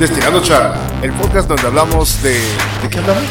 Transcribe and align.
Destilando 0.00 0.42
Charla, 0.42 0.78
el 1.02 1.12
podcast 1.12 1.46
donde 1.48 1.66
hablamos 1.66 2.22
de... 2.22 2.30
¿De 2.32 2.88
qué 2.90 2.98
hablamos? 2.98 3.22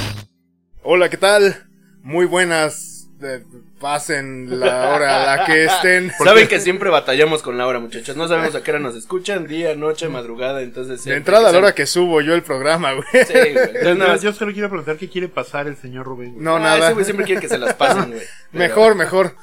Hola, 0.84 1.10
¿qué 1.10 1.18
tal? 1.18 1.68
Muy 2.04 2.26
buenas. 2.28 3.08
eh, 3.24 3.44
pasen 3.80 4.60
la 4.60 4.90
hora 4.92 5.24
a 5.24 5.38
la 5.38 5.46
que 5.46 5.66
estén. 5.66 6.12
Saben 6.24 6.48
que 6.48 6.60
siempre 6.60 6.90
batallamos 6.92 7.42
con 7.42 7.58
la 7.58 7.66
hora, 7.66 7.80
muchachos. 7.80 8.16
No 8.16 8.28
sabemos 8.28 8.54
a 8.54 8.62
qué 8.62 8.70
hora 8.72 8.80
nos 8.80 8.96
escuchan, 8.96 9.48
día, 9.48 9.76
noche, 9.76 10.10
madrugada, 10.10 10.62
entonces... 10.62 10.98
De 10.98 11.04
siempre 11.04 11.18
entrada 11.18 11.50
a 11.50 11.52
la 11.54 11.58
hora 11.58 11.74
que 11.74 11.88
subo 11.88 12.22
yo 12.22 12.36
el 12.36 12.44
programa, 12.44 12.92
güey. 12.94 13.08
Sí, 13.26 13.34
güey. 13.34 13.48
Entonces, 13.58 13.84
nada 13.98 14.06
Yo, 14.08 14.14
más- 14.14 14.22
yo 14.22 14.34
solo 14.34 14.54
quiero 14.54 14.70
preguntar 14.70 14.98
qué 14.98 15.10
quiere 15.10 15.28
pasar 15.28 15.66
el 15.68 15.76
señor 15.76 16.06
Rubén. 16.06 16.34
güey. 16.34 16.44
No, 16.44 16.58
Ah, 16.58 16.60
nada. 16.60 16.86
ese 16.86 16.94
güey 16.94 17.06
siempre 17.06 17.26
quiere 17.26 17.42
que 17.42 17.50
se 17.50 17.58
las 17.58 17.74
pasen, 17.74 18.12
güey. 18.12 18.22
Pero- 18.52 18.64
Mejor, 18.64 18.96
mejor. 18.96 19.36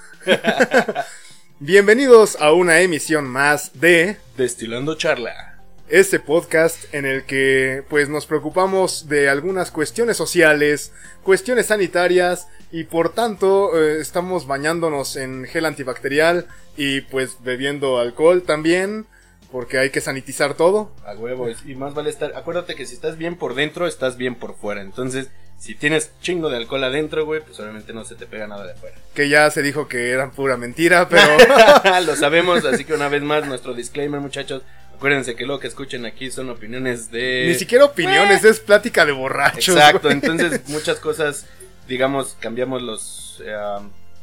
Bienvenidos 1.58 2.36
a 2.40 2.52
una 2.52 2.80
emisión 2.80 3.24
más 3.26 3.72
de 3.80 4.16
Destilando 4.36 4.94
charla. 4.96 5.54
Este 5.88 6.18
podcast 6.18 6.92
en 6.92 7.06
el 7.06 7.24
que 7.24 7.84
pues 7.88 8.08
nos 8.08 8.26
preocupamos 8.26 9.08
de 9.08 9.28
algunas 9.28 9.70
cuestiones 9.70 10.16
sociales, 10.16 10.92
cuestiones 11.22 11.66
sanitarias 11.66 12.48
y 12.72 12.84
por 12.84 13.10
tanto 13.10 13.78
eh, 13.78 14.00
estamos 14.00 14.46
bañándonos 14.46 15.16
en 15.16 15.44
gel 15.44 15.64
antibacterial 15.64 16.46
y 16.76 17.02
pues 17.02 17.38
bebiendo 17.42 17.98
alcohol 17.98 18.42
también 18.42 19.06
porque 19.50 19.78
hay 19.78 19.90
que 19.90 20.00
sanitizar 20.00 20.54
todo. 20.54 20.92
A 21.06 21.14
huevo. 21.14 21.48
Y 21.64 21.74
más 21.76 21.94
vale 21.94 22.10
estar... 22.10 22.32
Acuérdate 22.36 22.74
que 22.74 22.84
si 22.84 22.94
estás 22.94 23.16
bien 23.16 23.36
por 23.36 23.54
dentro, 23.54 23.86
estás 23.86 24.16
bien 24.16 24.34
por 24.34 24.56
fuera. 24.56 24.82
Entonces, 24.82 25.28
si 25.58 25.74
tienes 25.74 26.10
chingo 26.20 26.50
de 26.50 26.56
alcohol 26.56 26.84
adentro, 26.84 27.24
güey, 27.24 27.40
pues 27.40 27.58
obviamente 27.60 27.92
no 27.92 28.04
se 28.04 28.16
te 28.16 28.26
pega 28.26 28.46
nada 28.46 28.66
de 28.66 28.72
afuera. 28.72 28.96
Que 29.14 29.28
ya 29.28 29.48
se 29.50 29.62
dijo 29.62 29.88
que 29.88 30.10
era 30.10 30.30
pura 30.30 30.56
mentira, 30.56 31.08
pero 31.08 31.22
Lo 32.06 32.16
sabemos, 32.16 32.64
así 32.64 32.84
que 32.84 32.92
una 32.92 33.08
vez 33.08 33.22
más, 33.22 33.46
nuestro 33.46 33.72
disclaimer, 33.72 34.20
muchachos. 34.20 34.62
Acuérdense 34.96 35.36
que 35.36 35.44
lo 35.44 35.60
que 35.60 35.66
escuchen 35.66 36.06
aquí 36.06 36.30
son 36.30 36.48
opiniones 36.48 37.10
de... 37.10 37.44
ni 37.48 37.54
siquiera 37.54 37.84
opiniones, 37.84 38.44
es 38.44 38.60
plática 38.60 39.04
de 39.04 39.12
borrachos. 39.12 39.76
Exacto, 39.76 40.10
entonces 40.10 40.62
muchas 40.68 40.98
cosas, 41.00 41.46
digamos, 41.86 42.36
cambiamos 42.40 42.80
los 42.80 43.42
eh, 43.44 43.54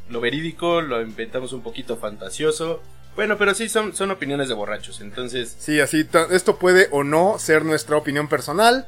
lo 0.09 0.20
verídico, 0.20 0.81
lo 0.81 1.02
inventamos 1.02 1.53
un 1.53 1.61
poquito 1.61 1.98
fantasioso. 1.98 2.81
Bueno, 3.16 3.38
pero 3.38 3.53
sí 3.53 3.70
son, 3.70 3.95
son 3.95 4.09
opiniones 4.09 4.48
de 4.48 4.56
borrachos, 4.56 5.00
entonces 5.02 5.56
Sí, 5.59 5.80
así, 5.80 6.08
esto 6.31 6.58
puede 6.58 6.88
o 6.89 7.03
no 7.03 7.38
ser 7.38 7.64
nuestra 7.64 7.95
opinión 7.95 8.28
personal, 8.28 8.88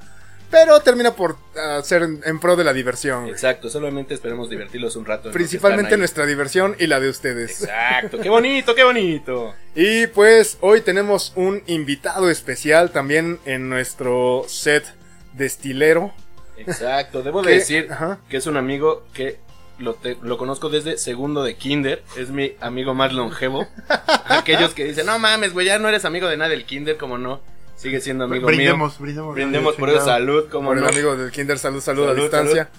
pero 0.49 0.79
termina 0.79 1.15
por 1.15 1.37
ah, 1.57 1.81
ser 1.83 2.03
en, 2.03 2.21
en 2.25 2.39
pro 2.39 2.55
de 2.55 2.63
la 2.63 2.73
diversión. 2.73 3.21
güey. 3.21 3.31
exacto, 3.33 3.69
solamente 3.69 4.13
esperemos 4.13 4.49
divertirlos 4.49 4.95
un 4.95 5.05
rato. 5.05 5.31
Principalmente 5.31 5.97
nuestra 5.97 6.25
diversión 6.25 6.75
y 6.79 6.87
la 6.87 6.99
de 6.99 7.09
ustedes. 7.09 7.63
Exacto, 7.63 8.19
qué 8.19 8.29
bonito, 8.29 8.75
qué 8.75 8.83
bonito. 8.83 9.53
Y 9.77 10.07
pues 10.07 10.57
hoy 10.61 10.79
tenemos 10.79 11.33
un 11.35 11.61
invitado 11.67 12.29
especial 12.29 12.91
también 12.91 13.39
en 13.45 13.67
nuestro 13.69 14.45
set 14.47 14.85
destilero. 15.33 16.13
Exacto, 16.57 17.21
debo 17.23 17.41
de 17.41 17.53
decir 17.55 17.87
Ajá. 17.91 18.19
que 18.29 18.37
es 18.37 18.47
un 18.47 18.55
amigo 18.55 19.03
que 19.13 19.37
lo, 19.77 19.95
te- 19.95 20.17
lo 20.21 20.37
conozco 20.37 20.69
desde 20.69 20.97
segundo 20.97 21.43
de 21.43 21.55
kinder, 21.57 22.01
es 22.17 22.29
mi 22.29 22.53
amigo 22.61 22.93
más 22.93 23.11
longevo. 23.11 23.67
Aquellos 24.29 24.73
que 24.73 24.85
dicen, 24.85 25.05
no 25.05 25.19
mames, 25.19 25.51
güey, 25.51 25.65
ya 25.67 25.77
no 25.79 25.89
eres 25.89 26.05
amigo 26.05 26.29
de 26.29 26.37
nadie 26.37 26.51
del 26.55 26.65
kinder, 26.65 26.95
como 26.95 27.17
no, 27.17 27.41
sigue 27.75 28.01
siendo 28.01 28.25
amigo 28.25 28.47
mío. 28.47 28.55
brindemos, 28.57 28.99
brindemos. 28.99 29.35
Brindemos 29.35 29.75
por 29.75 29.89
eso, 29.89 30.05
salud, 30.05 30.45
como 30.49 30.69
Por 30.69 30.77
no. 30.77 30.87
el 30.87 30.93
amigo 30.93 31.15
del 31.15 31.31
Kinder, 31.31 31.57
salud, 31.59 31.81
salud, 31.81 32.03
a 32.05 32.07
Salud, 32.07 32.21
distancia. 32.21 32.69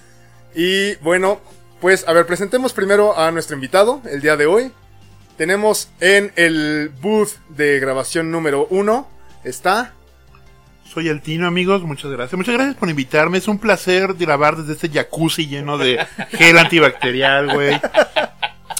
Y 0.54 0.94
bueno, 0.96 1.40
pues 1.80 2.06
a 2.08 2.12
ver, 2.12 2.26
presentemos 2.26 2.72
primero 2.72 3.18
a 3.18 3.30
nuestro 3.30 3.54
invitado 3.54 4.00
el 4.10 4.20
día 4.20 4.36
de 4.36 4.46
hoy. 4.46 4.72
Tenemos 5.36 5.90
en 6.00 6.32
el 6.36 6.90
booth 7.02 7.32
de 7.50 7.78
grabación 7.78 8.30
número 8.30 8.66
uno, 8.70 9.08
está... 9.44 9.92
Soy 10.84 11.08
el 11.08 11.20
Tino, 11.20 11.46
amigos. 11.46 11.82
Muchas 11.82 12.10
gracias. 12.10 12.38
Muchas 12.38 12.54
gracias 12.54 12.76
por 12.76 12.88
invitarme. 12.88 13.36
Es 13.36 13.48
un 13.48 13.58
placer 13.58 14.14
grabar 14.14 14.56
desde 14.56 14.72
este 14.72 14.88
jacuzzi 14.88 15.46
lleno 15.46 15.76
de 15.76 15.98
gel 16.30 16.56
antibacterial, 16.56 17.52
güey. 17.52 17.78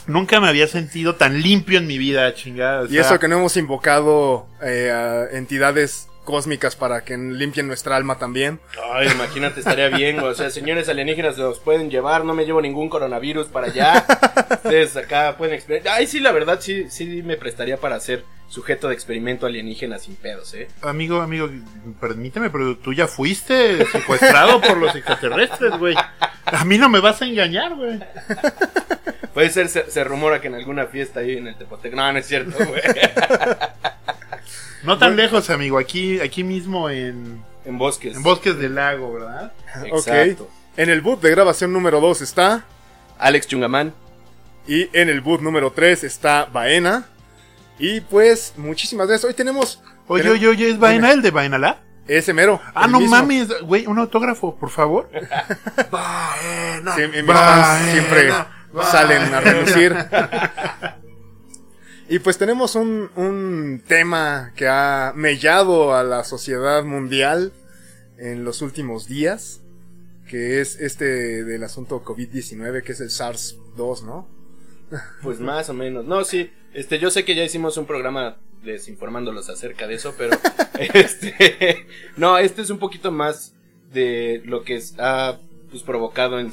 Nunca 0.06 0.40
me 0.40 0.48
había 0.48 0.66
sentido 0.66 1.16
tan 1.16 1.42
limpio 1.42 1.78
en 1.78 1.86
mi 1.86 1.98
vida, 1.98 2.32
chingada. 2.34 2.82
o 2.82 2.86
Y 2.86 2.98
eso 2.98 3.18
que 3.18 3.28
no 3.28 3.38
hemos 3.38 3.56
invocado 3.56 4.46
eh, 4.62 4.90
a 4.90 5.36
entidades 5.36 6.08
cósmicas 6.26 6.76
para 6.76 7.04
que 7.04 7.16
limpien 7.16 7.66
nuestra 7.66 7.96
alma 7.96 8.18
también. 8.18 8.60
Ay, 8.92 9.08
imagínate, 9.08 9.60
estaría 9.60 9.88
bien, 9.88 10.16
güey. 10.16 10.32
O 10.32 10.34
sea, 10.34 10.50
señores 10.50 10.88
alienígenas, 10.90 11.38
los 11.38 11.60
pueden 11.60 11.88
llevar. 11.88 12.24
No 12.24 12.34
me 12.34 12.44
llevo 12.44 12.60
ningún 12.60 12.90
coronavirus 12.90 13.46
para 13.46 13.68
allá. 13.68 14.04
Ustedes 14.50 14.96
acá 14.96 15.36
pueden 15.38 15.54
experimentar. 15.54 15.94
Ay, 15.94 16.06
sí, 16.06 16.20
la 16.20 16.32
verdad, 16.32 16.58
sí, 16.60 16.90
sí 16.90 17.22
me 17.22 17.36
prestaría 17.36 17.78
para 17.78 17.98
ser 18.00 18.24
sujeto 18.48 18.88
de 18.88 18.94
experimento 18.94 19.46
alienígena 19.46 19.98
sin 19.98 20.14
pedos, 20.16 20.52
¿eh? 20.54 20.68
Amigo, 20.82 21.20
amigo, 21.20 21.48
permíteme, 22.00 22.50
pero 22.50 22.76
tú 22.76 22.92
ya 22.92 23.06
fuiste 23.06 23.84
secuestrado 23.86 24.60
por 24.60 24.76
los 24.76 24.94
extraterrestres, 24.94 25.78
güey. 25.78 25.96
A 26.44 26.64
mí 26.64 26.78
no 26.78 26.88
me 26.88 27.00
vas 27.00 27.22
a 27.22 27.26
engañar, 27.26 27.74
güey. 27.74 27.98
Puede 29.36 29.50
ser, 29.50 29.68
se, 29.68 29.90
se 29.90 30.02
rumora 30.02 30.40
que 30.40 30.46
en 30.46 30.54
alguna 30.54 30.86
fiesta 30.86 31.20
ahí 31.20 31.36
en 31.36 31.46
el 31.46 31.56
Tepotec. 31.56 31.92
No, 31.92 32.10
no 32.10 32.18
es 32.18 32.26
cierto, 32.26 32.56
güey. 32.56 32.80
No 34.82 34.96
tan 34.96 35.14
lejos, 35.14 35.50
amigo. 35.50 35.76
Aquí, 35.76 36.18
aquí 36.20 36.42
mismo 36.42 36.88
en, 36.88 37.44
En 37.66 37.76
bosques. 37.76 38.16
en 38.16 38.22
Bosques 38.22 38.58
del 38.58 38.76
Lago, 38.76 39.12
¿verdad? 39.12 39.52
Exacto. 39.84 40.44
Ok. 40.44 40.50
En 40.78 40.88
el 40.88 41.02
boot 41.02 41.20
de 41.20 41.30
grabación 41.32 41.70
número 41.70 42.00
2 42.00 42.22
está... 42.22 42.64
Alex 43.18 43.46
Chungamán. 43.46 43.92
Y 44.66 44.88
en 44.96 45.10
el 45.10 45.20
boot 45.20 45.42
número 45.42 45.70
3 45.70 46.04
está 46.04 46.46
Baena. 46.46 47.04
Y 47.78 48.00
pues, 48.00 48.54
muchísimas 48.56 49.06
gracias. 49.06 49.28
Hoy 49.28 49.34
tenemos... 49.34 49.82
Oye, 50.06 50.30
oye, 50.30 50.48
oye, 50.48 50.70
¿es 50.70 50.78
Vaina 50.78 51.12
el 51.12 51.20
de 51.20 51.30
Vainala? 51.30 51.80
Ese 52.08 52.32
mero. 52.32 52.58
Ah, 52.74 52.86
no 52.86 53.00
mismo. 53.00 53.16
mames, 53.16 53.48
güey, 53.60 53.86
un 53.86 53.98
autógrafo, 53.98 54.56
por 54.56 54.70
favor. 54.70 55.10
Sí, 56.94 57.02
mis 57.12 57.26
fans 57.26 57.90
siempre 57.90 58.32
salen 58.82 59.34
a 59.34 59.40
relucir. 59.40 59.94
Y 62.08 62.20
pues 62.20 62.38
tenemos 62.38 62.76
un, 62.76 63.10
un 63.16 63.82
tema 63.84 64.52
que 64.54 64.68
ha 64.68 65.12
mellado 65.16 65.92
a 65.92 66.04
la 66.04 66.22
sociedad 66.22 66.84
mundial 66.84 67.52
en 68.16 68.44
los 68.44 68.62
últimos 68.62 69.08
días, 69.08 69.60
que 70.28 70.60
es 70.60 70.80
este 70.80 71.42
del 71.42 71.64
asunto 71.64 72.04
COVID-19, 72.04 72.84
que 72.84 72.92
es 72.92 73.00
el 73.00 73.10
SARS-2, 73.10 74.04
¿no? 74.04 74.28
Pues 75.22 75.40
más 75.40 75.68
o 75.68 75.74
menos. 75.74 76.04
No, 76.04 76.22
sí. 76.22 76.52
Este, 76.72 77.00
yo 77.00 77.10
sé 77.10 77.24
que 77.24 77.34
ya 77.34 77.42
hicimos 77.42 77.76
un 77.76 77.86
programa 77.86 78.36
desinformándolos 78.62 79.48
acerca 79.48 79.88
de 79.88 79.94
eso, 79.94 80.14
pero 80.16 80.36
este, 80.94 81.86
no, 82.16 82.38
este 82.38 82.62
es 82.62 82.70
un 82.70 82.78
poquito 82.78 83.10
más 83.10 83.54
de 83.92 84.42
lo 84.44 84.62
que 84.62 84.80
ha 84.98 85.38
pues, 85.70 85.82
provocado 85.82 86.38
en 86.38 86.52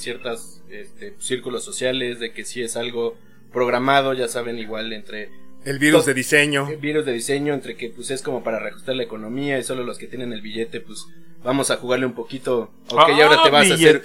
ciertos 0.97 1.25
círculos 1.25 1.63
sociales, 1.63 2.19
de 2.19 2.31
que 2.31 2.45
sí 2.45 2.61
es 2.61 2.75
algo 2.75 3.15
programado, 3.51 4.13
ya 4.13 4.27
saben, 4.27 4.57
igual 4.57 4.91
entre 4.91 5.29
El 5.63 5.79
virus 5.79 6.05
de 6.05 6.13
diseño. 6.13 6.67
virus 6.81 7.05
de 7.05 7.13
diseño, 7.13 7.53
entre 7.53 7.77
que 7.77 7.89
pues 7.89 8.11
es 8.11 8.21
como 8.21 8.43
para 8.43 8.59
reajustar 8.59 8.95
la 8.95 9.03
economía 9.03 9.59
y 9.59 9.63
solo 9.63 9.83
los 9.83 9.97
que 9.97 10.07
tienen 10.07 10.33
el 10.33 10.41
billete, 10.41 10.81
pues 10.81 11.05
vamos 11.43 11.71
a 11.71 11.77
jugarle 11.77 12.05
un 12.05 12.13
poquito. 12.13 12.71
Ok, 12.89 13.09
y 13.17 13.21
ahora 13.21 13.43
te 13.43 13.49
vas 13.49 13.69
a 13.69 13.73
hacer. 13.75 14.03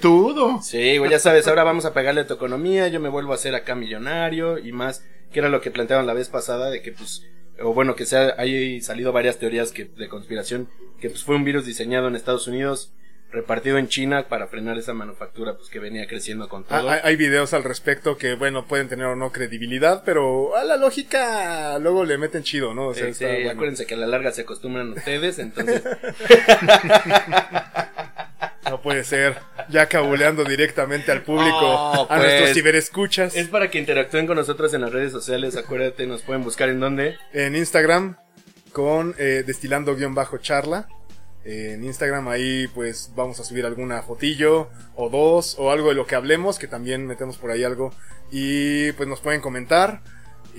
Sí, 0.61 0.97
güey, 0.97 1.11
ya 1.11 1.19
sabes, 1.19 1.47
ahora 1.47 1.63
vamos 1.63 1.85
a 1.85 1.93
pegarle 1.93 2.21
a 2.21 2.27
tu 2.27 2.35
economía, 2.35 2.87
yo 2.87 2.99
me 2.99 3.09
vuelvo 3.09 3.31
a 3.31 3.35
hacer 3.35 3.55
acá 3.55 3.75
millonario 3.75 4.57
y 4.57 4.71
más, 4.71 5.03
que 5.31 5.39
era 5.39 5.49
lo 5.49 5.61
que 5.61 5.71
planteaban 5.71 6.07
la 6.07 6.13
vez 6.13 6.29
pasada 6.29 6.69
de 6.69 6.81
que 6.81 6.91
pues, 6.91 7.25
o 7.61 7.73
bueno, 7.73 7.95
que 7.95 8.05
sea, 8.05 8.35
hay 8.37 8.81
salido 8.81 9.11
varias 9.11 9.37
teorías 9.37 9.71
que, 9.71 9.85
de 9.85 10.07
conspiración, 10.07 10.69
que 10.99 11.09
pues 11.09 11.23
fue 11.23 11.35
un 11.35 11.43
virus 11.43 11.65
diseñado 11.65 12.07
en 12.07 12.15
Estados 12.15 12.47
Unidos, 12.47 12.93
repartido 13.31 13.77
en 13.77 13.87
China 13.87 14.27
para 14.27 14.47
frenar 14.47 14.77
esa 14.77 14.93
manufactura 14.93 15.55
pues 15.55 15.69
que 15.69 15.77
venía 15.79 16.07
creciendo 16.07 16.49
con 16.49 16.65
Ah, 16.69 16.79
todo. 16.79 16.89
Hay, 16.89 16.99
hay 17.03 17.15
videos 17.15 17.53
al 17.53 17.63
respecto 17.63 18.17
que, 18.17 18.33
bueno, 18.35 18.65
pueden 18.65 18.89
tener 18.89 19.05
o 19.05 19.15
no 19.15 19.31
credibilidad, 19.31 20.01
pero 20.03 20.55
a 20.55 20.63
la 20.63 20.77
lógica 20.77 21.77
luego 21.79 22.05
le 22.05 22.17
meten 22.17 22.41
chido, 22.43 22.73
¿no? 22.73 22.87
O 22.87 22.93
sea, 22.93 23.05
Sí, 23.05 23.11
está 23.11 23.27
sí, 23.27 23.33
bueno. 23.35 23.51
acuérdense 23.51 23.85
que 23.85 23.93
a 23.93 23.97
la 23.97 24.07
larga 24.07 24.31
se 24.31 24.41
acostumbran 24.41 24.89
ustedes, 24.93 25.37
entonces, 25.39 25.83
No 28.69 28.81
puede 28.81 29.03
ser. 29.03 29.35
Ya 29.69 29.87
cabuleando 29.87 30.43
directamente 30.43 31.11
al 31.11 31.23
público, 31.23 31.57
Oh, 31.59 32.07
a 32.09 32.17
nuestros 32.17 32.41
pues. 32.49 32.53
ciberescuchas. 32.53 33.35
es 33.35 33.47
para 33.47 33.69
que 33.71 33.79
interactúen 33.79 34.27
con 34.27 34.35
nosotros 34.35 34.73
en 34.73 34.81
las 34.81 34.91
redes 34.91 35.11
sociales, 35.11 35.55
acuérdate, 35.57 36.05
nos 36.05 36.21
pueden 36.21 36.43
buscar 36.43 36.69
en 36.69 36.79
donde. 36.79 37.17
En 37.33 37.55
Instagram 37.55 38.17
con 38.71 39.15
eh, 39.17 39.43
destilando-charla. 39.45 40.87
En 41.45 41.83
Instagram 41.83 42.27
ahí 42.27 42.67
pues 42.75 43.11
vamos 43.15 43.39
a 43.39 43.43
subir 43.43 43.65
alguna 43.65 44.01
fotillo 44.01 44.69
o 44.95 45.09
dos 45.09 45.55
o 45.57 45.71
algo 45.71 45.89
de 45.89 45.95
lo 45.95 46.05
que 46.05 46.15
hablemos, 46.15 46.59
que 46.59 46.67
también 46.67 47.07
metemos 47.07 47.37
por 47.37 47.51
ahí 47.51 47.63
algo. 47.63 47.93
Y 48.31 48.91
pues 48.93 49.07
nos 49.09 49.19
pueden 49.21 49.41
comentar. 49.41 50.01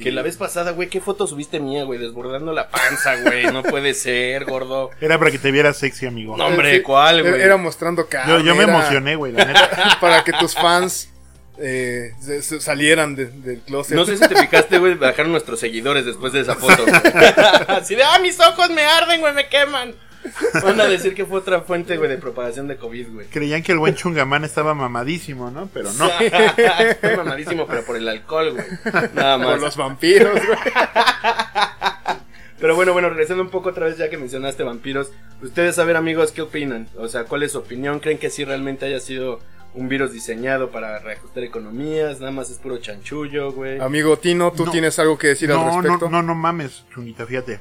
Que 0.03 0.11
la 0.13 0.23
vez 0.23 0.37
pasada, 0.39 0.71
güey, 0.71 0.89
¿qué 0.89 1.01
foto 1.01 1.27
subiste 1.27 1.61
mía, 1.61 1.85
güey? 1.85 1.99
Desbordando 1.99 2.53
la 2.55 2.71
panza, 2.71 3.17
güey. 3.23 3.45
No 3.53 3.63
puede 3.63 3.93
ser, 3.93 4.47
gordo. 4.47 4.91
Era 5.01 5.19
para 5.19 5.31
que 5.31 5.39
te 5.39 5.51
vieras 5.51 5.77
sexy, 5.77 6.07
amigo. 6.07 6.37
No, 6.39 6.47
hombre, 6.47 6.77
Sí, 6.77 6.81
¿cuál, 6.83 7.21
güey? 7.23 7.41
Era 7.43 7.59
mostrando 7.59 8.07
carne. 8.07 8.33
yo, 8.33 8.41
yo 8.41 8.55
me 8.55 8.63
era 8.63 8.73
emocioné, 8.73 9.17
güey, 9.17 9.33
la 9.33 9.45
neta. 9.45 9.69
Para 10.01 10.25
que 10.25 10.33
tus 10.33 10.55
fans 10.55 11.11
eh, 11.59 12.13
se- 12.21 12.41
se 12.41 12.61
salieran 12.61 13.15
de- 13.15 13.27
del 13.27 13.61
closet. 13.61 13.95
No 13.95 14.07
sé 14.07 14.17
si 14.17 14.27
te 14.27 14.35
fijaste, 14.41 14.79
güey, 14.79 14.95
bajaron 14.95 15.33
nuestros 15.33 15.61
seguidores 15.61 16.07
después 16.07 16.33
de 16.33 16.41
esa 16.41 16.55
foto. 16.55 16.83
Así 17.69 17.95
de, 17.95 18.03
ah, 18.03 18.19
mis 18.21 18.41
ojos 18.41 18.71
me 18.71 18.83
arden, 18.85 19.21
güey, 19.21 19.35
me 19.35 19.49
queman. 19.49 19.95
Van 20.63 20.81
a 20.81 20.85
decir 20.87 21.15
que 21.15 21.25
fue 21.27 21.39
otra 21.39 21.61
fuente, 21.63 21.97
güey, 21.97 22.09
de 22.11 22.19
propagación 22.19 22.69
de 22.69 22.77
COVID, 22.77 23.09
güey. 23.13 23.27
Creían 23.29 23.63
que 23.63 23.73
el 23.73 23.79
buen 23.79 23.95
chungamán 23.95 24.45
estaba 24.45 24.75
mamadísimo, 24.75 25.51
¿no? 25.51 25.69
Pero 25.73 25.93
no. 25.95 26.09
Fue 27.01 27.17
mamadísimo, 27.17 27.67
pero 27.67 27.83
por 27.85 27.97
el 27.97 28.09
alcohol, 28.09 28.53
güey. 28.53 28.67
Nada 29.15 29.37
Por 29.39 29.47
más. 29.47 29.61
los 29.61 29.77
vampiros, 29.77 30.33
güey. 30.33 30.59
Pero 32.61 32.77
bueno, 32.77 32.93
bueno, 32.93 33.09
regresando 33.09 33.43
un 33.43 33.49
poco 33.49 33.71
otra 33.71 33.87
vez 33.87 33.97
ya 33.97 34.11
que 34.11 34.19
mencionaste 34.19 34.63
vampiros. 34.63 35.11
Ustedes, 35.43 35.79
a 35.79 35.85
ver, 35.85 35.97
amigos, 35.97 36.31
¿qué 36.31 36.43
opinan? 36.43 36.89
O 36.99 37.09
sea, 37.09 37.25
¿cuál 37.25 37.43
es 37.43 37.53
su 37.53 37.59
opinión? 37.59 38.01
¿Creen 38.01 38.19
que 38.19 38.29
sí 38.29 38.45
realmente 38.45 38.85
haya 38.85 39.01
sido 39.01 39.41
un 39.73 39.89
virus 39.89 40.13
diseñado 40.13 40.71
para 40.71 40.99
reajustar 40.99 41.43
economías? 41.43 42.21
Nada 42.21 42.33
más 42.33 42.51
es 42.51 42.59
puro 42.59 42.77
chanchullo, 42.77 43.53
güey. 43.53 43.81
Amigo 43.81 44.19
Tino, 44.19 44.53
¿tú 44.53 44.67
No. 44.67 44.73
tienes 44.73 44.99
algo 44.99 45.17
que 45.17 45.29
decir 45.29 45.51
al 45.51 45.57
No, 45.57 45.65
no, 45.77 45.81
respecto? 45.81 46.11
no, 46.11 46.23
no 46.23 46.35
mames, 46.35 46.85
chunita, 46.93 47.25
fíjate. 47.25 47.61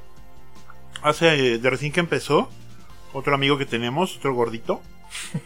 Hace, 1.01 1.57
de 1.59 1.69
recién 1.69 1.91
que 1.91 1.99
empezó, 1.99 2.49
otro 3.13 3.33
amigo 3.33 3.57
que 3.57 3.65
tenemos, 3.65 4.17
otro 4.17 4.33
gordito, 4.33 4.81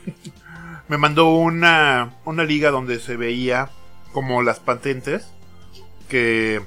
me 0.88 0.98
mandó 0.98 1.30
una, 1.36 2.14
una 2.26 2.44
liga 2.44 2.72
donde 2.72 3.00
se 3.00 3.16
veía 3.18 3.70
como 4.12 4.42
las 4.44 4.60
patentes 4.60 5.28
que 6.10 6.62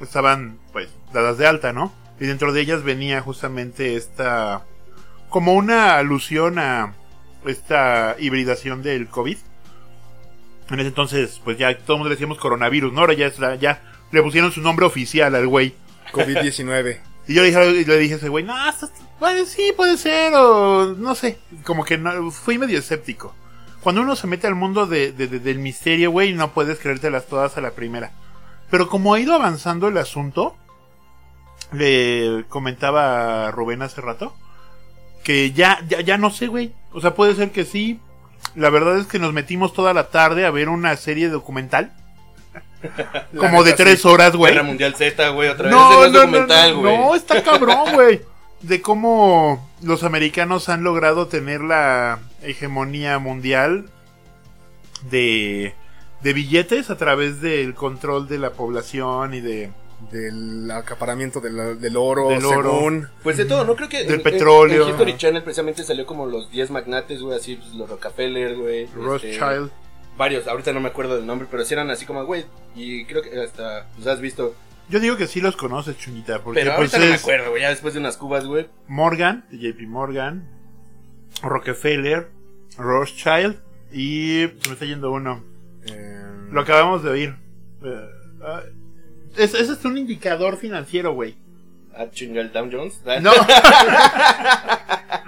estaban, 0.00 0.58
pues, 0.72 0.88
dadas 1.12 1.38
de 1.38 1.46
alta, 1.46 1.72
¿no? 1.72 1.92
Y 2.20 2.26
dentro 2.26 2.52
de 2.52 2.60
ellas 2.60 2.82
venía 2.82 3.20
justamente 3.20 3.96
esta, 3.96 4.64
como 5.28 5.54
una 5.54 5.96
alusión 5.98 6.58
a 6.58 6.94
esta 7.46 8.16
hibridación 8.18 8.82
del 8.82 9.06
COVID. 9.08 9.36
En 10.70 10.80
ese 10.80 10.88
entonces, 10.88 11.40
pues 11.44 11.58
ya 11.58 11.76
todo 11.78 11.94
el 11.94 11.98
mundo 11.98 12.08
le 12.08 12.16
decíamos 12.16 12.38
coronavirus, 12.38 12.92
¿no? 12.92 13.00
Ahora 13.02 13.14
ya, 13.14 13.26
es 13.26 13.38
la- 13.38 13.54
ya 13.54 13.82
le 14.10 14.22
pusieron 14.22 14.50
su 14.50 14.60
nombre 14.60 14.84
oficial 14.86 15.34
al 15.34 15.46
güey. 15.46 15.74
COVID-19. 16.12 16.98
Y 17.28 17.34
yo 17.34 17.42
le 17.42 17.48
dije, 17.48 17.84
le 17.86 17.98
dije 17.98 18.14
a 18.14 18.16
ese 18.18 18.28
güey, 18.28 18.44
no, 18.44 18.54
sí, 19.46 19.72
puede 19.76 19.96
ser, 19.96 20.32
o 20.34 20.94
no 20.96 21.14
sé. 21.14 21.38
Como 21.64 21.84
que 21.84 21.98
no, 21.98 22.30
fui 22.30 22.58
medio 22.58 22.78
escéptico. 22.78 23.34
Cuando 23.80 24.02
uno 24.02 24.16
se 24.16 24.26
mete 24.26 24.46
al 24.46 24.54
mundo 24.54 24.86
de- 24.86 25.12
del 25.12 25.58
misterio, 25.58 26.10
güey, 26.10 26.32
no 26.34 26.52
puedes 26.52 26.78
creértelas 26.78 27.26
todas 27.26 27.56
a 27.56 27.60
la 27.60 27.70
primera. 27.72 28.12
Pero 28.70 28.88
como 28.88 29.14
ha 29.14 29.20
ido 29.20 29.34
avanzando 29.34 29.88
el 29.88 29.96
asunto, 29.98 30.56
le 31.72 32.44
comentaba 32.48 33.48
a 33.48 33.50
Rubén 33.50 33.82
hace 33.82 34.00
rato, 34.00 34.34
que 35.24 35.52
ya, 35.52 35.80
ya, 35.88 36.00
ya 36.00 36.18
no 36.18 36.30
sé, 36.30 36.46
güey. 36.46 36.72
O 36.92 37.00
sea, 37.00 37.14
puede 37.14 37.34
ser 37.34 37.50
que 37.50 37.64
sí. 37.64 38.00
La 38.54 38.70
verdad 38.70 38.98
es 38.98 39.06
que 39.06 39.18
nos 39.18 39.32
metimos 39.32 39.72
toda 39.72 39.92
la 39.92 40.08
tarde 40.10 40.46
a 40.46 40.50
ver 40.50 40.68
una 40.68 40.96
serie 40.96 41.28
documental. 41.28 41.92
Como 43.38 43.64
de 43.64 43.72
tres 43.72 44.02
sí. 44.02 44.08
horas, 44.08 44.34
güey. 44.36 44.52
Guerra 44.52 44.64
Mundial 44.66 44.94
Z, 44.94 45.28
güey, 45.30 45.48
otra 45.48 45.64
vez. 45.64 45.72
No, 45.72 45.88
Ese 45.90 45.96
no 45.98 46.04
es 46.06 46.12
no, 46.12 46.18
documental, 46.20 46.72
no, 46.74 46.80
güey. 46.80 46.96
no, 46.98 47.14
está 47.14 47.42
cabrón, 47.42 47.92
güey. 47.94 48.20
De 48.62 48.80
cómo 48.80 49.68
los 49.82 50.02
americanos 50.02 50.68
han 50.68 50.82
logrado 50.82 51.26
tener 51.28 51.60
la 51.60 52.18
hegemonía 52.42 53.18
mundial 53.18 53.86
de, 55.10 55.74
de 56.22 56.32
billetes 56.32 56.90
a 56.90 56.96
través 56.96 57.40
del 57.40 57.74
control 57.74 58.28
de 58.28 58.38
la 58.38 58.50
población 58.50 59.34
y 59.34 59.40
de... 59.40 59.70
Del 60.12 60.70
acaparamiento 60.70 61.40
del, 61.40 61.80
del 61.80 61.96
oro, 61.96 62.28
Del 62.28 62.44
oro. 62.44 62.70
según. 62.74 63.08
Pues 63.22 63.38
de 63.38 63.46
todo, 63.46 63.64
¿no? 63.64 63.74
Creo 63.76 63.88
que 63.88 64.04
Del 64.04 64.16
en- 64.16 64.22
petróleo. 64.22 64.82
En, 64.84 64.90
History 64.90 65.16
Channel 65.16 65.42
precisamente 65.42 65.82
salió 65.84 66.04
como 66.04 66.26
los 66.26 66.50
10 66.50 66.70
magnates, 66.70 67.22
güey, 67.22 67.38
así, 67.38 67.56
pues, 67.56 67.72
los 67.72 67.88
Rockefeller, 67.88 68.56
güey. 68.56 68.82
este, 68.84 68.94
Rothschild. 68.98 69.70
Varios, 70.16 70.46
ahorita 70.46 70.72
no 70.72 70.80
me 70.80 70.88
acuerdo 70.88 71.16
del 71.16 71.26
nombre, 71.26 71.46
pero 71.50 71.64
sí 71.64 71.74
eran 71.74 71.90
así 71.90 72.06
como, 72.06 72.24
güey, 72.24 72.44
y 72.74 73.04
creo 73.06 73.22
que 73.22 73.38
hasta, 73.40 73.86
pues 73.94 74.06
has 74.06 74.20
visto. 74.20 74.54
Yo 74.88 75.00
digo 75.00 75.16
que 75.16 75.26
sí 75.26 75.40
los 75.40 75.56
conoces, 75.56 75.98
Chuñita, 75.98 76.42
porque 76.42 76.60
Pero 76.60 76.76
pues 76.76 76.94
ahorita 76.94 76.98
no 76.98 77.06
me 77.10 77.14
acuerdo, 77.20 77.50
güey, 77.50 77.62
ya 77.62 77.70
después 77.70 77.94
de 77.94 78.00
unas 78.00 78.16
cubas, 78.16 78.44
güey. 78.46 78.68
Morgan, 78.86 79.44
JP 79.50 79.80
Morgan, 79.88 80.48
Rockefeller, 81.42 82.28
Rothschild 82.78 83.56
y 83.92 84.46
se 84.60 84.68
me 84.68 84.72
está 84.74 84.84
yendo 84.84 85.10
uno. 85.10 85.42
eh, 85.86 86.22
Lo 86.50 86.60
acabamos 86.60 87.02
de 87.02 87.10
oír. 87.10 87.34
Eh, 87.84 88.08
ah, 88.42 88.62
es- 89.36 89.54
ese 89.54 89.72
es 89.72 89.84
un 89.84 89.98
indicador 89.98 90.56
financiero, 90.56 91.12
güey. 91.14 91.36
Ah, 91.98 92.06
chinga, 92.10 92.40
el 92.42 92.52
Dow 92.52 92.68
Jones. 92.70 93.00
No. 93.22 93.32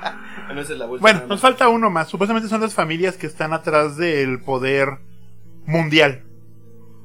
No, 0.55 0.61
esa 0.61 0.73
es 0.73 0.79
la 0.79 0.87
bolsa 0.87 1.03
Bueno, 1.03 1.27
nos 1.27 1.41
falta 1.41 1.69
uno 1.69 1.91
más. 1.91 2.09
Supuestamente 2.09 2.49
son 2.49 2.61
las 2.61 2.75
familias 2.75 3.17
que 3.17 3.27
están 3.27 3.53
atrás 3.53 3.97
del 3.97 4.41
poder 4.41 4.99
mundial. 5.67 6.23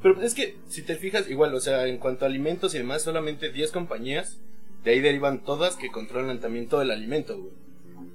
Pero 0.01 0.21
es 0.21 0.33
que, 0.33 0.57
si 0.67 0.81
te 0.81 0.95
fijas, 0.95 1.29
igual, 1.29 1.53
o 1.53 1.59
sea, 1.59 1.87
en 1.87 1.97
cuanto 1.97 2.25
a 2.25 2.27
alimentos 2.27 2.75
y 2.75 2.77
demás, 2.77 3.03
solamente 3.03 3.51
10 3.51 3.71
compañías, 3.71 4.39
de 4.83 4.91
ahí 4.91 4.99
derivan 4.99 5.43
todas 5.43 5.75
que 5.75 5.91
controlan 5.91 6.39
también 6.39 6.67
todo 6.67 6.81
el 6.81 6.91
alimento, 6.91 7.37
güey. 7.37 7.53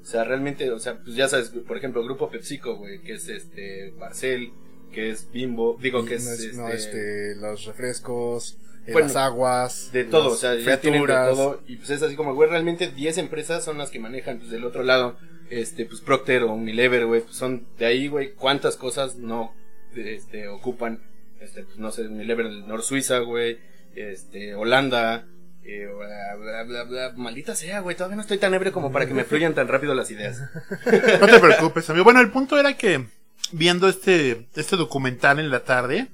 O 0.02 0.04
sea, 0.04 0.24
realmente, 0.24 0.70
o 0.70 0.78
sea, 0.78 0.98
pues 1.02 1.16
ya 1.16 1.28
sabes, 1.28 1.50
por 1.50 1.76
ejemplo, 1.76 2.04
Grupo 2.04 2.30
PepsiCo, 2.30 2.76
güey, 2.76 3.00
que 3.00 3.14
es 3.14 3.28
este, 3.28 3.90
Barcel, 3.98 4.52
que 4.92 5.10
es 5.10 5.30
Bimbo, 5.32 5.78
digo 5.80 6.04
que 6.04 6.16
es, 6.16 6.24
no, 6.24 6.32
este, 6.32 6.56
no, 6.56 6.68
este, 6.68 7.36
los 7.36 7.64
refrescos, 7.66 8.58
Bueno, 8.92 9.08
las 9.08 9.16
aguas. 9.16 9.90
de 9.92 10.04
todo, 10.04 10.30
las 10.30 10.32
o 10.32 10.36
sea, 10.36 10.54
ya 10.56 10.80
tienen 10.80 11.02
de 11.02 11.08
todo, 11.08 11.60
y 11.66 11.76
pues 11.76 11.90
es 11.90 12.02
así 12.02 12.16
como, 12.16 12.34
güey, 12.34 12.48
realmente 12.48 12.90
10 12.90 13.18
empresas 13.18 13.64
son 13.64 13.78
las 13.78 13.90
que 13.90 13.98
manejan, 13.98 14.38
pues 14.38 14.50
del 14.50 14.64
otro 14.64 14.82
lado, 14.82 15.16
este, 15.50 15.84
pues 15.86 16.00
Procter 16.00 16.42
o 16.44 16.52
Unilever, 16.52 17.06
güey, 17.06 17.22
pues 17.22 17.36
son 17.36 17.66
de 17.78 17.86
ahí, 17.86 18.08
güey, 18.08 18.32
cuántas 18.32 18.76
cosas 18.76 19.16
no, 19.16 19.54
este, 19.94 20.48
ocupan, 20.48 21.02
este, 21.40 21.64
pues 21.64 21.78
no 21.78 21.90
sé, 21.90 22.02
Unilever 22.02 22.48
del 22.48 22.66
Nor 22.66 22.82
Suiza, 22.82 23.18
güey, 23.20 23.58
este, 23.94 24.54
Holanda, 24.54 25.26
eh, 25.64 25.86
bla, 25.86 26.36
bla, 26.36 26.62
bla, 26.62 26.84
bla, 26.84 27.12
maldita 27.16 27.54
sea, 27.54 27.80
güey, 27.80 27.94
todavía 27.94 28.16
no 28.16 28.22
estoy 28.22 28.38
tan 28.38 28.54
ebrio 28.54 28.72
como 28.72 28.90
para 28.90 29.06
que 29.06 29.14
me 29.14 29.24
fluyan 29.24 29.54
tan 29.54 29.68
rápido 29.68 29.94
las 29.94 30.10
ideas. 30.10 30.40
No 31.20 31.26
te 31.26 31.38
preocupes, 31.38 31.90
amigo. 31.90 32.04
Bueno, 32.04 32.20
el 32.20 32.30
punto 32.30 32.58
era 32.58 32.76
que 32.76 33.04
viendo 33.52 33.88
este, 33.88 34.46
este 34.54 34.76
documental 34.76 35.38
en 35.38 35.50
la 35.50 35.60
tarde, 35.60 36.08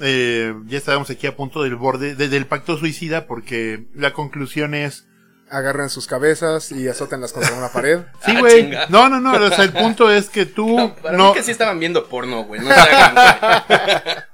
eh, 0.00 0.54
ya 0.66 0.78
estábamos 0.78 1.08
aquí 1.10 1.26
a 1.26 1.36
punto 1.36 1.62
del 1.62 1.76
borde 1.76 2.14
de- 2.14 2.28
del 2.28 2.46
pacto 2.46 2.76
suicida 2.78 3.26
porque 3.26 3.86
la 3.94 4.12
conclusión 4.12 4.74
es... 4.74 5.06
Agarran 5.50 5.90
sus 5.90 6.06
cabezas 6.06 6.72
y 6.72 6.88
azótenlas 6.88 7.32
contra 7.32 7.52
una 7.54 7.68
pared. 7.68 8.00
Sí, 8.24 8.32
Ah, 8.36 8.40
güey. 8.40 8.70
no, 8.88 9.08
no, 9.08 9.20
no. 9.20 9.32
O 9.34 9.50
sea, 9.50 9.64
el 9.64 9.72
punto 9.72 10.10
es 10.10 10.28
que 10.30 10.46
tú... 10.46 10.92
Para 11.02 11.16
no, 11.16 11.28
mí 11.28 11.34
que 11.34 11.42
sí 11.42 11.50
estaban 11.50 11.78
viendo 11.78 12.08
porno, 12.08 12.44
güey, 12.44 12.60
no 12.60 12.68
se 12.68 12.80
hagan, 12.80 13.14
güey. 13.14 14.14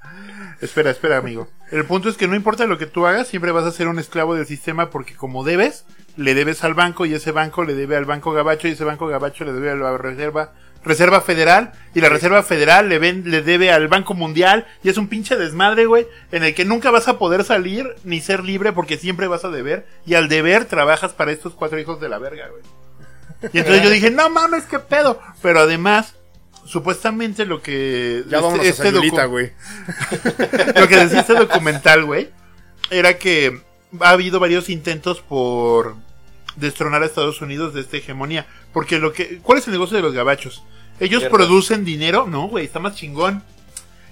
Espera, 0.61 0.91
espera, 0.91 1.17
amigo. 1.17 1.47
El 1.71 1.85
punto 1.85 2.07
es 2.07 2.17
que 2.17 2.27
no 2.27 2.35
importa 2.35 2.67
lo 2.67 2.77
que 2.77 2.85
tú 2.85 3.07
hagas, 3.07 3.27
siempre 3.27 3.51
vas 3.51 3.65
a 3.65 3.71
ser 3.71 3.87
un 3.87 3.97
esclavo 3.97 4.35
del 4.35 4.45
sistema 4.45 4.91
porque 4.91 5.15
como 5.15 5.43
debes, 5.43 5.85
le 6.17 6.35
debes 6.35 6.63
al 6.63 6.75
banco 6.75 7.07
y 7.07 7.15
ese 7.15 7.31
banco 7.31 7.63
le 7.63 7.73
debe 7.73 7.95
al 7.95 8.05
banco 8.05 8.31
gabacho 8.31 8.67
y 8.67 8.71
ese 8.73 8.83
banco 8.83 9.07
gabacho 9.07 9.43
le 9.43 9.53
debe 9.53 9.71
a 9.71 9.75
la 9.75 9.97
reserva 9.97 10.53
reserva 10.83 11.21
federal 11.21 11.73
y 11.93 12.01
la 12.01 12.09
reserva 12.09 12.41
federal 12.43 12.89
le 12.89 12.97
ven, 12.99 13.23
le 13.29 13.41
debe 13.41 13.71
al 13.71 13.87
banco 13.87 14.13
mundial 14.13 14.65
y 14.83 14.89
es 14.89 14.97
un 14.97 15.07
pinche 15.07 15.35
desmadre, 15.37 15.85
güey, 15.85 16.07
en 16.31 16.43
el 16.43 16.55
que 16.55 16.65
nunca 16.65 16.89
vas 16.91 17.07
a 17.07 17.17
poder 17.19 17.43
salir 17.43 17.95
ni 18.03 18.19
ser 18.19 18.43
libre 18.43 18.73
porque 18.73 18.97
siempre 18.97 19.27
vas 19.27 19.45
a 19.45 19.49
deber 19.49 19.85
y 20.05 20.15
al 20.15 20.27
deber 20.27 20.65
trabajas 20.65 21.11
para 21.13 21.31
estos 21.31 21.53
cuatro 21.53 21.79
hijos 21.79 22.01
de 22.01 22.09
la 22.09 22.17
verga, 22.17 22.47
güey. 22.49 22.63
Y 23.53 23.59
entonces 23.59 23.83
yo 23.83 23.89
dije, 23.89 24.11
no 24.11 24.29
mames, 24.29 24.65
qué 24.65 24.79
pedo. 24.79 25.19
Pero 25.41 25.61
además, 25.61 26.13
supuestamente 26.65 27.45
lo 27.45 27.61
que 27.61 28.23
Ya 28.27 28.39
vamos 28.39 28.55
este- 28.59 28.67
a 28.67 28.69
este 28.69 28.83
Sayulita, 28.91 29.25
güey. 29.25 29.51
lo 30.75 30.87
que 30.87 30.97
decía 30.97 31.21
este 31.21 31.33
documental, 31.33 32.05
güey, 32.05 32.29
era 32.89 33.17
que 33.17 33.61
ha 33.99 34.09
habido 34.11 34.39
varios 34.39 34.69
intentos 34.69 35.21
por 35.21 35.95
destronar 36.55 37.03
a 37.03 37.05
Estados 37.05 37.41
Unidos 37.41 37.73
de 37.73 37.81
esta 37.81 37.97
hegemonía. 37.97 38.47
Porque 38.73 38.99
lo 38.99 39.13
que. 39.13 39.39
¿Cuál 39.39 39.59
es 39.59 39.67
el 39.67 39.73
negocio 39.73 39.97
de 39.97 40.03
los 40.03 40.13
gabachos? 40.13 40.63
Ellos 40.99 41.23
producen 41.25 41.85
dinero. 41.85 42.27
No, 42.27 42.47
güey, 42.47 42.65
está 42.65 42.79
más 42.79 42.95
chingón. 42.95 43.43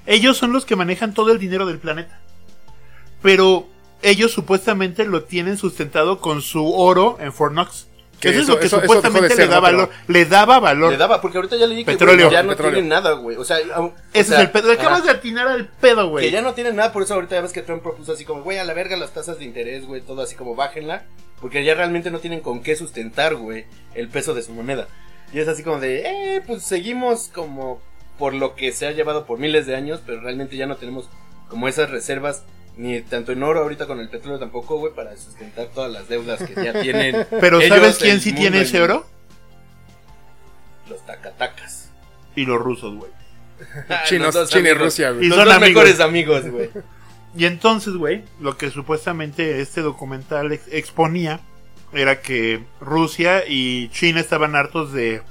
Ellos 0.05 0.37
son 0.37 0.53
los 0.53 0.65
que 0.65 0.75
manejan 0.75 1.13
todo 1.13 1.31
el 1.31 1.39
dinero 1.39 1.65
del 1.65 1.79
planeta. 1.79 2.19
Pero 3.21 3.67
ellos 4.01 4.31
supuestamente 4.31 5.05
lo 5.05 5.23
tienen 5.23 5.57
sustentado 5.57 6.19
con 6.19 6.41
su 6.41 6.73
oro 6.73 7.17
en 7.19 7.33
Fort 7.33 7.53
Knox. 7.53 7.88
Que 8.19 8.29
eso, 8.29 8.37
es 8.39 8.43
eso- 8.43 8.53
lo 8.53 8.59
que 8.59 8.65
eso- 8.67 8.75
eso 8.77 8.81
dejó 8.81 8.93
supuestamente 8.95 9.35
le 9.35 9.47
da 9.47 9.55
¿no? 9.55 9.61
valor. 9.61 9.89
Le 10.07 10.25
daba 10.25 10.59
valor. 10.59 10.91
Le 10.91 10.97
daba, 10.97 11.21
porque 11.21 11.37
ahorita 11.37 11.55
ya 11.55 11.67
le 11.67 11.75
dije 11.75 11.85
que 11.85 11.97
ya 11.97 12.43
no 12.43 12.49
Petróleo. 12.49 12.73
tienen 12.73 12.89
nada, 12.89 13.11
güey. 13.13 13.37
O 13.37 13.43
sea, 13.45 13.57
au- 13.75 13.85
o 13.87 13.93
Ese 14.13 14.29
sea, 14.31 14.39
es 14.39 14.45
el 14.45 14.51
pedo. 14.51 14.71
Acabas 14.71 15.03
de 15.03 15.11
atinar 15.11 15.47
al 15.47 15.67
pedo, 15.67 16.09
güey. 16.09 16.25
Que 16.25 16.31
ya 16.31 16.41
no 16.41 16.53
tienen 16.53 16.75
nada, 16.75 16.91
por 16.91 17.03
eso 17.03 17.13
ahorita 17.13 17.35
ya 17.35 17.41
ves 17.41 17.53
que 17.53 17.61
Trump 17.61 17.81
propuso 17.83 18.13
así 18.13 18.25
como, 18.25 18.43
güey, 18.43 18.57
a 18.57 18.63
la 18.65 18.73
verga 18.73 18.97
las 18.97 19.11
tasas 19.13 19.39
de 19.39 19.45
interés, 19.45 19.85
güey, 19.85 20.01
todo 20.01 20.21
así 20.21 20.35
como 20.35 20.55
bájenla, 20.55 21.03
porque 21.39 21.63
ya 21.63 21.73
realmente 21.75 22.11
no 22.11 22.19
tienen 22.19 22.41
con 22.41 22.61
qué 22.61 22.75
sustentar, 22.75 23.35
güey, 23.35 23.65
el 23.95 24.09
peso 24.09 24.33
de 24.33 24.41
su 24.43 24.51
moneda. 24.51 24.87
Y 25.31 25.39
es 25.39 25.47
así 25.47 25.63
como 25.63 25.79
de, 25.79 26.01
eh, 26.35 26.41
pues 26.45 26.63
seguimos 26.63 27.29
como 27.33 27.81
por 28.17 28.33
lo 28.33 28.55
que 28.55 28.71
se 28.73 28.85
ha 28.87 28.91
llevado 28.91 29.25
por 29.25 29.39
miles 29.39 29.65
de 29.65 29.75
años, 29.77 30.01
pero 30.05 30.19
realmente 30.19 30.57
ya 30.57 30.65
no 30.65 30.75
tenemos 30.75 31.07
como 31.47 31.67
esas 31.69 31.89
reservas, 31.89 32.43
ni 32.79 33.01
tanto 33.01 33.33
en 33.33 33.43
oro 33.43 33.59
ahorita 33.59 33.85
con 33.87 33.99
el 33.99 34.07
petróleo 34.09 34.39
tampoco, 34.39 34.77
güey, 34.79 34.93
para 34.93 35.15
sustentar 35.17 35.67
todas 35.67 35.91
las 35.91 36.07
deudas 36.07 36.41
que 36.41 36.55
ya 36.63 36.73
tienen. 36.81 37.27
Pero 37.41 37.59
ellos, 37.59 37.77
¿sabes 37.77 37.97
quién 37.97 38.21
sí 38.21 38.31
tiene 38.33 38.61
ese 38.61 38.81
oro? 38.81 39.05
Los 40.89 41.05
tacatacas. 41.05 41.89
Y 42.35 42.45
los 42.45 42.59
rusos, 42.59 42.95
güey. 42.95 43.11
Chinos, 44.05 44.27
Los 44.27 44.35
dos 44.35 44.49
China 44.49 44.69
y. 44.69 44.73
Rusia, 44.73 45.11
güey. 45.11 45.25
Y 45.25 45.27
Los 45.29 45.37
son 45.37 45.45
dos 45.47 45.55
amigos. 45.55 45.69
mejores 45.83 45.99
amigos, 45.99 46.47
güey. 46.49 46.69
Y 47.35 47.45
entonces, 47.45 47.93
güey, 47.93 48.23
lo 48.39 48.57
que 48.57 48.71
supuestamente 48.71 49.59
este 49.61 49.81
documental 49.81 50.51
ex- 50.53 50.67
exponía 50.71 51.41
era 51.91 52.21
que 52.21 52.63
Rusia 52.79 53.43
y 53.47 53.89
China 53.89 54.19
estaban 54.21 54.55
hartos 54.55 54.93
de 54.93 55.21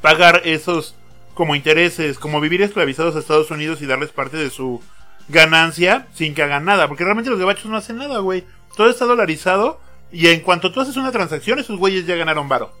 pagar 0.00 0.42
esos 0.44 0.96
como 1.34 1.54
intereses, 1.54 2.18
como 2.18 2.40
vivir 2.40 2.62
esclavizados 2.62 3.14
a 3.14 3.18
Estados 3.20 3.50
Unidos 3.50 3.82
y 3.82 3.86
darles 3.86 4.10
parte 4.10 4.36
de 4.38 4.50
su 4.50 4.82
ganancia 5.28 6.06
sin 6.14 6.34
que 6.34 6.42
hagan 6.42 6.64
nada, 6.64 6.88
porque 6.88 7.04
realmente 7.04 7.30
los 7.30 7.38
gabachos 7.38 7.66
no 7.66 7.76
hacen 7.76 7.96
nada, 7.98 8.18
güey. 8.20 8.44
Todo 8.76 8.88
está 8.90 9.04
dolarizado 9.04 9.80
y 10.10 10.28
en 10.28 10.40
cuanto 10.40 10.72
tú 10.72 10.80
haces 10.80 10.96
una 10.96 11.12
transacción, 11.12 11.58
esos 11.58 11.78
güeyes 11.78 12.06
ya 12.06 12.16
ganaron 12.16 12.48
varo. 12.48 12.72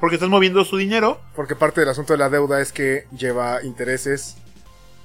Porque 0.00 0.14
estás 0.16 0.28
moviendo 0.28 0.64
su 0.64 0.76
dinero. 0.76 1.20
Porque 1.34 1.56
parte 1.56 1.80
del 1.80 1.90
asunto 1.90 2.12
de 2.12 2.18
la 2.18 2.28
deuda 2.28 2.60
es 2.60 2.72
que 2.72 3.06
lleva 3.16 3.62
intereses 3.64 4.36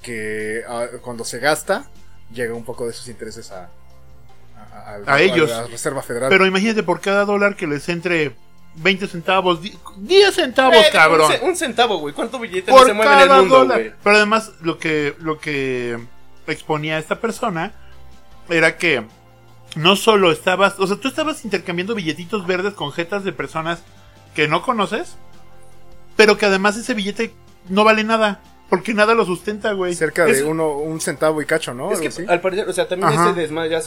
que 0.02 0.62
ah, 0.68 0.86
cuando 1.02 1.24
se 1.24 1.38
gasta, 1.38 1.86
llega 2.32 2.54
un 2.54 2.64
poco 2.64 2.84
de 2.84 2.90
esos 2.90 3.08
intereses 3.08 3.50
a, 3.50 3.70
a, 4.72 4.98
A 5.14 5.20
ellos. 5.20 5.50
la 5.50 5.66
Reserva 5.66 6.02
Federal. 6.02 6.28
Pero 6.28 6.46
imagínate 6.46 6.82
por 6.82 7.00
cada 7.00 7.24
dólar 7.24 7.56
que 7.56 7.66
les 7.66 7.88
entre 7.88 8.36
20 8.76 9.06
centavos, 9.08 9.62
di- 9.62 9.76
10 9.98 10.34
centavos, 10.34 10.84
cabrón. 10.92 11.32
Un, 11.42 11.50
un 11.50 11.56
centavo, 11.56 11.98
güey. 11.98 12.14
¿Cuánto 12.14 12.38
billete 12.38 12.70
no 12.70 12.76
por 12.76 12.86
se 12.86 12.92
mueve 12.92 13.12
en 13.14 13.20
el 13.20 13.28
cada 13.28 13.40
mundo, 13.40 13.58
dólar. 13.58 13.78
güey? 13.80 13.92
Pero 14.02 14.16
además, 14.16 14.52
lo 14.60 14.78
que, 14.78 15.14
lo 15.20 15.38
que 15.38 15.98
exponía 16.46 16.98
esta 16.98 17.20
persona 17.20 17.72
era 18.48 18.76
que 18.76 19.04
no 19.76 19.96
solo 19.96 20.30
estabas, 20.30 20.78
o 20.78 20.86
sea, 20.86 20.96
tú 20.96 21.08
estabas 21.08 21.44
intercambiando 21.44 21.94
billetitos 21.94 22.46
verdes 22.46 22.74
con 22.74 22.92
jetas 22.92 23.24
de 23.24 23.32
personas 23.32 23.82
que 24.34 24.48
no 24.48 24.62
conoces, 24.62 25.16
pero 26.16 26.38
que 26.38 26.46
además 26.46 26.76
ese 26.76 26.94
billete 26.94 27.32
no 27.68 27.84
vale 27.84 28.04
nada, 28.04 28.40
porque 28.68 28.94
nada 28.94 29.14
lo 29.14 29.24
sustenta, 29.24 29.72
güey. 29.72 29.94
Cerca 29.94 30.24
de 30.26 30.44
uno, 30.44 30.76
un 30.76 31.00
centavo 31.00 31.40
y 31.42 31.46
cacho, 31.46 31.74
¿no? 31.74 31.92
Es 31.92 32.00
que 32.00 32.26
al 32.26 32.40
parecer, 32.40 32.68
o 32.68 32.72
sea, 32.72 32.88
también 32.88 33.12
Ajá. 33.12 33.30
ese 33.30 33.40
desmadre 33.40 33.70
ya 33.70 33.80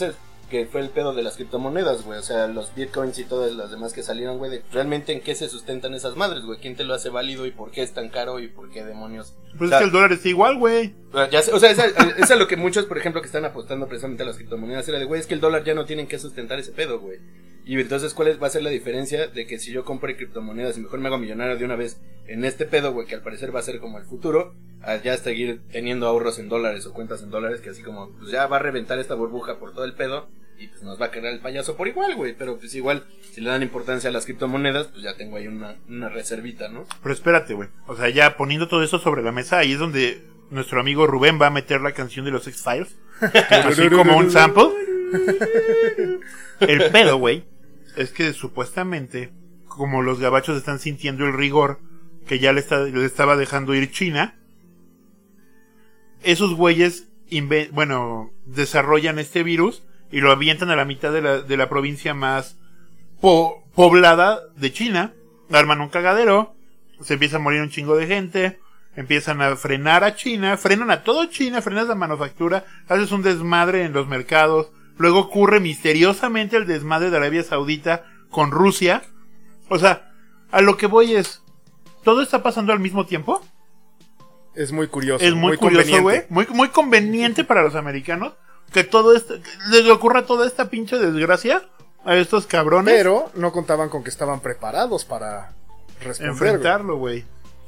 que 0.48 0.66
fue 0.66 0.80
el 0.80 0.90
pedo 0.90 1.14
de 1.14 1.22
las 1.22 1.36
criptomonedas, 1.36 2.04
güey. 2.04 2.18
O 2.18 2.22
sea, 2.22 2.46
los 2.46 2.74
bitcoins 2.74 3.18
y 3.18 3.24
todas 3.24 3.52
las 3.52 3.70
demás 3.70 3.92
que 3.92 4.02
salieron, 4.02 4.38
güey. 4.38 4.50
de 4.50 4.62
realmente 4.72 5.12
en 5.12 5.20
qué 5.20 5.34
se 5.34 5.48
sustentan 5.48 5.94
esas 5.94 6.16
madres, 6.16 6.44
güey. 6.44 6.58
¿Quién 6.58 6.76
te 6.76 6.84
lo 6.84 6.94
hace 6.94 7.10
válido 7.10 7.46
y 7.46 7.50
por 7.50 7.70
qué 7.70 7.82
es 7.82 7.92
tan 7.92 8.08
caro 8.08 8.40
y 8.40 8.48
por 8.48 8.70
qué 8.70 8.84
demonios? 8.84 9.34
Pues 9.56 9.68
o 9.68 9.68
sea, 9.68 9.78
es 9.78 9.82
que 9.82 9.86
el 9.86 9.92
dólar 9.92 10.12
está 10.12 10.28
igual, 10.28 10.58
güey. 10.58 10.94
Ya 11.30 11.42
sé, 11.42 11.52
o 11.52 11.58
sea, 11.60 11.70
es 11.70 12.30
lo 12.30 12.46
que 12.46 12.56
muchos, 12.56 12.86
por 12.86 12.98
ejemplo, 12.98 13.20
que 13.20 13.26
están 13.26 13.44
apostando 13.44 13.86
precisamente 13.86 14.22
a 14.22 14.26
las 14.26 14.36
criptomonedas, 14.36 14.88
era 14.88 14.98
de, 14.98 15.04
güey, 15.04 15.20
es 15.20 15.26
que 15.26 15.34
el 15.34 15.40
dólar 15.40 15.64
ya 15.64 15.74
no 15.74 15.84
tienen 15.84 16.06
que 16.06 16.18
sustentar 16.18 16.58
ese 16.58 16.72
pedo, 16.72 17.00
güey. 17.00 17.18
Y 17.68 17.78
entonces, 17.78 18.14
¿cuál 18.14 18.28
es- 18.28 18.42
va 18.42 18.46
a 18.46 18.50
ser 18.50 18.62
la 18.62 18.70
diferencia 18.70 19.26
de 19.28 19.46
que 19.46 19.58
si 19.58 19.70
yo 19.72 19.84
compre 19.84 20.16
criptomonedas 20.16 20.78
y 20.78 20.80
mejor 20.80 21.00
me 21.00 21.08
hago 21.08 21.18
millonario 21.18 21.58
de 21.58 21.64
una 21.66 21.76
vez 21.76 22.00
en 22.26 22.44
este 22.46 22.64
pedo, 22.64 22.92
güey, 22.92 23.06
que 23.06 23.14
al 23.14 23.20
parecer 23.22 23.54
va 23.54 23.60
a 23.60 23.62
ser 23.62 23.78
como 23.78 23.98
el 23.98 24.04
futuro, 24.06 24.54
a 24.82 24.96
ya 24.96 25.14
seguir 25.18 25.60
teniendo 25.70 26.06
ahorros 26.06 26.38
en 26.38 26.48
dólares 26.48 26.86
o 26.86 26.94
cuentas 26.94 27.22
en 27.22 27.30
dólares, 27.30 27.60
que 27.60 27.68
así 27.70 27.82
como, 27.82 28.10
pues 28.18 28.30
ya 28.30 28.46
va 28.46 28.56
a 28.56 28.60
reventar 28.60 28.98
esta 28.98 29.14
burbuja 29.14 29.58
por 29.58 29.74
todo 29.74 29.84
el 29.84 29.92
pedo 29.92 30.28
y 30.58 30.68
pues 30.68 30.82
nos 30.82 30.98
va 31.00 31.06
a 31.06 31.10
quedar 31.10 31.30
el 31.32 31.40
payaso 31.40 31.76
por 31.76 31.88
igual, 31.88 32.16
güey. 32.16 32.34
Pero 32.38 32.58
pues 32.58 32.74
igual, 32.74 33.04
si 33.32 33.42
le 33.42 33.50
dan 33.50 33.62
importancia 33.62 34.08
a 34.08 34.12
las 34.14 34.24
criptomonedas, 34.24 34.86
pues 34.86 35.02
ya 35.02 35.14
tengo 35.18 35.36
ahí 35.36 35.46
una, 35.46 35.76
una 35.90 36.08
reservita, 36.08 36.68
¿no? 36.70 36.86
Pero 37.02 37.12
espérate, 37.14 37.52
güey. 37.52 37.68
O 37.86 37.94
sea, 37.96 38.08
ya 38.08 38.36
poniendo 38.38 38.66
todo 38.68 38.82
eso 38.82 38.98
sobre 38.98 39.22
la 39.22 39.30
mesa, 39.30 39.58
ahí 39.58 39.72
es 39.72 39.78
donde 39.78 40.22
nuestro 40.50 40.80
amigo 40.80 41.06
Rubén 41.06 41.38
va 41.40 41.48
a 41.48 41.50
meter 41.50 41.82
la 41.82 41.92
canción 41.92 42.24
de 42.24 42.30
los 42.30 42.46
X-Files. 42.48 42.96
así 43.50 43.90
como 43.90 44.16
un 44.16 44.30
sample. 44.30 44.70
El 46.60 46.90
pedo, 46.90 47.18
güey, 47.18 47.44
es 47.98 48.10
que 48.10 48.32
supuestamente, 48.32 49.32
como 49.66 50.02
los 50.02 50.20
gabachos 50.20 50.56
están 50.56 50.78
sintiendo 50.78 51.26
el 51.26 51.32
rigor 51.34 51.80
que 52.26 52.38
ya 52.38 52.52
le, 52.52 52.64
estaba 53.04 53.36
dejando 53.36 53.74
ir 53.74 53.90
China, 53.90 54.36
esos 56.22 56.54
güeyes, 56.54 57.08
bueno, 57.72 58.30
desarrollan 58.46 59.18
este 59.18 59.42
virus 59.42 59.82
y 60.10 60.20
lo 60.20 60.30
avientan 60.30 60.70
a 60.70 60.76
la 60.76 60.84
mitad 60.84 61.12
de 61.12 61.22
la, 61.22 61.40
de 61.40 61.56
la 61.56 61.68
provincia 61.68 62.14
más 62.14 62.56
po- 63.20 63.64
poblada 63.74 64.40
de 64.56 64.72
China, 64.72 65.12
arman 65.50 65.80
un 65.80 65.88
cagadero, 65.88 66.54
se 67.00 67.14
empieza 67.14 67.36
a 67.36 67.40
morir 67.40 67.60
un 67.62 67.70
chingo 67.70 67.96
de 67.96 68.06
gente, 68.06 68.58
empiezan 68.96 69.42
a 69.42 69.56
frenar 69.56 70.04
a 70.04 70.14
China, 70.14 70.56
frenan 70.56 70.90
a 70.90 71.02
todo 71.02 71.26
China, 71.26 71.62
frenas 71.62 71.88
la 71.88 71.94
manufactura, 71.94 72.64
haces 72.88 73.12
un 73.12 73.22
desmadre 73.22 73.84
en 73.84 73.92
los 73.92 74.06
mercados, 74.08 74.70
luego 74.98 75.20
ocurre 75.20 75.60
misteriosamente 75.60 76.56
el 76.56 76.66
desmadre 76.66 77.10
de 77.10 77.16
Arabia 77.16 77.42
Saudita 77.42 78.04
con 78.30 78.50
Rusia, 78.50 79.02
o 79.68 79.78
sea, 79.78 80.12
a 80.50 80.60
lo 80.60 80.76
que 80.76 80.86
voy 80.86 81.14
es, 81.14 81.42
¿todo 82.04 82.20
está 82.20 82.42
pasando 82.42 82.72
al 82.72 82.80
mismo 82.80 83.06
tiempo? 83.06 83.42
Es 84.54 84.72
muy 84.72 84.88
curioso. 84.88 85.24
es 85.24 85.34
muy, 85.34 85.56
curioso, 85.56 86.02
güey, 86.02 86.02
conveniente. 86.02 86.26
muy, 86.28 86.46
muy 86.50 86.68
conveniente 86.68 87.44
para 87.44 87.62
los 87.62 87.74
americanos 87.74 88.34
que 88.72 88.84
todo 88.84 89.14
esto, 89.16 89.34
que 89.40 89.50
les 89.70 89.88
ocurra 89.88 90.26
toda 90.26 90.46
esta 90.46 90.68
pinche 90.68 90.98
desgracia 90.98 91.62
a 92.04 92.16
estos 92.16 92.46
cabrones. 92.46 92.94
Pero 92.94 93.30
no 93.34 93.52
contaban 93.52 93.88
con 93.88 94.02
que 94.02 94.10
estaban 94.10 94.40
preparados 94.40 95.04
para 95.04 95.54
enfrentarlo, 96.20 96.96
güey. 96.96 97.24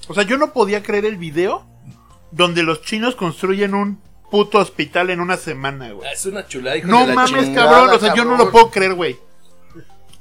O 0.08 0.14
sea, 0.14 0.24
yo 0.24 0.36
no 0.36 0.52
podía 0.52 0.82
creer 0.82 1.04
el 1.04 1.16
video 1.16 1.64
donde 2.30 2.62
los 2.62 2.82
chinos 2.82 3.16
construyen 3.16 3.74
un 3.74 4.00
puto 4.30 4.58
hospital 4.58 5.10
en 5.10 5.20
una 5.20 5.36
semana, 5.36 5.90
güey. 5.92 6.08
Ah, 6.08 6.12
Es 6.12 6.26
una 6.26 6.46
chulada, 6.46 6.76
hijo 6.76 6.88
No 6.88 7.00
de 7.02 7.06
la 7.08 7.14
mames, 7.14 7.44
chingada, 7.44 7.70
cabrón. 7.70 7.96
O 7.96 7.98
sea, 7.98 8.08
yo 8.14 8.24
no 8.24 8.30
cabrón. 8.30 8.46
lo 8.46 8.52
puedo 8.52 8.70
creer, 8.70 8.94
güey. 8.94 9.16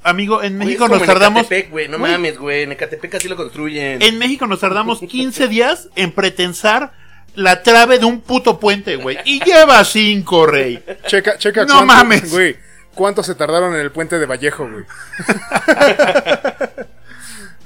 Amigo, 0.02 0.42
en 0.42 0.58
México 0.58 0.86
es 0.86 0.90
como 0.90 0.94
nos 0.96 1.02
en 1.02 1.08
tardamos. 1.08 1.42
Ecatepec, 1.42 1.72
güey, 1.72 1.88
no 1.90 2.00
Güey. 2.00 2.12
mames, 2.12 2.38
güey. 2.38 2.64
En 2.64 2.72
Ecatepec 2.72 3.16
así 3.16 3.28
lo 3.28 3.36
construyen. 3.36 4.02
En 4.02 4.18
México 4.18 4.48
nos 4.48 4.60
tardamos 4.62 5.00
15 5.08 5.48
días 5.50 5.90
en 5.96 6.12
pretensar 6.14 6.94
la 7.36 7.62
trave 7.64 8.00
de 8.00 8.06
un 8.06 8.22
puto 8.22 8.60
puente, 8.60 8.96
güey. 8.96 9.18
Y 9.26 9.44
lleva 9.44 9.84
cinco, 9.84 10.46
rey. 10.46 10.82
Checa, 11.06 11.38
checa 11.38 11.62
No 11.66 11.74
cuánto, 11.76 11.86
mames. 11.86 12.32
Güey, 12.32 12.56
cuánto 12.96 13.24
se 13.24 13.36
tardaron 13.36 13.74
en 13.76 13.82
el 13.82 13.92
puente 13.92 14.18
de 14.20 14.26
Vallejo, 14.26 14.70
güey. 14.70 14.86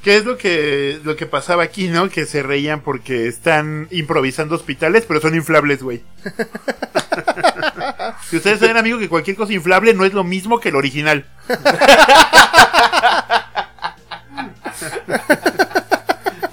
¿Qué 0.04 0.18
es 0.18 0.26
lo 0.26 0.38
que, 0.38 1.00
lo 1.06 1.16
que 1.16 1.26
pasaba 1.26 1.64
aquí, 1.64 1.88
no? 1.88 2.10
Que 2.10 2.26
se 2.26 2.44
reían 2.44 2.82
porque 2.82 3.28
están 3.28 3.88
improvisando 3.90 4.56
hospitales, 4.56 5.06
pero 5.08 5.22
son 5.22 5.34
inflables, 5.34 5.82
güey. 5.82 6.04
si 8.30 8.36
ustedes 8.36 8.60
saben, 8.60 8.76
amigo, 8.76 9.00
que 9.00 9.08
cualquier 9.08 9.38
cosa 9.38 9.54
inflable 9.54 9.94
no 9.94 10.04
es 10.04 10.14
lo 10.14 10.26
mismo 10.26 10.60
que 10.60 10.70
el 10.70 10.76
original. 10.76 11.26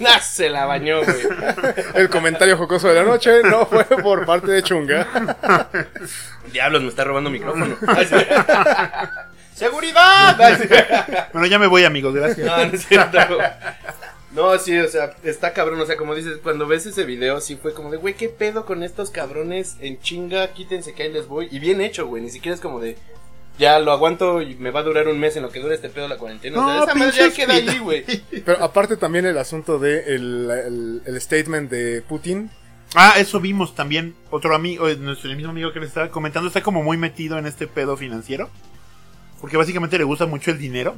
Nah, 0.00 0.18
se 0.18 0.48
la 0.48 0.64
bañó, 0.64 1.04
güey. 1.04 1.16
El 1.94 2.08
comentario 2.08 2.56
jocoso 2.56 2.88
de 2.88 2.94
la 2.94 3.02
noche 3.02 3.42
no 3.44 3.66
fue 3.66 3.84
por 3.84 4.24
parte 4.24 4.50
de 4.50 4.62
Chunga. 4.62 5.06
Diablos, 6.50 6.82
me 6.82 6.88
está 6.88 7.04
robando 7.04 7.28
micrófono. 7.28 7.76
¡Seguridad! 9.60 11.28
Bueno, 11.32 11.46
ya 11.46 11.58
me 11.58 11.66
voy, 11.66 11.84
amigos, 11.84 12.14
gracias. 12.14 12.46
No, 12.46 12.56
no 12.56 12.72
es 12.74 12.86
cierto. 12.86 13.18
No, 14.32 14.58
sí, 14.58 14.76
o 14.78 14.88
sea, 14.88 15.14
está 15.24 15.52
cabrón. 15.52 15.80
O 15.80 15.86
sea, 15.86 15.96
como 15.96 16.14
dices, 16.14 16.38
cuando 16.42 16.66
ves 16.66 16.86
ese 16.86 17.04
video, 17.04 17.40
sí 17.40 17.56
fue 17.60 17.74
como 17.74 17.90
de, 17.90 17.96
güey, 17.98 18.14
¿qué 18.14 18.28
pedo 18.28 18.64
con 18.64 18.82
estos 18.82 19.10
cabrones 19.10 19.76
en 19.80 20.00
chinga? 20.00 20.48
Quítense 20.52 20.94
que 20.94 21.02
ahí 21.04 21.12
les 21.12 21.26
voy. 21.26 21.48
Y 21.50 21.58
bien 21.58 21.80
hecho, 21.80 22.06
güey. 22.06 22.22
Ni 22.22 22.30
siquiera 22.30 22.54
es 22.54 22.60
como 22.60 22.80
de, 22.80 22.96
ya 23.58 23.78
lo 23.80 23.92
aguanto 23.92 24.40
y 24.40 24.54
me 24.54 24.70
va 24.70 24.80
a 24.80 24.84
durar 24.84 25.08
un 25.08 25.18
mes 25.18 25.36
en 25.36 25.42
lo 25.42 25.50
que 25.50 25.60
dure 25.60 25.74
este 25.74 25.88
pedo 25.90 26.08
la 26.08 26.16
cuarentena. 26.16 26.58
o 26.58 26.64
sea, 26.66 26.76
No, 26.78 26.84
esa 26.84 26.94
madre 26.94 27.16
ya 27.18 27.30
queda 27.34 27.54
ahí, 27.54 27.78
güey. 27.78 28.04
Pero 28.44 28.62
aparte 28.64 28.96
también 28.96 29.26
el 29.26 29.36
asunto 29.38 29.78
de 29.78 30.14
el, 30.14 30.50
el- 30.50 31.02
el 31.06 31.20
statement 31.20 31.70
de 31.70 32.02
Putin. 32.02 32.50
Ah, 32.94 33.14
eso 33.18 33.40
vimos 33.40 33.74
también. 33.74 34.14
Otro 34.30 34.54
amigo, 34.54 34.88
eh, 34.88 34.96
nuestro 34.96 35.28
el 35.30 35.36
mismo 35.36 35.50
amigo 35.50 35.72
que 35.72 35.80
le 35.80 35.86
estaba 35.86 36.08
comentando, 36.08 36.48
está 36.48 36.62
como 36.62 36.82
muy 36.82 36.96
metido 36.96 37.36
en 37.38 37.46
este 37.46 37.66
pedo 37.66 37.96
financiero. 37.96 38.48
Porque 39.40 39.56
básicamente 39.56 39.96
le 39.98 40.04
gusta 40.04 40.26
mucho 40.26 40.50
el 40.50 40.58
dinero. 40.58 40.96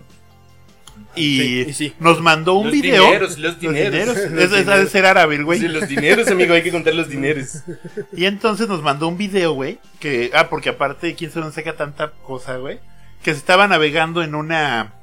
Y, 1.14 1.38
Sí, 1.38 1.64
y 1.68 1.72
sí. 1.72 1.94
nos 2.00 2.20
mandó 2.20 2.54
un 2.54 2.66
Los 2.66 2.72
video. 2.74 3.04
dineros, 3.04 3.38
los 3.38 3.58
dineros. 3.60 4.16
Es- 4.16 4.30
Los 4.30 4.44
es- 4.44 4.52
ha 4.52 4.56
de 4.56 4.62
dineros. 4.62 4.90
ser 4.90 5.06
árabe, 5.06 5.42
güey. 5.42 5.60
Sí, 5.60 5.68
los 5.68 5.88
dineros, 5.88 6.28
amigo, 6.28 6.54
hay 6.54 6.62
que 6.62 6.70
contar 6.70 6.94
los 6.94 7.08
dineros. 7.08 7.62
Y 8.16 8.24
entonces 8.26 8.68
nos 8.68 8.82
mandó 8.82 9.08
un 9.08 9.16
video, 9.16 9.52
güey. 9.52 9.78
Que, 10.00 10.30
ah, 10.34 10.48
porque 10.48 10.70
aparte, 10.70 11.14
¿quién 11.14 11.30
se 11.30 11.40
nos 11.40 11.54
saca 11.54 11.74
tanta 11.76 12.10
cosa, 12.12 12.56
güey? 12.56 12.78
Que 13.22 13.32
se 13.32 13.38
estaba 13.38 13.68
navegando 13.68 14.22
en 14.22 14.34
una, 14.34 14.94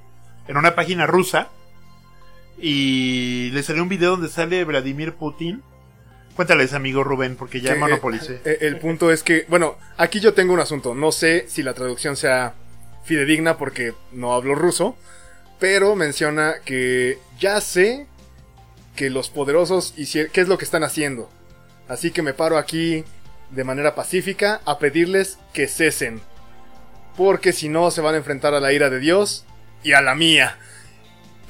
en 0.47 0.57
una 0.57 0.75
página 0.75 1.05
rusa. 1.07 1.47
Y 2.61 3.51
le 3.53 3.63
salió 3.63 3.81
un 3.83 3.89
video 3.89 4.11
donde 4.11 4.27
sale 4.29 4.63
Vladimir 4.65 5.13
Putin. 5.13 5.61
Cuéntales, 6.35 6.73
amigo 6.73 7.03
Rubén, 7.03 7.35
porque 7.35 7.61
ya 7.61 7.73
que, 7.73 7.79
monopolicé. 7.79 8.41
eh, 8.45 8.57
el 8.61 8.77
punto 8.77 9.11
es 9.11 9.23
que, 9.23 9.45
bueno, 9.49 9.77
aquí 9.97 10.19
yo 10.19 10.33
tengo 10.33 10.53
un 10.53 10.59
asunto. 10.59 10.93
No 10.95 11.11
sé 11.11 11.45
si 11.49 11.63
la 11.63 11.73
traducción 11.73 12.15
sea 12.15 12.53
fidedigna 13.03 13.57
porque 13.57 13.93
no 14.11 14.33
hablo 14.33 14.55
ruso. 14.55 14.95
Pero 15.59 15.95
menciona 15.95 16.55
que 16.63 17.19
ya 17.39 17.59
sé 17.59 18.07
que 18.95 19.09
los 19.09 19.29
poderosos 19.29 19.93
hicieron, 19.97 20.31
qué 20.31 20.41
es 20.41 20.47
lo 20.47 20.57
que 20.57 20.65
están 20.65 20.83
haciendo. 20.83 21.29
Así 21.87 22.11
que 22.11 22.21
me 22.21 22.33
paro 22.33 22.57
aquí 22.57 23.03
de 23.49 23.63
manera 23.63 23.95
pacífica 23.95 24.61
a 24.65 24.79
pedirles 24.79 25.37
que 25.53 25.67
cesen. 25.67 26.21
Porque 27.17 27.51
si 27.51 27.67
no 27.67 27.91
se 27.91 28.01
van 28.01 28.15
a 28.15 28.19
enfrentar 28.19 28.53
a 28.53 28.59
la 28.59 28.71
ira 28.71 28.89
de 28.89 28.99
Dios 28.99 29.45
y 29.83 29.93
a 29.93 30.01
la 30.01 30.15
mía. 30.15 30.57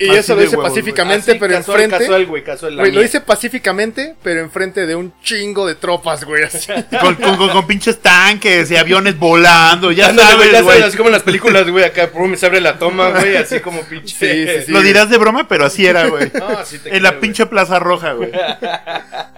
Y 0.01 0.09
Así 0.11 0.19
eso 0.19 0.35
lo 0.35 0.41
dice 0.41 0.55
huevos, 0.55 0.69
pacíficamente, 0.71 1.31
Así, 1.31 1.39
pero 1.39 1.53
casual, 1.55 1.81
enfrente. 1.81 2.05
Casual, 2.05 2.25
güey, 2.25 2.43
casual. 2.43 2.75
Güey, 2.77 2.91
lo 2.93 3.01
dice 3.01 3.19
pacíficamente, 3.19 4.15
pero 4.23 4.39
enfrente 4.39 4.85
de 4.85 4.95
un 4.95 5.13
chingo 5.21 5.67
de 5.67 5.75
tropas, 5.75 6.23
güey. 6.23 6.43
así. 6.43 6.71
Con, 7.01 7.15
con, 7.15 7.35
con- 7.35 7.49
con 7.49 7.67
pinches 7.67 7.99
tanques 7.99 8.71
y 8.71 8.77
aviones 8.77 9.19
volando, 9.19 9.91
ya 9.91 10.07
Ándale, 10.07 10.35
güey, 10.35 10.47
sabes, 10.47 10.51
ya 10.53 10.61
güey. 10.61 10.77
sabes, 10.77 10.87
así 10.89 10.97
como 10.97 11.09
en 11.09 11.13
las 11.13 11.23
películas, 11.23 11.69
güey, 11.69 11.83
acá 11.83 12.09
pum, 12.09 12.33
se 12.37 12.45
abre 12.45 12.61
la 12.61 12.79
toma, 12.79 13.09
güey, 13.19 13.35
así 13.35 13.59
como 13.59 13.81
pinche. 13.81 14.15
Sí, 14.15 14.47
sí, 14.47 14.65
sí. 14.67 14.71
Lo 14.71 14.81
dirás 14.81 15.09
de 15.09 15.17
broma, 15.17 15.47
pero 15.49 15.65
así 15.65 15.85
era, 15.85 16.07
güey. 16.07 16.31
No, 16.39 16.63
sí 16.65 16.79
te 16.79 16.95
en 16.95 17.03
la 17.03 17.19
pinche 17.19 17.45
Plaza 17.45 17.79
Roja, 17.79 18.13
güey. 18.13 18.31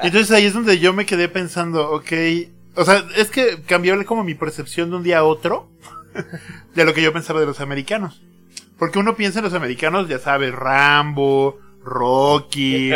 Entonces 0.03 0.31
ahí 0.31 0.45
es 0.45 0.53
donde 0.53 0.77
yo 0.79 0.93
me 0.93 1.05
quedé 1.05 1.27
pensando, 1.27 1.89
ok. 1.91 2.11
O 2.75 2.85
sea, 2.85 3.03
es 3.17 3.29
que 3.29 3.57
cambió 3.65 3.95
como 4.05 4.23
mi 4.23 4.35
percepción 4.35 4.89
de 4.91 4.95
un 4.97 5.03
día 5.03 5.19
a 5.19 5.23
otro 5.23 5.69
de 6.75 6.85
lo 6.85 6.93
que 6.93 7.01
yo 7.01 7.11
pensaba 7.11 7.39
de 7.39 7.45
los 7.45 7.59
americanos. 7.59 8.21
Porque 8.81 8.97
uno 8.97 9.15
piensa 9.15 9.37
en 9.37 9.45
los 9.45 9.53
americanos, 9.53 10.09
ya 10.09 10.17
sabes, 10.17 10.55
Rambo, 10.55 11.59
Rocky. 11.83 12.91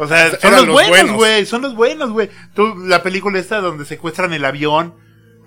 O 0.00 0.08
sea, 0.08 0.36
son 0.40 0.50
los 0.50 0.66
buenos. 0.66 1.12
güey. 1.12 1.46
Son 1.46 1.62
los 1.62 1.76
buenos, 1.76 2.10
güey. 2.10 2.28
Tú, 2.56 2.74
la 2.84 3.04
película 3.04 3.38
esta 3.38 3.60
donde 3.60 3.84
secuestran 3.84 4.32
el 4.32 4.44
avión. 4.44 4.94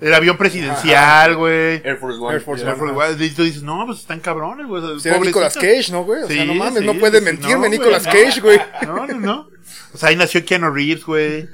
El 0.01 0.15
avión 0.15 0.35
presidencial, 0.35 1.35
güey. 1.35 1.79
Air 1.85 1.97
Force 1.97 2.19
One. 2.19 2.33
Air 2.33 2.41
Force. 2.41 2.65
One. 2.65 3.23
Y 3.23 3.29
tú 3.29 3.43
dices, 3.43 3.61
no, 3.61 3.85
pues 3.85 3.99
están 3.99 4.19
cabrones, 4.19 4.65
güey. 4.65 4.81
Sí, 4.99 5.07
era 5.07 5.19
Nicolas. 5.19 5.53
Cage, 5.53 5.91
¿no, 5.91 6.03
güey? 6.03 6.23
O 6.23 6.27
sea, 6.27 6.41
Sí, 6.41 6.47
no 6.47 6.55
mames, 6.55 6.79
sí, 6.79 6.85
no 6.87 6.95
puede 6.95 7.19
sí, 7.19 7.25
mentirme 7.25 7.69
no, 7.69 7.69
Nicolas 7.69 8.07
no. 8.07 8.11
Cage, 8.11 8.41
güey. 8.41 8.59
No, 8.87 9.05
no, 9.05 9.19
no. 9.19 9.49
O 9.93 9.97
sea, 9.97 10.09
ahí 10.09 10.15
nació 10.15 10.43
Keanu 10.43 10.71
Reeves, 10.71 11.05
güey. 11.05 11.47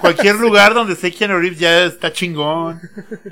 Cualquier 0.00 0.34
lugar 0.40 0.74
donde 0.74 0.94
esté 0.94 1.12
Keanu 1.12 1.38
Reeves 1.38 1.60
ya 1.60 1.84
está 1.84 2.12
chingón. 2.12 2.80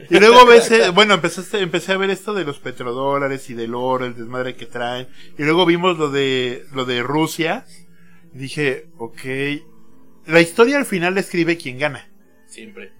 Y 0.08 0.20
luego 0.20 0.46
ves, 0.46 0.70
eh, 0.70 0.90
bueno, 0.90 1.14
empezaste, 1.14 1.58
empecé 1.58 1.92
a 1.92 1.96
ver 1.96 2.10
esto 2.10 2.32
de 2.32 2.44
los 2.44 2.60
petrodólares 2.60 3.50
y 3.50 3.54
del 3.54 3.74
oro, 3.74 4.06
el 4.06 4.14
desmadre 4.14 4.54
que 4.54 4.66
traen. 4.66 5.08
Y 5.36 5.42
luego 5.42 5.66
vimos 5.66 5.98
lo 5.98 6.10
de, 6.10 6.64
lo 6.72 6.84
de 6.84 7.02
Rusia. 7.02 7.64
Y 8.32 8.38
dije, 8.38 8.86
ok. 8.98 9.20
La 10.26 10.40
historia 10.40 10.76
al 10.76 10.86
final 10.86 11.14
la 11.14 11.20
escribe 11.20 11.56
quien 11.56 11.78
gana. 11.78 12.08
Siempre. 12.46 12.99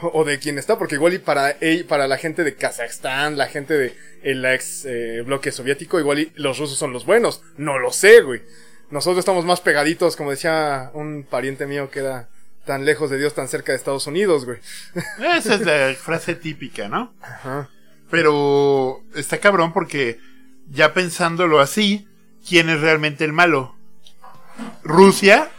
O 0.00 0.24
de 0.24 0.38
quién 0.38 0.58
está, 0.58 0.76
porque 0.76 0.96
igual 0.96 1.14
y 1.14 1.18
para, 1.18 1.56
para 1.88 2.08
la 2.08 2.18
gente 2.18 2.42
de 2.42 2.56
Kazajstán, 2.56 3.38
la 3.38 3.46
gente 3.46 3.74
de 3.74 3.96
el 4.22 4.44
ex 4.44 4.84
eh, 4.86 5.22
bloque 5.24 5.52
soviético, 5.52 6.00
igual 6.00 6.18
y 6.18 6.32
los 6.34 6.58
rusos 6.58 6.78
son 6.78 6.92
los 6.92 7.06
buenos. 7.06 7.42
No 7.56 7.78
lo 7.78 7.92
sé, 7.92 8.22
güey. 8.22 8.42
Nosotros 8.90 9.20
estamos 9.20 9.44
más 9.44 9.60
pegaditos, 9.60 10.16
como 10.16 10.30
decía 10.30 10.90
un 10.94 11.24
pariente 11.28 11.66
mío 11.66 11.90
que 11.90 12.00
era 12.00 12.28
tan 12.64 12.84
lejos 12.84 13.10
de 13.10 13.18
Dios, 13.18 13.34
tan 13.34 13.48
cerca 13.48 13.72
de 13.72 13.76
Estados 13.76 14.06
Unidos, 14.06 14.44
güey. 14.44 14.58
Esa 15.36 15.54
es 15.54 15.60
la 15.60 15.94
frase 15.94 16.34
típica, 16.34 16.88
¿no? 16.88 17.14
Ajá. 17.20 17.68
Pero 18.10 19.02
está 19.14 19.38
cabrón 19.38 19.72
porque 19.72 20.18
ya 20.70 20.94
pensándolo 20.94 21.60
así, 21.60 22.08
¿quién 22.46 22.70
es 22.70 22.80
realmente 22.80 23.24
el 23.24 23.32
malo? 23.32 23.76
¿Rusia 24.82 25.50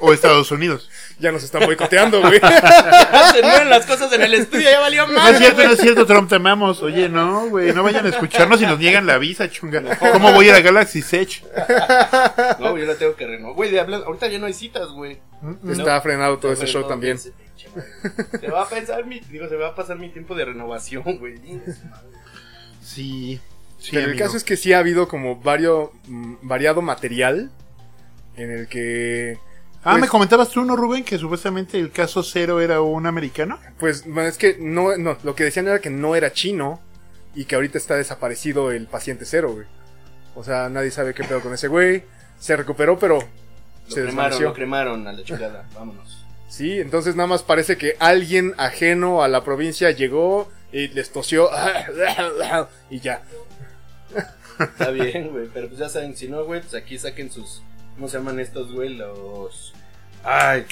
o 0.00 0.12
Estados 0.12 0.50
Unidos? 0.50 0.90
Ya 1.20 1.32
nos 1.32 1.42
están 1.42 1.64
boicoteando, 1.64 2.20
güey. 2.20 2.38
Se 3.32 3.42
mueven 3.42 3.68
las 3.68 3.84
cosas 3.86 4.12
en 4.12 4.22
el 4.22 4.34
estudio, 4.34 4.70
ya 4.70 4.78
valió 4.78 5.04
No 5.08 5.14
más. 5.14 5.32
es 5.32 5.38
cierto, 5.38 5.64
no 5.64 5.72
es 5.72 5.80
cierto, 5.80 6.06
Trump, 6.06 6.28
te 6.28 6.36
amamos. 6.36 6.80
Oye, 6.82 7.08
no, 7.08 7.48
güey, 7.48 7.72
no 7.72 7.82
vayan 7.82 8.06
a 8.06 8.10
escucharnos 8.10 8.62
y 8.62 8.66
nos 8.66 8.78
niegan 8.78 9.04
la 9.04 9.18
visa, 9.18 9.50
chunga. 9.50 9.82
¿Cómo 9.98 10.32
voy 10.32 10.46
a 10.46 10.50
ir 10.50 10.54
a 10.54 10.60
Galaxy 10.60 11.00
Edge? 11.00 11.42
No, 12.60 12.78
yo 12.78 12.84
la 12.84 12.94
tengo 12.94 13.16
que 13.16 13.26
renovar. 13.26 13.56
Güey, 13.56 13.70
de 13.72 13.80
hablar, 13.80 14.02
ahorita 14.06 14.28
ya 14.28 14.38
no 14.38 14.46
hay 14.46 14.52
citas, 14.52 14.90
güey. 14.90 15.18
Está 15.68 16.00
frenado 16.00 16.38
todo 16.38 16.52
ese 16.52 16.66
show 16.66 16.86
también. 16.86 17.16
ese 17.16 17.32
pinche 17.32 17.68
madre. 17.74 18.38
Se 18.40 18.48
va 18.48 18.62
a 18.62 18.68
pensar 18.68 19.04
mi, 19.04 19.18
digo, 19.18 19.48
se 19.48 19.56
va 19.56 19.68
a 19.68 19.74
pasar 19.74 19.98
mi 19.98 20.10
tiempo 20.10 20.36
de 20.36 20.44
renovación, 20.44 21.18
güey. 21.18 21.34
Sí, 22.82 23.40
sí. 23.78 23.90
Pero 23.92 24.10
el 24.12 24.16
caso 24.18 24.36
es 24.36 24.44
que 24.44 24.56
sí 24.56 24.72
ha 24.72 24.78
habido 24.78 25.08
como 25.08 25.36
vario, 25.36 25.92
mm, 26.06 26.34
variado 26.42 26.80
material 26.80 27.50
en 28.36 28.50
el 28.52 28.68
que... 28.68 29.38
Ah, 29.84 29.92
pues, 29.92 30.02
me 30.02 30.08
comentabas 30.08 30.50
tú, 30.50 30.64
¿no, 30.64 30.76
Rubén? 30.76 31.04
Que 31.04 31.18
supuestamente 31.18 31.78
el 31.78 31.90
caso 31.92 32.22
cero 32.22 32.60
era 32.60 32.80
un 32.80 33.06
americano. 33.06 33.58
Pues 33.78 34.04
bueno, 34.04 34.28
es 34.28 34.36
que 34.36 34.56
no, 34.58 34.96
no, 34.96 35.16
lo 35.22 35.34
que 35.34 35.44
decían 35.44 35.68
era 35.68 35.80
que 35.80 35.90
no 35.90 36.16
era 36.16 36.32
chino 36.32 36.80
y 37.34 37.44
que 37.44 37.54
ahorita 37.54 37.78
está 37.78 37.96
desaparecido 37.96 38.72
el 38.72 38.86
paciente 38.86 39.24
cero, 39.24 39.52
güey. 39.52 39.66
O 40.34 40.42
sea, 40.44 40.68
nadie 40.68 40.90
sabe 40.90 41.14
qué 41.14 41.24
pedo 41.24 41.40
con 41.40 41.54
ese 41.54 41.68
güey. 41.68 42.04
Se 42.38 42.56
recuperó, 42.56 42.98
pero 42.98 43.18
Lo 43.18 43.94
se 43.94 44.02
cremaron, 44.02 44.42
lo 44.42 44.52
cremaron 44.52 45.06
a 45.06 45.12
la 45.12 45.24
chingada. 45.24 45.68
Vámonos. 45.74 46.24
Sí, 46.48 46.80
entonces 46.80 47.14
nada 47.14 47.26
más 47.28 47.42
parece 47.42 47.76
que 47.76 47.94
alguien 47.98 48.54
ajeno 48.56 49.22
a 49.22 49.28
la 49.28 49.44
provincia 49.44 49.90
llegó 49.90 50.48
y 50.72 50.88
les 50.88 51.10
tosió 51.10 51.50
y 52.90 53.00
ya. 53.00 53.22
Está 54.58 54.90
bien, 54.90 55.30
güey. 55.30 55.48
Pero 55.52 55.68
pues 55.68 55.78
ya 55.78 55.88
saben, 55.88 56.16
si 56.16 56.28
no, 56.28 56.44
güey, 56.44 56.60
pues 56.60 56.74
aquí 56.74 56.98
saquen 56.98 57.30
sus. 57.30 57.62
¿Cómo 57.98 58.08
se 58.08 58.16
llaman 58.16 58.38
estos, 58.38 58.72
güey? 58.72 58.90
Los. 58.94 59.74
Ay. 60.22 60.64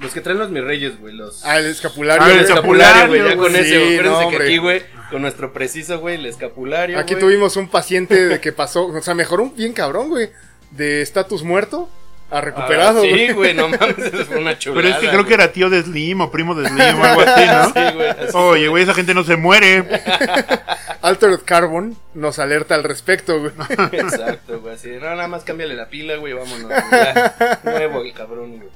Los 0.00 0.12
que 0.12 0.20
traen 0.20 0.38
los 0.38 0.48
mis 0.48 0.62
reyes, 0.62 1.00
güey. 1.00 1.12
Los. 1.12 1.44
Ah, 1.44 1.58
el 1.58 1.66
escapulario. 1.66 2.22
Ah, 2.22 2.32
el 2.32 2.38
escapulario, 2.38 3.08
güey. 3.08 3.28
Ya 3.28 3.36
con 3.36 3.56
ese. 3.56 3.76
Acuérdense 3.76 4.02
no, 4.04 4.18
que 4.18 4.24
hombre. 4.26 4.44
aquí, 4.44 4.58
güey, 4.58 4.82
con 5.10 5.22
nuestro 5.22 5.52
preciso, 5.52 5.98
güey, 5.98 6.14
el 6.14 6.26
escapulario. 6.26 6.96
Aquí 6.96 7.16
tuvimos 7.16 7.56
un 7.56 7.68
paciente 7.68 8.28
de 8.28 8.40
que 8.40 8.52
pasó, 8.52 8.86
o 8.86 9.02
sea, 9.02 9.14
mejoró 9.14 9.42
un 9.42 9.56
bien 9.56 9.72
cabrón, 9.72 10.08
güey, 10.08 10.30
de 10.70 11.02
estatus 11.02 11.42
muerto 11.42 11.88
a 12.30 12.38
Ah, 12.38 12.40
recuperado, 12.42 13.00
sí, 13.02 13.32
güey. 13.32 13.54
no 13.54 13.68
mames, 13.68 13.98
eso 13.98 14.24
fue 14.26 14.36
una 14.38 14.58
chulada. 14.58 14.82
Pero 14.82 14.94
es 14.94 15.00
que 15.00 15.08
creo 15.08 15.24
que 15.24 15.34
era 15.34 15.50
tío 15.50 15.70
de 15.70 15.82
Slim 15.82 16.20
o 16.20 16.30
primo 16.30 16.54
de 16.54 16.68
Slim 16.68 17.00
o 17.00 17.04
algo 17.04 17.22
así, 17.22 17.46
¿no? 17.46 17.64
Sí, 17.90 17.94
güey. 17.96 18.10
Oye, 18.34 18.68
güey, 18.68 18.82
esa 18.82 18.92
gente 18.94 19.14
no 19.14 19.24
se 19.24 19.36
muere. 19.36 19.82
Altered 21.02 21.40
Carbon 21.44 21.96
nos 22.12 22.38
alerta 22.38 22.74
al 22.74 22.84
respecto, 22.84 23.38
güey. 23.40 23.52
Exacto, 23.92 24.60
güey. 24.60 24.74
Así, 24.74 24.90
no, 24.90 25.00
nada 25.14 25.26
más 25.28 25.44
cámbiale 25.44 25.74
la 25.74 25.88
pila, 25.88 26.16
güey, 26.16 26.34
vámonos. 26.34 26.64
güey, 26.64 26.80
ya. 26.90 27.60
Nuevo 27.64 28.02
el 28.02 28.12
cabrón, 28.12 28.58
güey. 28.58 28.68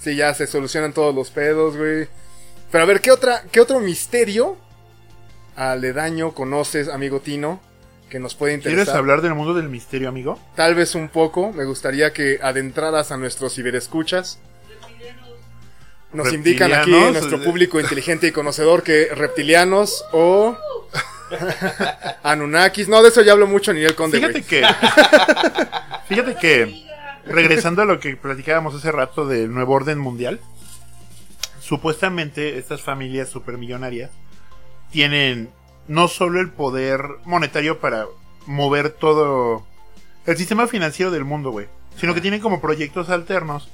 Sí, 0.00 0.16
ya 0.16 0.34
se 0.34 0.46
solucionan 0.46 0.92
todos 0.92 1.14
los 1.14 1.30
pedos, 1.30 1.76
güey. 1.76 2.08
Pero 2.72 2.84
a 2.84 2.86
ver, 2.86 3.00
¿qué 3.00 3.10
otra, 3.12 3.42
qué 3.52 3.60
otro 3.60 3.78
misterio 3.80 4.56
aledaño 5.56 6.32
conoces, 6.32 6.88
amigo 6.88 7.20
Tino, 7.20 7.60
que 8.12 8.20
nos 8.20 8.34
puede 8.34 8.52
interesar? 8.52 8.84
¿Quieres 8.84 8.94
hablar 8.94 9.22
del 9.22 9.34
mundo 9.34 9.54
del 9.54 9.70
misterio, 9.70 10.10
amigo? 10.10 10.38
Tal 10.54 10.74
vez 10.74 10.94
un 10.94 11.08
poco. 11.08 11.50
Me 11.50 11.64
gustaría 11.64 12.12
que 12.12 12.38
adentradas 12.42 13.10
a 13.10 13.16
nuestros 13.16 13.54
ciberescuchas. 13.54 14.38
Nos 16.12 16.30
indican 16.30 16.74
aquí 16.74 16.90
nuestro 17.12 17.42
público 17.42 17.80
inteligente 17.80 18.26
y 18.26 18.32
conocedor 18.32 18.82
que 18.82 19.08
reptilianos 19.14 20.04
o 20.12 20.58
Anunnakis. 22.22 22.86
No, 22.86 23.02
de 23.02 23.08
eso 23.08 23.22
ya 23.22 23.32
hablo 23.32 23.46
mucho 23.46 23.70
a 23.70 23.74
nivel 23.74 23.94
conde, 23.94 24.18
Fíjate 24.18 24.42
que. 24.42 24.62
Fíjate 26.08 26.34
que. 26.36 26.84
Regresando 27.24 27.80
a 27.80 27.86
lo 27.86 27.98
que 27.98 28.14
platicábamos 28.16 28.74
hace 28.74 28.92
rato 28.92 29.26
del 29.26 29.50
nuevo 29.54 29.72
orden 29.72 29.98
mundial. 29.98 30.38
Supuestamente 31.60 32.58
estas 32.58 32.82
familias 32.82 33.30
supermillonarias 33.30 34.10
tienen 34.90 35.48
no 35.88 36.08
solo 36.08 36.40
el 36.40 36.50
poder 36.50 37.02
monetario 37.24 37.80
para 37.80 38.06
mover 38.46 38.90
todo 38.90 39.64
el 40.26 40.36
sistema 40.36 40.66
financiero 40.66 41.10
del 41.10 41.24
mundo, 41.24 41.50
güey, 41.50 41.66
sino 41.96 42.14
que 42.14 42.20
tienen 42.20 42.40
como 42.40 42.60
proyectos 42.60 43.10
alternos. 43.10 43.68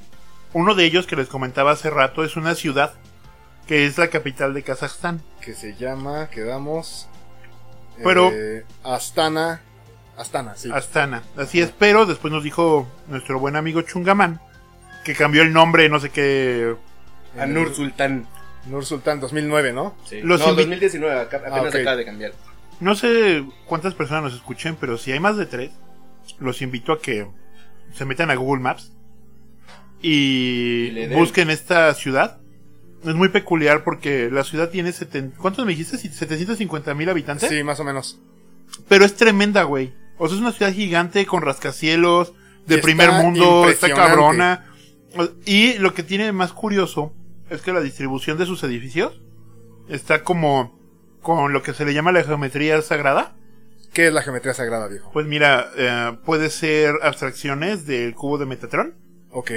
Uno 0.52 0.74
de 0.74 0.84
ellos 0.84 1.06
que 1.06 1.16
les 1.16 1.28
comentaba 1.28 1.72
hace 1.72 1.90
rato 1.90 2.24
es 2.24 2.36
una 2.36 2.54
ciudad 2.54 2.94
que 3.66 3.84
es 3.84 3.98
la 3.98 4.08
capital 4.08 4.54
de 4.54 4.62
Kazajstán. 4.62 5.22
Que 5.42 5.54
se 5.54 5.76
llama, 5.76 6.28
quedamos. 6.30 7.06
Pero- 8.02 8.30
eh, 8.32 8.64
Astana. 8.82 9.60
Astana, 10.16 10.56
sí. 10.56 10.70
Astana. 10.72 11.22
Así 11.36 11.60
es, 11.60 11.70
pero 11.78 12.06
después 12.06 12.32
nos 12.32 12.42
dijo 12.42 12.88
nuestro 13.08 13.38
buen 13.38 13.56
amigo 13.56 13.82
Chungaman 13.82 14.40
que 15.04 15.14
cambió 15.14 15.42
el 15.42 15.52
nombre, 15.52 15.88
no 15.88 16.00
sé 16.00 16.10
qué. 16.10 16.74
A 17.38 17.46
Nur 17.46 17.74
Sultán. 17.74 18.26
Nur 18.66 18.84
Sultán 18.84 19.20
2009, 19.20 19.72
¿no? 19.72 19.96
Sí. 20.04 20.20
Los 20.22 20.40
no, 20.40 20.48
invi- 20.48 20.56
2019, 20.56 21.20
acá- 21.20 21.38
apenas 21.38 21.74
Ah, 21.74 21.78
acaba 21.78 21.96
de 21.96 22.04
cambiar. 22.04 22.32
No 22.80 22.94
sé 22.94 23.44
cuántas 23.66 23.94
personas 23.94 24.24
nos 24.24 24.34
escuchen, 24.34 24.76
pero 24.78 24.98
si 24.98 25.12
hay 25.12 25.20
más 25.20 25.36
de 25.36 25.46
tres, 25.46 25.70
los 26.38 26.62
invito 26.62 26.92
a 26.92 27.00
que 27.00 27.26
se 27.94 28.04
metan 28.04 28.30
a 28.30 28.34
Google 28.36 28.62
Maps 28.62 28.92
y, 30.02 31.06
busquen 31.14 31.50
esta 31.50 31.92
ciudad. 31.94 32.38
Es 33.04 33.14
muy 33.14 33.28
peculiar 33.28 33.84
porque 33.84 34.28
la 34.30 34.42
ciudad 34.44 34.70
tiene 34.70 34.92
seten... 34.92 35.32
¿Cuántos 35.36 35.64
me 35.64 35.74
dijiste? 35.74 35.96
¿750 35.96 36.94
mil 36.96 37.08
habitantes? 37.08 37.48
Sí, 37.48 37.62
más 37.62 37.78
o 37.80 37.84
menos. 37.84 38.18
Pero 38.88 39.04
es 39.04 39.14
tremenda, 39.14 39.62
güey. 39.62 39.92
O 40.18 40.26
sea, 40.26 40.36
es 40.36 40.40
una 40.40 40.52
ciudad 40.52 40.72
gigante 40.72 41.24
con 41.26 41.42
rascacielos, 41.42 42.32
de 42.66 42.76
Está 42.76 42.84
primer 42.84 43.12
mundo, 43.12 43.68
está 43.68 43.88
cabrona. 43.94 44.66
Y 45.46 45.78
lo 45.78 45.94
que 45.94 46.02
tiene 46.02 46.32
más 46.32 46.52
curioso 46.52 47.14
es 47.50 47.60
que 47.62 47.72
la 47.72 47.80
distribución 47.80 48.38
de 48.38 48.46
sus 48.46 48.62
edificios 48.62 49.20
está 49.88 50.22
como 50.24 50.78
con 51.22 51.52
lo 51.52 51.62
que 51.62 51.74
se 51.74 51.84
le 51.84 51.94
llama 51.94 52.12
la 52.12 52.22
geometría 52.24 52.80
sagrada. 52.82 53.34
¿Qué 53.92 54.08
es 54.08 54.12
la 54.12 54.22
geometría 54.22 54.54
sagrada, 54.54 54.86
viejo? 54.88 55.10
Pues 55.12 55.26
mira, 55.26 55.70
eh, 55.76 56.16
puede 56.24 56.50
ser 56.50 56.94
abstracciones 57.02 57.86
del 57.86 58.14
cubo 58.14 58.38
de 58.38 58.46
Metatron, 58.46 58.94
Ok. 59.30 59.50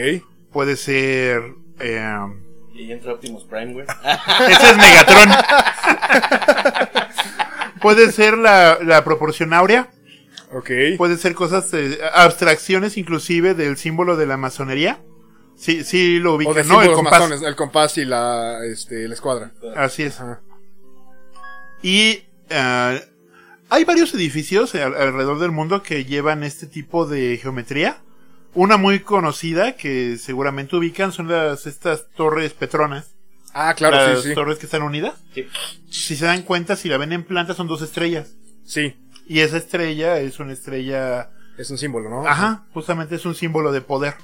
puede 0.52 0.76
ser... 0.78 1.54
eh, 1.80 2.18
Y 2.74 2.80
ahí 2.84 2.92
entra 2.94 3.14
Optimus 3.14 3.44
Prime, 3.44 3.74
güey. 3.74 3.86
ese 4.50 4.72
es 4.72 4.78
Megatron. 4.78 5.30
puede 7.82 8.12
ser 8.12 8.38
la, 8.38 8.80
la 8.82 9.04
proporción 9.04 9.54
áurea. 9.54 9.90
Ok. 10.54 10.70
Puede 10.98 11.18
ser 11.18 11.34
cosas, 11.34 11.74
eh, 11.74 12.00
abstracciones 12.14 12.98
inclusive 12.98 13.54
del 13.54 13.78
símbolo 13.78 14.18
de 14.18 14.26
la 14.26 14.38
masonería. 14.38 15.00
Sí, 15.62 15.84
sí 15.84 16.18
lo 16.18 16.34
O 16.34 16.38
de 16.40 16.46
ubican, 16.48 16.68
¿no? 16.68 16.82
El 16.82 16.92
compás. 16.94 17.20
masones, 17.20 17.42
el 17.44 17.56
compás 17.56 17.98
y 18.00 18.06
la, 18.06 18.66
este, 18.66 19.08
la 19.08 19.14
escuadra. 19.14 19.52
Así 19.76 20.02
es. 20.04 20.20
Ajá. 20.20 20.42
Y 21.84 22.24
eh, 22.50 23.02
hay 23.70 23.84
varios 23.86 24.14
edificios 24.16 24.74
al- 24.76 24.96
alrededor 24.96 25.40
del 25.40 25.52
mundo 25.52 25.84
que 25.84 26.06
llevan 26.06 26.44
este 26.44 26.66
tipo 26.68 27.06
de 27.06 27.38
geometría. 27.38 28.00
Una 28.54 28.78
muy 28.78 29.00
conocida 29.02 29.74
que 29.78 30.18
seguramente 30.18 30.76
ubican 30.76 31.12
son 31.12 31.28
las 31.28 31.68
estas 31.68 32.10
torres 32.16 32.54
Petronas. 32.54 33.12
Ah, 33.54 33.74
claro, 33.76 33.98
las 33.98 34.24
sí, 34.24 34.30
sí. 34.30 34.36
torres 34.36 34.58
que 34.58 34.66
están 34.66 34.82
unidas. 34.82 35.14
Sí. 35.36 35.48
Si 35.90 36.16
se 36.16 36.26
dan 36.26 36.42
cuenta, 36.44 36.76
si 36.76 36.90
la 36.90 36.98
ven 36.98 37.14
en 37.14 37.24
planta 37.24 37.54
son 37.54 37.68
dos 37.68 37.82
estrellas. 37.82 38.34
Sí, 38.66 38.96
Y 39.28 39.40
esa 39.42 39.58
estrella 39.58 40.20
es 40.20 40.40
una 40.40 40.54
estrella... 40.54 41.30
es 41.58 41.70
un 41.70 41.78
símbolo, 41.78 42.10
¿no? 42.10 42.26
Ajá, 42.28 42.66
justamente 42.74 43.16
es 43.16 43.26
un 43.26 43.36
símbolo 43.36 43.72
de 43.72 43.82
poder. 43.82 44.16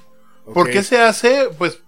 Ok. 0.48 0.54
¿Por 0.54 0.70
qué 0.70 0.82
se 0.82 1.00
hace? 1.00 1.48
Pues, 1.56 1.78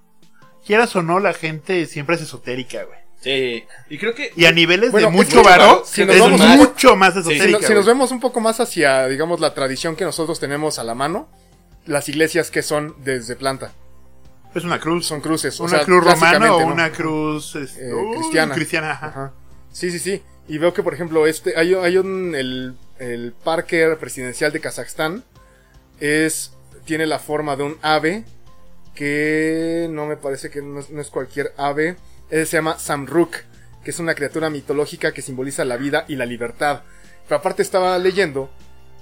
quieras 0.67 0.95
o 0.97 1.03
no, 1.03 1.19
la 1.21 1.33
gente 1.33 1.87
siempre 1.87 2.17
es 2.17 2.23
esotérica, 2.23 2.85
güey. 2.85 2.99
Sí. 3.21 3.65
Y 3.91 3.99
creo 3.99 4.15
que. 4.15 4.33
Y 4.37 4.47
a 4.47 4.53
niveles 4.53 4.93
Bueno, 4.93 5.11
de 5.11 5.17
es 5.19 5.27
mucho 5.27 5.43
varo, 5.43 5.83
si 5.85 6.05
nos 6.05 6.15
es 6.17 6.21
vamos 6.23 6.39
más- 6.41 6.57
mucho 6.57 6.97
más 6.97 7.13
Si, 7.15 7.21
esotérica. 7.21 7.59
no- 7.61 7.67
si 7.67 7.75
nos 7.75 7.85
vemos 7.87 8.13
un 8.13 8.21
poco 8.21 8.41
más 8.41 8.61
hacia, 8.61 9.07
digamos, 9.09 9.41
la 9.41 9.53
tradición 9.53 9.95
que 9.97 10.05
nosotros 10.05 10.41
tenemos 10.41 10.79
a 10.79 10.85
la 10.85 10.95
mano, 10.95 11.29
las 11.87 12.09
iglesias 12.09 12.51
que 12.51 12.63
son 12.63 12.95
desde 13.05 13.37
planta, 13.37 13.73
Es 14.55 14.65
una 14.65 14.81
cruz. 14.81 15.07
son 15.07 15.21
cruces. 15.21 15.61
o 15.61 15.65
una 15.65 15.79
sea, 15.79 15.85
cruz 15.85 16.03
romana 16.05 16.55
o 16.55 16.61
¿no? 16.61 16.67
una 16.73 16.91
cruz 16.93 17.57
este, 17.57 17.91
Eh, 17.91 17.95
cristiana. 18.15 18.55
cristiana, 18.55 18.91
ajá. 18.93 19.07
Ajá. 19.09 19.33
Sí, 19.71 19.91
sí, 19.91 19.99
sí. 19.99 20.23
Y 20.49 20.59
veo 20.59 20.73
que, 20.73 20.83
por 20.83 20.95
ejemplo, 20.95 21.27
este, 21.27 21.57
hay, 21.59 21.75
hay 21.75 21.97
un, 21.99 22.35
el, 22.35 22.75
el 22.99 23.33
parque 23.45 23.97
presidencial 24.01 24.51
de 24.51 24.61
Kazajstán 24.61 25.23
es, 26.01 26.53
tiene 26.87 27.07
la 27.07 27.19
forma 27.19 27.55
de 27.57 27.63
un 27.65 27.77
ave 27.83 28.25
que 28.95 29.89
no 29.91 30.07
me 30.07 30.17
parece 30.17 30.51
que 30.51 30.63
no 30.63 30.81
es, 30.81 31.11
cualquier 31.11 31.53
ave. 31.57 31.97
Eh, 32.31 32.45
se 32.47 32.57
llama 32.57 32.79
Samruk, 32.79 33.37
que 33.83 33.91
es 33.91 33.99
una 33.99 34.15
criatura 34.15 34.51
mitológica 34.51 35.13
que 35.13 35.23
simboliza 35.23 35.65
la 35.65 35.77
vida 35.77 36.05
y 36.09 36.17
la 36.17 36.27
libertad. 36.27 36.83
Pero 37.25 37.39
aparte 37.39 37.63
estaba 37.63 37.99
leyendo 37.99 38.51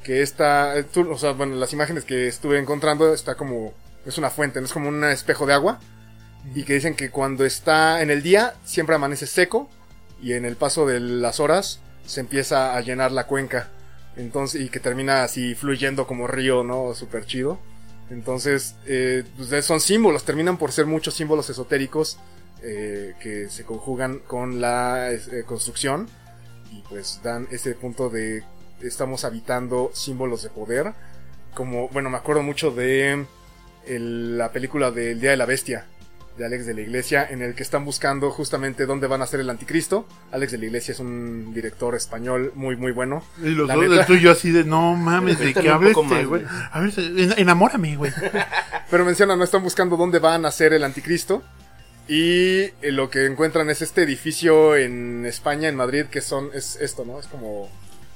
que 0.03 0.23
esta, 0.23 0.79
eh, 0.79 0.87
o 0.95 1.19
sea, 1.19 1.33
bueno, 1.33 1.57
las 1.57 1.73
imágenes 1.73 2.05
que 2.05 2.29
estuve 2.29 2.59
encontrando 2.59 3.13
está 3.13 3.35
como, 3.35 3.75
es 4.07 4.19
una 4.19 4.31
fuente, 4.31 4.61
no 4.61 4.67
es 4.67 4.73
como 4.73 4.89
un 4.89 5.05
espejo 5.05 5.47
de 5.47 5.55
agua. 5.55 5.81
Y 6.55 6.63
que 6.63 6.75
dicen 6.75 6.95
que 6.95 7.11
cuando 7.11 7.45
está 7.45 8.01
en 8.01 8.11
el 8.11 8.23
día 8.23 8.55
siempre 8.65 8.95
amanece 8.95 9.27
seco 9.27 9.69
y 10.23 10.33
en 10.33 10.45
el 10.45 10.57
paso 10.57 10.87
de 10.87 11.01
las 11.01 11.41
horas 11.41 11.81
se 12.07 12.21
empieza 12.21 12.77
a 12.77 12.81
llenar 12.81 13.13
la 13.13 13.27
cuenca. 13.27 13.69
Entonces, 14.17 14.63
y 14.63 14.69
que 14.69 14.81
termina 14.81 15.23
así 15.23 15.55
fluyendo 15.55 16.07
como 16.07 16.27
río, 16.27 16.65
¿no? 16.65 16.95
Súper 16.95 17.27
chido. 17.27 17.61
Entonces, 18.11 18.75
eh, 18.87 19.25
pues, 19.37 19.65
son 19.65 19.81
símbolos, 19.81 20.25
terminan 20.25 20.57
por 20.57 20.73
ser 20.73 20.87
muchos 20.87 21.15
símbolos 21.15 21.51
esotéricos 21.51 22.19
eh, 22.63 23.15
que 23.21 23.49
se 23.49 23.65
conjugan 23.65 24.21
con 24.21 24.61
la 24.61 25.13
eh, 25.13 25.45
construcción 25.47 26.09
y 26.73 26.83
pues 26.89 27.21
dan 27.23 27.47
ese 27.51 27.75
punto 27.75 28.11
de 28.11 28.43
estamos 28.81 29.25
habitando 29.25 29.91
símbolos 29.93 30.43
de 30.43 30.51
poder. 30.51 30.95
Como, 31.55 31.89
bueno, 31.89 32.11
me 32.11 32.17
acuerdo 32.17 32.43
mucho 32.43 32.71
de 32.71 33.27
la 33.87 34.53
película 34.53 34.91
del 34.91 35.21
Día 35.21 35.31
de 35.31 35.37
la 35.37 35.47
Bestia 35.47 35.87
de 36.39 36.47
Alex 36.47 36.65
de 36.67 36.75
la 36.75 36.81
Iglesia, 36.83 37.27
en 37.29 37.43
el 37.43 37.55
que 37.55 37.63
están 37.65 37.85
buscando 37.85 38.31
justamente 38.31 38.87
dónde 38.87 39.07
van 39.09 39.21
a 39.23 39.27
ser 39.27 39.41
el 39.41 39.51
anticristo. 39.51 40.07
Alex 40.31 40.53
de 40.53 40.59
la 40.59 40.65
Iglesia 40.67 40.93
es 40.93 41.01
un 41.01 41.53
director 41.53 41.95
español 41.97 42.53
muy, 42.55 42.77
muy 42.77 42.93
bueno. 42.93 43.25
Y 43.43 43.49
los 43.51 43.67
La 43.69 43.75
dos, 43.75 43.89
neta. 43.89 44.07
tuyo 44.07 44.31
así 44.31 44.51
de, 44.53 44.65
no 44.65 44.95
mames, 44.95 45.39
de 45.41 45.53
qué 45.53 45.71
poco 45.93 46.03
este, 46.05 46.25
güey. 46.27 46.43
A 46.71 46.81
ver, 46.81 46.93
en- 46.97 47.35
enamórame, 47.39 47.97
güey. 47.97 48.13
Pero 48.91 49.05
menciona, 49.05 49.35
no 49.37 49.45
están 49.45 49.63
buscando 49.63 49.97
dónde 49.97 50.21
van 50.21 50.47
a 50.47 50.51
ser 50.51 50.73
el 50.73 50.85
anticristo. 50.85 51.43
Y 52.07 52.61
eh, 52.61 52.73
lo 52.93 53.11
que 53.11 53.27
encuentran 53.27 53.69
es 53.69 53.83
este 53.83 54.03
edificio 54.03 54.77
en 54.77 55.27
España, 55.27 55.69
en 55.69 55.77
Madrid, 55.77 56.07
que 56.07 56.21
son, 56.23 56.49
es 56.55 56.77
esto, 56.77 57.05
¿no? 57.05 57.19
Es 57.21 57.27
como 57.27 57.69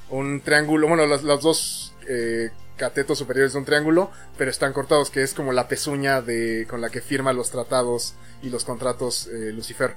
un 0.09 0.41
triángulo, 0.41 0.89
bueno, 0.89 1.05
los, 1.07 1.23
los 1.25 1.43
dos 1.43 1.95
eh, 2.09 2.51
catetos 2.83 3.17
superiores 3.17 3.53
de 3.53 3.61
un 3.61 3.65
triángulo, 3.65 4.11
pero 4.37 4.51
están 4.51 4.73
cortados, 4.73 5.09
que 5.09 5.23
es 5.23 5.35
como 5.35 5.53
la 5.53 5.69
pezuña 5.69 6.21
de, 6.21 6.67
con 6.69 6.81
la 6.81 6.91
que 6.91 7.01
firma 7.01 7.33
los 7.33 7.53
tratados 7.53 8.15
y 8.43 8.51
los 8.51 8.65
contratos 8.65 9.29
eh, 9.29 9.53
Lucifer. 9.53 9.95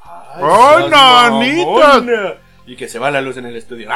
Ay, 0.00 1.64
¡Oh. 1.66 2.00
Y 2.68 2.76
que 2.76 2.88
se 2.88 3.00
va 3.00 3.10
la 3.10 3.20
luz 3.20 3.36
en 3.36 3.46
el 3.46 3.56
estudio. 3.56 3.90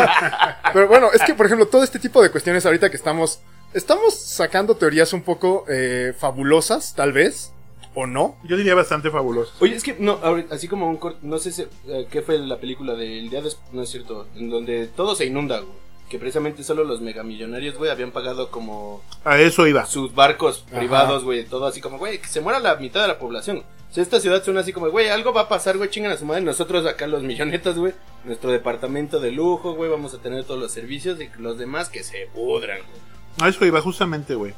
Pero 0.74 0.86
bueno, 0.86 1.08
es 1.14 1.22
que 1.22 1.32
por 1.34 1.46
ejemplo, 1.46 1.66
todo 1.66 1.82
este 1.82 1.98
tipo 1.98 2.22
de 2.22 2.30
cuestiones 2.30 2.66
ahorita 2.66 2.90
que 2.90 2.96
estamos, 2.98 3.40
estamos 3.72 4.14
sacando 4.14 4.76
teorías 4.76 5.14
un 5.14 5.22
poco 5.22 5.64
eh, 5.66 6.12
fabulosas, 6.18 6.94
tal 6.94 7.14
vez, 7.14 7.54
o 7.94 8.06
no. 8.06 8.36
Yo 8.44 8.58
diría 8.58 8.74
bastante 8.74 9.10
fabuloso. 9.10 9.54
Oye, 9.60 9.76
es 9.76 9.82
que 9.82 9.96
no, 9.98 10.18
ahorita, 10.22 10.54
así 10.54 10.68
como 10.68 10.90
un 10.90 10.98
corto, 10.98 11.20
no 11.22 11.38
sé 11.38 11.52
si, 11.52 11.62
eh, 11.88 12.06
qué 12.10 12.20
fue 12.20 12.38
la 12.38 12.58
película 12.58 12.92
del 12.94 13.30
día 13.30 13.40
después, 13.40 13.72
no 13.72 13.80
es 13.80 13.88
cierto, 13.88 14.28
en 14.36 14.50
donde 14.50 14.88
todo 14.88 15.14
se 15.14 15.24
inunda, 15.24 15.60
güey. 15.60 15.89
Que 16.10 16.18
precisamente 16.18 16.64
solo 16.64 16.82
los 16.84 17.00
megamillonarios, 17.00 17.76
güey, 17.76 17.90
habían 17.90 18.10
pagado 18.10 18.50
como 18.50 19.00
A 19.24 19.38
eso 19.38 19.66
iba. 19.68 19.86
sus 19.86 20.12
barcos 20.14 20.64
privados, 20.70 21.22
güey, 21.24 21.46
todo 21.46 21.66
así 21.66 21.80
como, 21.80 21.98
güey, 21.98 22.18
que 22.18 22.26
se 22.26 22.40
muera 22.40 22.58
la 22.58 22.74
mitad 22.76 23.00
de 23.02 23.08
la 23.08 23.18
población. 23.18 23.62
O 23.90 23.94
sea, 23.94 24.02
esta 24.02 24.20
ciudad 24.20 24.42
suena 24.44 24.60
así 24.60 24.72
como, 24.72 24.90
güey, 24.90 25.08
algo 25.08 25.32
va 25.32 25.42
a 25.42 25.48
pasar, 25.48 25.76
güey, 25.78 25.88
chingan 25.88 26.10
a 26.12 26.16
su 26.16 26.24
madre. 26.24 26.42
Nosotros 26.42 26.84
acá 26.84 27.06
los 27.06 27.22
millonetas, 27.22 27.76
güey, 27.78 27.94
nuestro 28.24 28.50
departamento 28.50 29.20
de 29.20 29.30
lujo, 29.30 29.74
güey, 29.74 29.88
vamos 29.88 30.12
a 30.12 30.18
tener 30.18 30.44
todos 30.44 30.58
los 30.60 30.72
servicios 30.72 31.20
y 31.20 31.30
los 31.38 31.58
demás 31.58 31.88
que 31.88 32.02
se 32.02 32.28
pudran, 32.34 32.78
güey. 32.78 33.00
A 33.40 33.48
eso 33.48 33.64
iba 33.64 33.80
justamente, 33.80 34.34
güey. 34.34 34.52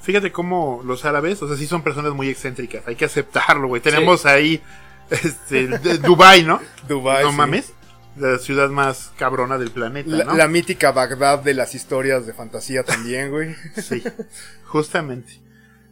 Fíjate 0.00 0.32
cómo 0.32 0.80
los 0.84 1.04
árabes, 1.04 1.42
o 1.42 1.48
sea, 1.48 1.56
sí 1.56 1.66
son 1.66 1.82
personas 1.82 2.12
muy 2.14 2.28
excéntricas. 2.30 2.86
Hay 2.88 2.96
que 2.96 3.04
aceptarlo, 3.04 3.68
güey. 3.68 3.82
Tenemos 3.82 4.24
ahí, 4.26 4.60
este, 5.10 5.66
Dubai, 5.98 6.42
¿no? 6.44 6.60
Dubai. 6.88 7.24
no 7.24 7.30
sí. 7.30 7.36
mames. 7.36 7.72
La 8.16 8.38
ciudad 8.38 8.68
más 8.70 9.12
cabrona 9.18 9.58
del 9.58 9.70
planeta, 9.70 10.08
La, 10.10 10.24
¿no? 10.24 10.36
la 10.36 10.46
mítica 10.46 10.92
Bagdad 10.92 11.40
de 11.40 11.54
las 11.54 11.74
historias 11.74 12.26
de 12.26 12.32
fantasía 12.32 12.84
también, 12.84 13.30
güey. 13.30 13.54
Sí, 13.82 14.02
justamente. 14.64 15.40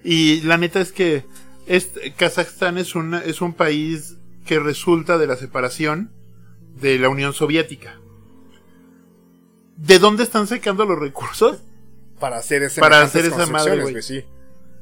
Y 0.04 0.40
la 0.42 0.56
neta 0.56 0.80
es 0.80 0.92
que 0.92 1.24
este, 1.66 2.12
Kazajstán 2.12 2.78
es, 2.78 2.94
una, 2.94 3.20
es 3.20 3.40
un 3.40 3.54
país 3.54 4.16
que 4.46 4.58
resulta 4.58 5.18
de 5.18 5.26
la 5.26 5.36
separación 5.36 6.10
de 6.80 6.98
la 6.98 7.08
Unión 7.08 7.32
Soviética. 7.32 7.98
¿De 9.76 9.98
dónde 9.98 10.22
están 10.22 10.46
sacando 10.46 10.84
los 10.84 10.98
recursos? 10.98 11.58
Para 12.20 12.36
hacer 12.38 12.62
ese 12.62 12.80
Para 12.80 13.02
hacer 13.02 13.24
esa 13.26 13.46
madre, 13.46 13.82
güey. 13.82 14.02
sí. 14.02 14.24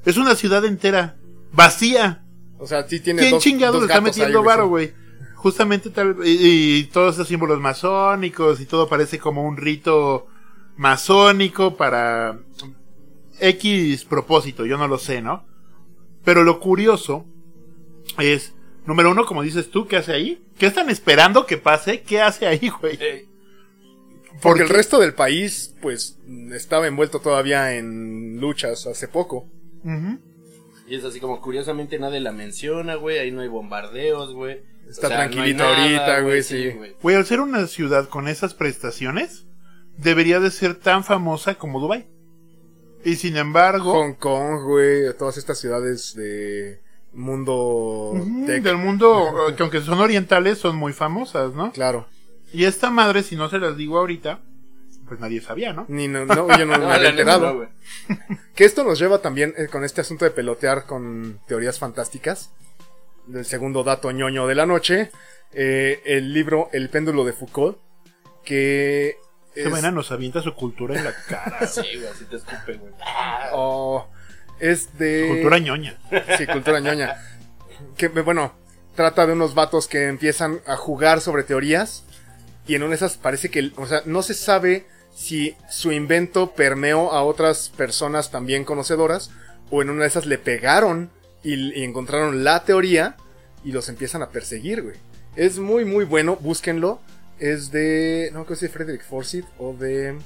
Es 0.05 0.17
una 0.17 0.35
ciudad 0.35 0.65
entera, 0.65 1.17
vacía. 1.53 2.25
O 2.59 2.67
sea, 2.67 2.87
sí 2.87 3.01
tiene 3.01 3.21
¿Quién 3.23 3.33
dos, 3.33 3.43
chingado 3.43 3.73
dos 3.75 3.83
le 3.83 3.87
está 3.87 3.99
ahí, 3.99 4.05
metiendo 4.05 4.43
güey, 4.43 4.57
varo, 4.57 4.79
sí. 4.79 4.93
Justamente 5.41 5.89
tal 5.89 6.17
y, 6.25 6.77
y 6.81 6.85
todos 6.85 7.15
esos 7.15 7.29
símbolos 7.29 7.61
masónicos 7.61 8.61
y 8.61 8.67
todo 8.67 8.89
parece 8.89 9.19
como 9.19 9.43
un 9.43 9.57
rito 9.57 10.27
masónico 10.77 11.77
para 11.77 12.39
X 13.41 14.05
propósito, 14.05 14.67
yo 14.67 14.77
no 14.77 14.87
lo 14.87 14.99
sé, 14.99 15.23
¿no? 15.23 15.47
Pero 16.25 16.45
lo 16.45 16.61
curioso 16.61 17.25
es, 18.19 18.55
número 18.85 19.11
uno, 19.11 19.25
como 19.25 19.43
dices 19.43 19.71
tú, 19.71 19.87
¿qué 19.87 19.97
hace 19.97 20.13
ahí? 20.13 20.45
¿Qué 20.59 20.67
están 20.67 20.91
esperando 20.91 21.47
que 21.47 21.57
pase? 21.57 22.03
¿Qué 22.03 22.21
hace 22.21 22.47
ahí, 22.47 22.71
güey? 22.81 22.99
Eh, 23.01 23.27
Porque 24.43 24.63
el 24.63 24.69
resto 24.69 24.99
del 25.01 25.15
país, 25.15 25.75
pues, 25.81 26.19
estaba 26.53 26.87
envuelto 26.87 27.21
todavía 27.21 27.75
en 27.77 28.39
luchas 28.41 28.87
hace 28.87 29.09
poco. 29.09 29.49
Y 30.91 30.97
es 30.97 31.05
así 31.05 31.21
como 31.21 31.41
curiosamente 31.41 32.01
nadie 32.01 32.19
la 32.19 32.33
menciona, 32.33 32.97
güey. 32.97 33.21
Ahí 33.21 33.31
no 33.31 33.43
hay 33.43 33.49
bombardeos, 33.49 34.35
güey. 34.35 34.61
Está 34.89 35.09
no 35.09 35.15
hay 35.15 35.21
tranquilito 35.21 35.63
nada, 35.63 35.83
ahorita, 35.85 36.21
güey, 36.23 36.43
sí. 36.43 36.75
güey. 37.01 37.17
Al 37.17 37.25
ser 37.25 37.41
una 37.41 37.69
ciudad 37.69 38.09
con 38.09 38.27
esas 38.27 38.55
prestaciones, 38.55 39.47
debería 39.97 40.41
de 40.41 40.51
ser 40.51 40.75
tan 40.75 41.05
famosa 41.05 41.55
como 41.55 41.79
Dubai. 41.79 42.09
Y 43.05 43.15
sin 43.15 43.37
embargo, 43.37 43.93
Hong 43.93 44.15
Kong, 44.15 44.65
güey, 44.65 45.17
todas 45.17 45.39
estas 45.39 45.61
ciudades 45.61 46.13
de 46.17 46.81
mundo 47.13 48.13
tech. 48.47 48.61
del 48.65 48.77
mundo, 48.77 49.49
eh, 49.49 49.55
que 49.55 49.63
aunque 49.63 49.83
son 49.83 50.01
orientales, 50.01 50.59
son 50.59 50.75
muy 50.75 50.93
famosas, 50.93 51.55
¿no? 51.55 51.71
Claro. 51.71 52.09
Y 52.53 52.65
esta 52.65 52.91
madre, 52.91 53.23
si 53.23 53.37
no 53.37 53.49
se 53.49 53.61
las 53.61 53.77
digo 53.77 53.97
ahorita, 53.97 54.41
pues 55.11 55.21
nadie 55.21 55.41
sabía, 55.43 55.73
¿no? 55.73 55.85
Ni 55.89 56.07
no, 56.09 56.25
no, 56.25 56.57
yo 56.57 56.65
no, 56.65 56.79
No, 56.79 56.87
me 56.89 56.95
había 56.95 57.11
enterado. 57.11 57.53
no. 58.09 58.17
Que 58.55 58.65
esto 58.65 58.85
nos 58.85 58.99
lleva 58.99 59.19
también 59.21 59.53
eh, 59.59 59.67
con 59.67 59.85
este 59.85 60.01
asunto 60.01 60.25
de 60.25 60.31
pelotear 60.31 60.87
con 60.87 61.41
teorías 61.47 61.79
fantásticas. 61.79 62.51
Del 63.27 63.45
segundo 63.45 63.83
dato 63.85 64.11
ñoño 64.13 64.47
de 64.47 64.55
la 64.55 64.67
noche. 64.67 65.11
eh, 65.53 66.01
el 66.07 66.33
libro 66.33 66.69
El 66.73 66.89
péndulo 66.91 67.25
de 67.25 67.33
Foucault. 67.33 67.77
Que. 68.45 69.17
Esta 69.55 69.69
es- 69.69 69.71
vaina 69.73 69.91
nos 69.91 70.13
avienta 70.13 70.41
su 70.43 70.55
cultura 70.55 70.97
en 70.97 71.05
la 71.05 71.13
cara. 71.29 71.59
Sí, 71.67 71.83
güey, 71.97 72.07
así 72.07 72.25
te 72.27 72.37
escupe, 72.37 72.75
güey. 72.77 72.93
oh, 73.53 74.07
es 74.61 74.97
de. 74.99 75.27
cultura 75.29 75.59
ñoña. 75.59 75.99
Sí, 76.39 76.47
cultura 76.47 76.79
ñoña. 76.81 77.17
Que, 77.97 78.09
bueno, 78.09 78.55
trata 78.95 79.27
de 79.27 79.33
unos 79.33 79.55
vatos 79.55 79.89
que 79.89 80.07
empiezan 80.07 80.61
a 80.67 80.77
jugar 80.77 81.21
sobre 81.21 81.43
teorías. 81.43 82.05
Y 82.67 82.75
en 82.77 82.83
una 82.83 82.91
de 82.91 82.97
esas 82.97 83.17
parece 83.17 83.51
que, 83.51 83.73
o 83.77 83.87
sea, 83.87 84.03
no 84.05 84.23
se 84.23 84.35
sabe 84.35 84.87
si 85.15 85.57
su 85.71 85.93
invento 85.93 86.53
permeó 86.53 87.13
a 87.13 87.23
otras 87.23 87.71
personas 87.77 88.31
también 88.31 88.65
conocedoras 88.65 89.31
o 89.71 89.83
en 89.83 89.91
una 89.91 90.03
de 90.03 90.09
esas 90.09 90.27
le 90.27 90.39
pegaron 90.39 91.11
y, 91.43 91.79
y 91.79 91.85
encontraron 91.85 92.45
la 92.45 92.65
teoría 92.65 93.17
y 93.65 93.73
los 93.73 93.89
empiezan 93.89 94.23
a 94.23 94.31
perseguir, 94.31 94.83
güey. 94.83 94.97
Es 95.37 95.59
muy, 95.59 95.85
muy 95.85 96.05
bueno, 96.05 96.37
búsquenlo. 96.37 97.01
Es 97.39 97.71
de. 97.71 98.31
No 98.33 98.45
creo 98.45 98.47
que 98.47 98.55
es 98.55 98.61
de 98.61 98.69
Frederick 98.69 99.03
Forsyth 99.03 99.47
o 99.59 99.73
de. 99.75 100.19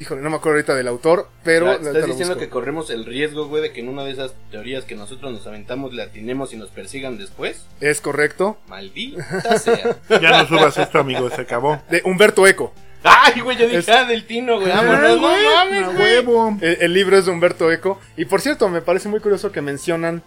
Híjole, 0.00 0.22
no 0.22 0.30
me 0.30 0.36
acuerdo 0.36 0.56
ahorita 0.56 0.74
del 0.74 0.88
autor, 0.88 1.28
pero. 1.44 1.70
Estás 1.70 2.06
diciendo 2.06 2.34
busco. 2.34 2.40
que 2.40 2.48
corremos 2.48 2.90
el 2.90 3.04
riesgo, 3.04 3.46
güey, 3.46 3.62
de 3.62 3.72
que 3.72 3.80
en 3.80 3.88
una 3.88 4.02
de 4.02 4.10
esas 4.10 4.32
teorías 4.50 4.84
que 4.84 4.96
nosotros 4.96 5.32
nos 5.32 5.46
aventamos 5.46 5.92
le 5.92 6.02
atinemos 6.02 6.52
y 6.52 6.56
nos 6.56 6.70
persigan 6.70 7.18
después. 7.18 7.66
Es 7.80 8.00
correcto. 8.00 8.58
Maldita 8.66 9.58
sea. 9.58 9.96
Ya 10.20 10.42
no 10.42 10.48
subas 10.48 10.76
esto, 10.78 10.98
amigo, 10.98 11.30
se 11.30 11.42
acabó. 11.42 11.80
De 11.90 12.02
Humberto 12.04 12.46
Eco. 12.46 12.72
Ay, 13.04 13.40
güey, 13.42 13.56
yo 13.58 13.66
dije, 13.66 13.78
Es- 13.78 13.88
ah, 13.90 14.04
del 14.04 14.26
Tino, 14.26 14.58
güey. 14.58 14.68
Vámonos, 14.72 15.20
no 15.20 15.28
güey, 15.28 15.44
mames, 15.44 15.84
güey. 15.86 15.96
huevo. 15.98 16.56
El, 16.60 16.78
el 16.80 16.92
libro 16.94 17.16
es 17.18 17.26
de 17.26 17.32
Humberto 17.32 17.70
Eco. 17.70 18.00
Y 18.16 18.24
por 18.24 18.40
cierto, 18.40 18.68
me 18.68 18.80
parece 18.80 19.08
muy 19.08 19.20
curioso 19.20 19.52
que 19.52 19.60
mencionan 19.60 20.22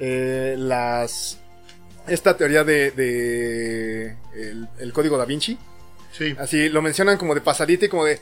eh, 0.00 0.56
las. 0.58 1.38
Esta 2.08 2.36
teoría 2.36 2.64
de. 2.64 2.90
de 2.90 4.16
el, 4.34 4.68
el 4.78 4.92
código 4.92 5.16
da 5.18 5.24
Vinci. 5.24 5.58
Sí. 6.12 6.34
Así 6.38 6.68
lo 6.68 6.80
mencionan 6.82 7.18
como 7.18 7.34
de 7.34 7.40
pasadita 7.40 7.84
y 7.86 7.88
como 7.88 8.04
de. 8.04 8.20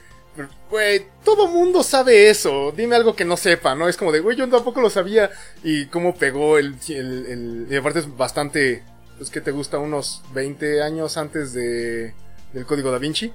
Güey, 0.70 1.06
todo 1.24 1.46
mundo 1.46 1.82
sabe 1.82 2.30
eso. 2.30 2.72
Dime 2.76 2.96
algo 2.96 3.14
que 3.14 3.24
no 3.24 3.36
sepa, 3.36 3.74
¿no? 3.74 3.86
Es 3.88 3.96
como 3.98 4.12
de, 4.12 4.20
güey, 4.20 4.36
yo 4.36 4.48
tampoco 4.48 4.80
lo 4.80 4.88
sabía. 4.90 5.30
Y 5.62 5.86
cómo 5.86 6.14
pegó 6.16 6.58
el. 6.58 6.74
el, 6.88 7.26
el- 7.26 7.66
y 7.70 7.76
aparte 7.76 8.00
es 8.00 8.16
bastante. 8.16 8.82
Pues 9.18 9.30
que 9.30 9.40
te 9.40 9.50
gusta, 9.52 9.78
unos 9.78 10.22
20 10.34 10.82
años 10.82 11.16
antes 11.16 11.52
de. 11.52 12.14
Del 12.52 12.66
código 12.66 12.90
da 12.90 12.98
Vinci. 12.98 13.32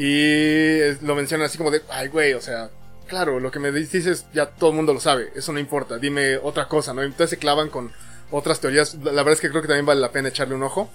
Y 0.00 0.78
lo 1.04 1.16
mencionan 1.16 1.46
así 1.46 1.58
como 1.58 1.72
de, 1.72 1.82
ay, 1.90 2.06
güey, 2.06 2.32
o 2.34 2.40
sea, 2.40 2.70
claro, 3.08 3.40
lo 3.40 3.50
que 3.50 3.58
me 3.58 3.72
dices 3.72 4.26
ya 4.32 4.46
todo 4.46 4.70
el 4.70 4.76
mundo 4.76 4.94
lo 4.94 5.00
sabe, 5.00 5.32
eso 5.34 5.52
no 5.52 5.58
importa, 5.58 5.98
dime 5.98 6.36
otra 6.36 6.68
cosa, 6.68 6.94
¿no? 6.94 7.02
Entonces 7.02 7.30
se 7.30 7.38
clavan 7.38 7.68
con 7.68 7.90
otras 8.30 8.60
teorías. 8.60 8.94
La 9.02 9.10
verdad 9.24 9.32
es 9.32 9.40
que 9.40 9.50
creo 9.50 9.60
que 9.60 9.66
también 9.66 9.86
vale 9.86 10.00
la 10.00 10.12
pena 10.12 10.28
echarle 10.28 10.54
un 10.54 10.62
ojo. 10.62 10.88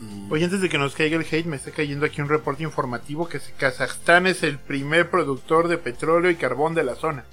Y- 0.00 0.32
Oye, 0.32 0.44
antes 0.44 0.60
de 0.60 0.68
que 0.68 0.78
nos 0.78 0.94
caiga 0.94 1.16
el 1.16 1.26
hate, 1.28 1.46
me 1.46 1.56
está 1.56 1.72
cayendo 1.72 2.06
aquí 2.06 2.22
un 2.22 2.28
reporte 2.28 2.62
informativo 2.62 3.28
que 3.28 3.40
Kazajstán 3.58 4.28
es 4.28 4.44
el 4.44 4.58
primer 4.58 5.10
productor 5.10 5.66
de 5.66 5.76
petróleo 5.78 6.30
y 6.30 6.36
carbón 6.36 6.76
de 6.76 6.84
la 6.84 6.94
zona. 6.94 7.24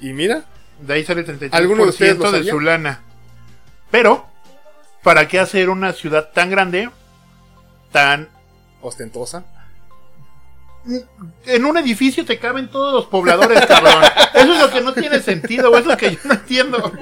Y 0.00 0.12
mira, 0.14 0.46
De 0.80 0.94
ahí 0.94 1.04
sale 1.04 1.20
el 1.20 1.26
33% 1.26 1.50
¿Alguno 1.52 1.86
de 1.86 2.42
de 2.42 2.50
su 2.50 2.58
lana. 2.58 3.02
Pero, 3.92 4.26
¿para 5.04 5.28
qué 5.28 5.38
hacer 5.38 5.70
una 5.70 5.92
ciudad 5.92 6.30
tan 6.32 6.50
grande, 6.50 6.90
tan... 7.92 8.28
ostentosa. 8.80 9.44
En 11.46 11.64
un 11.66 11.76
edificio 11.76 12.24
te 12.24 12.38
caben 12.38 12.68
todos 12.68 12.94
los 12.94 13.06
pobladores, 13.06 13.64
cabrón. 13.66 14.02
Eso 14.34 14.52
es 14.54 14.60
lo 14.60 14.70
que 14.70 14.80
no 14.80 14.92
tiene 14.94 15.20
sentido, 15.20 15.70
o 15.70 15.76
es 15.76 15.84
lo 15.86 15.96
que 15.96 16.12
yo 16.12 16.18
no 16.24 16.34
entiendo. 16.34 16.92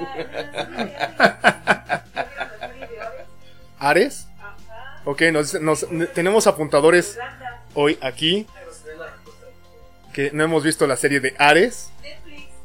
¿Ares? 3.79 4.27
Ok, 5.05 5.21
nos, 5.31 5.53
nos- 5.61 5.85
tenemos 6.13 6.47
apuntadores 6.47 7.17
hoy 7.73 7.97
aquí. 8.01 8.47
Que 10.13 10.31
no 10.33 10.43
hemos 10.43 10.63
visto 10.63 10.87
la 10.87 10.97
serie 10.97 11.19
de 11.19 11.35
Ares. 11.37 11.89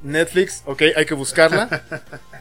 Netflix, 0.03 0.62
ok, 0.66 0.83
hay 0.96 1.07
que 1.07 1.14
buscarla. 1.14 1.83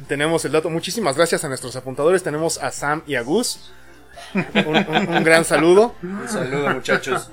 tenemos 0.08 0.44
el 0.46 0.54
dato. 0.54 0.70
Muchísimas 0.70 1.16
gracias 1.16 1.44
a 1.44 1.48
nuestros 1.50 1.76
apuntadores. 1.76 2.24
Tenemos 2.24 2.58
a 2.58 2.72
Sam 2.72 3.04
y 3.06 3.16
a 3.16 3.22
Gus. 3.22 3.72
Un, 4.34 4.76
un- 4.78 5.08
un 5.10 5.24
gran 5.24 5.46
saludo. 5.46 5.94
Un 6.02 6.28
saludo, 6.28 6.70
muchachos. 6.70 7.30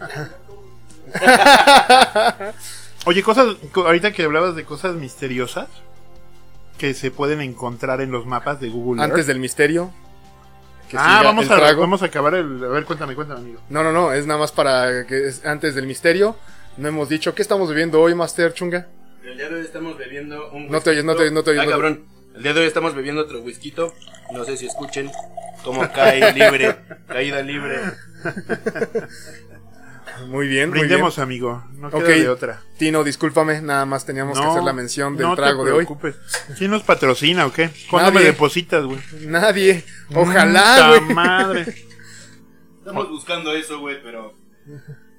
Oye, 3.07 3.23
cosas, 3.23 3.57
co- 3.73 3.87
ahorita 3.87 4.13
que 4.13 4.25
hablabas 4.25 4.55
de 4.57 4.65
cosas 4.65 4.95
misteriosas 4.97 5.69
que 6.77 6.95
se 6.95 7.11
pueden 7.11 7.41
encontrar 7.41 8.01
en 8.01 8.11
los 8.11 8.27
mapas 8.27 8.61
de 8.61 8.69
Google 8.69 9.01
Earth. 9.01 9.11
Antes 9.13 9.27
del 9.27 9.39
misterio. 9.41 9.91
que 10.89 10.97
Ah, 10.99 11.23
vamos 11.25 11.51
a, 11.51 11.73
vamos 11.75 12.03
a 12.03 12.07
acabar 12.07 12.35
el... 12.35 12.63
A 12.65 12.69
ver, 12.69 12.85
cuéntame, 12.85 13.15
cuéntame, 13.15 13.41
amigo. 13.41 13.61
No, 13.69 13.83
no, 13.83 13.93
no, 13.93 14.13
es 14.13 14.27
nada 14.27 14.39
más 14.41 14.53
para 14.53 15.07
que 15.07 15.29
es 15.29 15.45
antes 15.45 15.75
del 15.75 15.87
misterio. 15.87 16.37
No 16.77 16.89
hemos 16.89 17.09
dicho 17.09 17.35
qué 17.35 17.43
estamos 17.43 17.69
bebiendo 17.69 18.01
hoy, 18.01 18.15
Master 18.15 18.53
Chunga. 18.55 18.87
El 19.25 19.37
día 19.37 19.49
de 19.49 19.57
hoy 19.57 19.61
estamos 19.63 19.99
bebiendo 19.99 20.51
un 20.53 20.69
No 20.71 20.81
te 20.81 20.91
oyes, 20.91 21.05
no 21.05 21.15
te 21.17 21.23
oyes, 21.23 21.33
no 21.33 21.43
te 21.43 21.51
oyes, 21.51 21.63
Ah, 21.63 21.65
no 21.65 21.71
te- 21.71 21.73
cabrón. 21.73 22.05
El 22.37 22.43
día 22.45 22.55
de 22.55 22.61
hoy 22.61 22.67
estamos 22.67 22.95
bebiendo 22.95 23.23
otro 23.23 23.41
whisky. 23.43 23.75
No 24.33 24.45
sé 24.45 24.57
si 24.57 24.67
escuchen 24.67 25.11
cómo 25.65 25.91
cae 25.93 26.33
libre. 26.33 26.77
Caída 27.09 27.43
libre. 27.43 27.81
Muy 30.27 30.49
bien, 30.49 30.71
muy 30.71 30.81
Brindemos, 30.81 31.19
amigo. 31.19 31.65
No 31.75 31.91
queda 31.91 32.01
Ok. 32.01 32.07
de 32.07 32.29
otra. 32.29 32.63
Tino, 32.79 33.05
discúlpame, 33.05 33.61
nada 33.63 33.87
más 33.87 34.05
teníamos 34.05 34.39
que 34.39 34.45
hacer 34.47 34.63
la 34.63 34.73
mención 34.73 35.17
del 35.17 35.27
no 35.27 35.35
te 35.37 35.43
trago 35.43 35.65
de 35.65 35.73
hoy. 35.73 35.85
preocupes. 35.87 36.17
¿Quién 36.59 36.71
nos 36.71 36.83
patrocina 36.83 37.47
o 37.47 37.53
qué? 37.53 37.71
¿Cuándo 37.91 38.11
Nadie. 38.11 38.27
me 38.27 38.33
depositas, 38.33 38.85
güey? 38.85 38.99
Nadie. 39.23 39.85
Ojalá, 40.15 40.89
güey. 40.99 41.15
madre. 41.15 41.75
Estamos 42.79 43.09
buscando 43.11 43.53
eso, 43.55 43.79
güey, 43.81 44.03
pero 44.03 44.35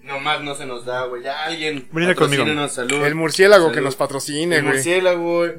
nomás 0.03 0.41
no 0.43 0.55
se 0.55 0.65
nos 0.65 0.85
da, 0.85 1.05
güey. 1.05 1.23
Ya 1.23 1.43
alguien. 1.45 1.87
Brinda 1.91 2.15
conmigo. 2.15 2.43
salud. 2.69 3.03
El 3.05 3.15
murciélago 3.15 3.71
que 3.71 3.81
nos 3.81 3.95
patrocine, 3.95 4.57
El 4.57 4.63
güey. 4.63 4.75
murciélago, 4.75 5.37
güey. 5.39 5.51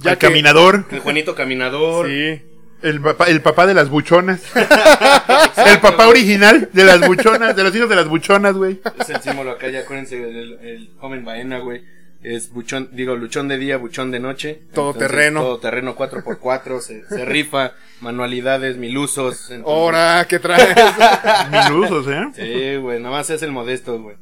Ya 0.00 0.12
el 0.12 0.18
que- 0.18 0.26
caminador. 0.26 0.84
El 0.90 1.00
Juanito 1.00 1.34
Caminador. 1.34 2.06
Sí. 2.08 2.42
El 2.86 3.00
papá, 3.00 3.24
el 3.24 3.42
papá 3.42 3.66
de 3.66 3.74
las 3.74 3.88
buchonas. 3.90 4.42
el 4.54 5.80
papá 5.80 6.06
original 6.06 6.68
de 6.72 6.84
las 6.84 7.00
buchonas, 7.06 7.56
de 7.56 7.62
los 7.64 7.74
hijos 7.74 7.88
de 7.88 7.96
las 7.96 8.08
buchonas, 8.08 8.54
güey. 8.54 8.80
Es 9.00 9.10
el 9.10 9.20
símbolo 9.22 9.50
acá, 9.50 9.68
ya 9.68 9.80
acuérdense, 9.80 10.16
el, 10.22 10.52
el 10.60 10.90
joven 11.00 11.24
baena, 11.24 11.58
güey. 11.58 11.82
Es 12.22 12.52
buchón, 12.52 12.88
digo, 12.92 13.16
luchón 13.16 13.48
de 13.48 13.58
día, 13.58 13.76
buchón 13.76 14.10
de 14.12 14.20
noche. 14.20 14.62
Todo 14.72 14.94
terreno. 14.94 15.40
Todo 15.42 15.58
terreno 15.58 15.96
4x4, 15.96 16.80
se, 16.80 17.04
se 17.08 17.24
rifa, 17.24 17.72
manualidades, 18.00 18.76
mil 18.76 18.96
usos. 18.98 19.50
entonces- 19.50 19.64
Ahora, 19.66 20.24
¿qué 20.28 20.38
traes? 20.38 20.74
Mil 21.50 21.72
usos, 21.78 22.06
¿eh? 22.08 22.24
Sí, 22.34 22.76
güey, 22.80 23.00
nada 23.00 23.16
más 23.16 23.30
es 23.30 23.42
el 23.42 23.50
modesto, 23.52 24.00
güey. 24.00 24.16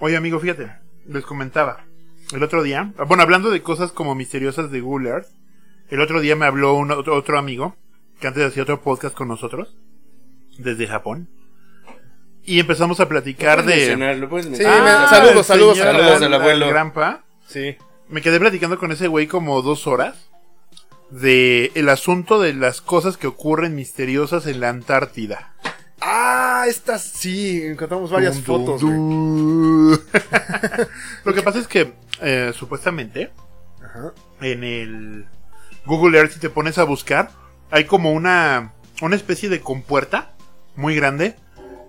Oye, 0.00 0.16
amigo, 0.16 0.40
fíjate, 0.40 0.70
les 1.06 1.24
comentaba. 1.24 1.84
El 2.32 2.42
otro 2.42 2.62
día, 2.64 2.92
bueno, 3.06 3.22
hablando 3.22 3.50
de 3.50 3.62
cosas 3.62 3.92
como 3.92 4.14
misteriosas 4.14 4.70
de 4.72 4.80
Google 4.80 5.08
Earth, 5.10 5.28
el 5.88 6.00
otro 6.00 6.20
día 6.20 6.34
me 6.36 6.46
habló 6.46 6.74
un 6.74 6.90
otro, 6.90 7.14
otro 7.14 7.38
amigo 7.38 7.76
que 8.20 8.26
antes 8.26 8.44
hacía 8.44 8.62
otro 8.62 8.80
podcast 8.82 9.14
con 9.14 9.28
nosotros, 9.28 9.76
desde 10.58 10.86
Japón. 10.86 11.28
Y 12.44 12.60
empezamos 12.60 12.98
a 13.00 13.08
platicar 13.08 13.58
¿Lo 13.58 13.64
puedes 13.64 13.98
de. 13.98 14.16
¿Lo 14.16 14.28
puedes 14.28 14.46
Sí, 14.56 14.64
Ah, 14.66 15.06
saludos, 15.10 15.46
saludos, 15.46 15.76
señor, 15.78 15.94
saludos 15.94 16.16
al- 16.16 16.24
al 16.24 16.34
abuelo. 16.34 16.64
al 16.66 16.70
Granpa. 16.72 17.24
Sí. 17.46 17.76
Me 18.08 18.22
quedé 18.22 18.40
platicando 18.40 18.78
con 18.78 18.90
ese 18.90 19.06
güey 19.06 19.26
como 19.26 19.60
dos 19.60 19.86
horas 19.86 20.30
de 21.10 21.72
el 21.74 21.88
asunto 21.90 22.40
de 22.40 22.54
las 22.54 22.80
cosas 22.80 23.16
que 23.18 23.26
ocurren 23.26 23.74
misteriosas 23.74 24.46
en 24.46 24.60
la 24.60 24.70
Antártida. 24.70 25.54
Ah, 26.00 26.64
estas 26.68 27.02
sí, 27.02 27.62
encontramos 27.62 28.10
varias 28.10 28.40
fotos, 28.40 28.80
dum. 28.80 29.90
Lo 31.24 31.34
que 31.34 31.42
pasa 31.42 31.58
es 31.58 31.66
que 31.68 31.92
eh, 32.22 32.52
supuestamente 32.54 33.30
Ajá. 33.84 34.12
en 34.40 34.64
el 34.64 35.26
Google 35.84 36.18
Earth 36.18 36.32
si 36.32 36.40
te 36.40 36.50
pones 36.50 36.78
a 36.78 36.84
buscar 36.84 37.30
hay 37.70 37.84
como 37.84 38.12
una 38.12 38.72
una 39.00 39.16
especie 39.16 39.48
de 39.48 39.60
compuerta 39.60 40.32
muy 40.76 40.94
grande, 40.96 41.36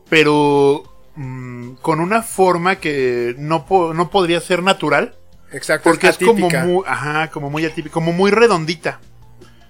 pero 0.09 0.83
mm, 1.15 1.73
con 1.81 1.99
una 1.99 2.21
forma 2.21 2.75
que 2.77 3.35
no 3.37 3.65
po- 3.65 3.93
no 3.93 4.09
podría 4.09 4.39
ser 4.41 4.63
natural. 4.63 5.15
Exacto, 5.51 5.89
Porque 5.89 6.09
es, 6.09 6.17
como 6.19 6.47
muy, 6.49 6.83
ajá, 6.85 7.29
como 7.31 7.49
muy 7.49 7.65
atípica, 7.65 7.93
como 7.93 8.11
muy 8.11 8.29
redondita. 8.31 8.99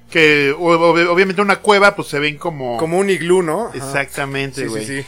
Que 0.10 0.54
ob- 0.54 1.08
obviamente 1.10 1.42
una 1.42 1.58
cueva 1.58 1.96
pues 1.96 2.08
se 2.10 2.20
ven 2.20 2.38
como... 2.38 2.78
Como 2.78 2.98
un 2.98 3.10
iglú, 3.10 3.42
¿no? 3.44 3.68
Ajá. 3.68 3.78
Exactamente, 3.78 4.68
güey. 4.68 4.86
sí, 4.86 5.02
sí. 5.04 5.08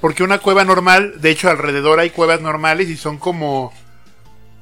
Porque 0.00 0.22
una 0.22 0.38
cueva 0.38 0.64
normal, 0.64 1.20
de 1.20 1.30
hecho 1.30 1.48
alrededor 1.48 2.00
hay 2.00 2.10
cuevas 2.10 2.40
normales 2.40 2.88
y 2.90 2.96
son 2.96 3.16
como... 3.18 3.72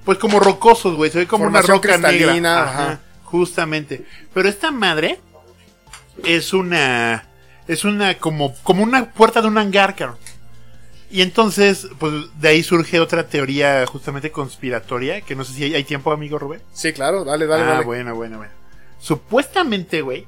Pues 0.04 0.18
como 0.18 0.38
rocosos, 0.40 0.94
güey. 0.94 1.10
Se 1.10 1.18
ve 1.18 1.26
como 1.26 1.44
una 1.46 1.62
roca 1.62 1.98
negra. 1.98 2.32
Ajá, 2.62 2.62
ajá. 2.82 3.00
Justamente. 3.24 4.04
Pero 4.32 4.48
esta 4.48 4.70
madre 4.70 5.20
es 6.24 6.52
una... 6.52 7.24
Es 7.66 7.84
una 7.84 8.14
como, 8.16 8.54
como 8.62 8.82
una 8.82 9.10
puerta 9.10 9.42
de 9.42 9.48
un 9.48 9.58
hangar, 9.58 9.94
cabrón. 9.94 10.16
Y 11.10 11.20
entonces, 11.22 11.86
pues 11.98 12.12
de 12.40 12.48
ahí 12.48 12.62
surge 12.62 12.98
otra 13.00 13.28
teoría 13.28 13.84
justamente 13.86 14.30
conspiratoria, 14.30 15.20
que 15.20 15.34
no 15.34 15.44
sé 15.44 15.52
si 15.52 15.64
hay, 15.64 15.74
hay 15.74 15.84
tiempo, 15.84 16.10
amigo 16.12 16.38
Rubén. 16.38 16.62
Sí, 16.72 16.92
claro, 16.94 17.24
dale, 17.24 17.46
dale, 17.46 17.64
ah, 17.64 17.66
dale. 17.66 17.84
bueno, 17.84 18.14
bueno, 18.14 18.38
bueno. 18.38 18.52
Supuestamente, 18.98 20.00
güey, 20.02 20.26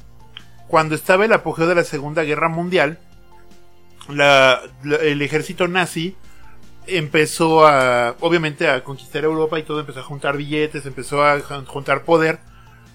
cuando 0.69 0.95
estaba 0.95 1.25
el 1.25 1.33
apogeo 1.33 1.67
de 1.67 1.75
la 1.75 1.85
Segunda 1.85 2.23
Guerra 2.25 2.49
Mundial, 2.49 2.99
la- 4.09 4.61
la- 4.85 4.97
el 4.97 5.21
ejército 5.23 5.69
nazi 5.69 6.17
empezó 6.87 7.67
a, 7.67 8.17
obviamente, 8.21 8.69
a 8.69 8.83
conquistar 8.85 9.25
Europa 9.25 9.59
y 9.59 9.63
todo, 9.63 9.81
empezó 9.81 10.01
a 10.01 10.05
juntar 10.05 10.37
billetes, 10.37 10.87
empezó 10.87 11.23
a 11.25 11.39
jun- 11.41 11.67
juntar 11.67 12.05
poder, 12.05 12.39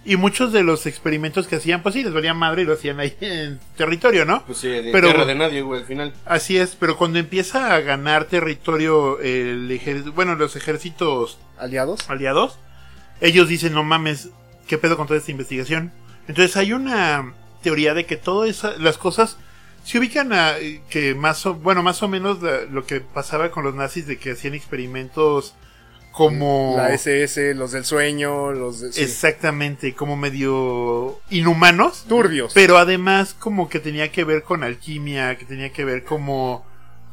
Y 0.08 0.18
muchos 0.18 0.54
de 0.54 0.62
los 0.62 0.86
experimentos 0.86 1.48
que 1.48 1.56
hacían, 1.56 1.82
pues 1.82 1.96
sí, 1.96 2.04
les 2.04 2.14
valía 2.14 2.36
madre 2.36 2.62
y 2.62 2.66
lo 2.66 2.74
hacían 2.74 3.00
ahí 3.00 3.16
en 3.22 3.60
territorio, 3.76 4.24
¿no? 4.24 4.46
Pues 4.46 4.60
sí, 4.60 4.68
de 4.68 4.92
Pero- 4.92 5.08
tierra 5.08 5.26
de 5.26 5.34
nadie, 5.36 5.62
güey, 5.64 5.82
al 5.82 5.88
final. 5.88 6.14
Así 6.26 6.58
es, 6.58 6.76
pero 6.80 6.96
cuando 6.96 7.18
empieza 7.18 7.74
a 7.74 7.80
ganar 7.80 8.26
territorio 8.26 9.20
el 9.20 9.70
ejer- 9.72 10.12
bueno, 10.14 10.36
los 10.36 10.56
ejércitos 10.56 11.40
¿Aliados? 11.58 12.08
aliados, 12.10 12.60
ellos 13.20 13.48
dicen, 13.50 13.74
no 13.74 13.84
mames, 13.84 14.30
¿qué 14.68 14.78
pedo 14.78 14.96
con 14.96 15.08
toda 15.08 15.18
esta 15.20 15.32
investigación? 15.32 15.92
Entonces 16.28 16.56
hay 16.56 16.74
una 16.74 17.34
teoría 17.64 17.96
de 17.96 18.06
que 18.06 18.16
todas 18.18 18.50
esa- 18.50 18.78
las 18.78 19.00
cosas 19.00 19.38
se 19.84 19.98
ubican 19.98 20.34
a 20.34 20.54
que 20.90 21.16
más 21.16 21.46
o, 21.48 21.56
bueno, 21.56 21.82
más 21.82 22.04
o 22.04 22.08
menos 22.08 22.44
la- 22.44 22.62
lo 22.62 22.86
que 22.86 23.02
pasaba 23.02 23.50
con 23.50 23.64
los 23.64 23.74
nazis 23.74 24.06
de 24.06 24.18
que 24.20 24.32
hacían 24.32 24.54
experimentos 24.54 25.56
como 26.16 26.76
La 26.78 26.94
SS, 26.94 27.54
los 27.56 27.72
del 27.74 27.84
sueño, 27.86 28.52
los 28.54 28.80
de... 28.80 28.94
sí. 28.94 29.02
exactamente, 29.04 29.94
como 29.94 30.16
medio 30.16 31.20
inhumanos, 31.30 32.06
Turbios. 32.08 32.54
pero 32.54 32.78
además 32.78 33.34
como 33.38 33.68
que 33.70 33.80
tenía 33.80 34.12
que 34.12 34.24
ver 34.24 34.44
con 34.44 34.64
alquimia, 34.64 35.38
que 35.38 35.46
tenía 35.46 35.72
que 35.74 35.84
ver 35.86 36.04
como 36.06 36.66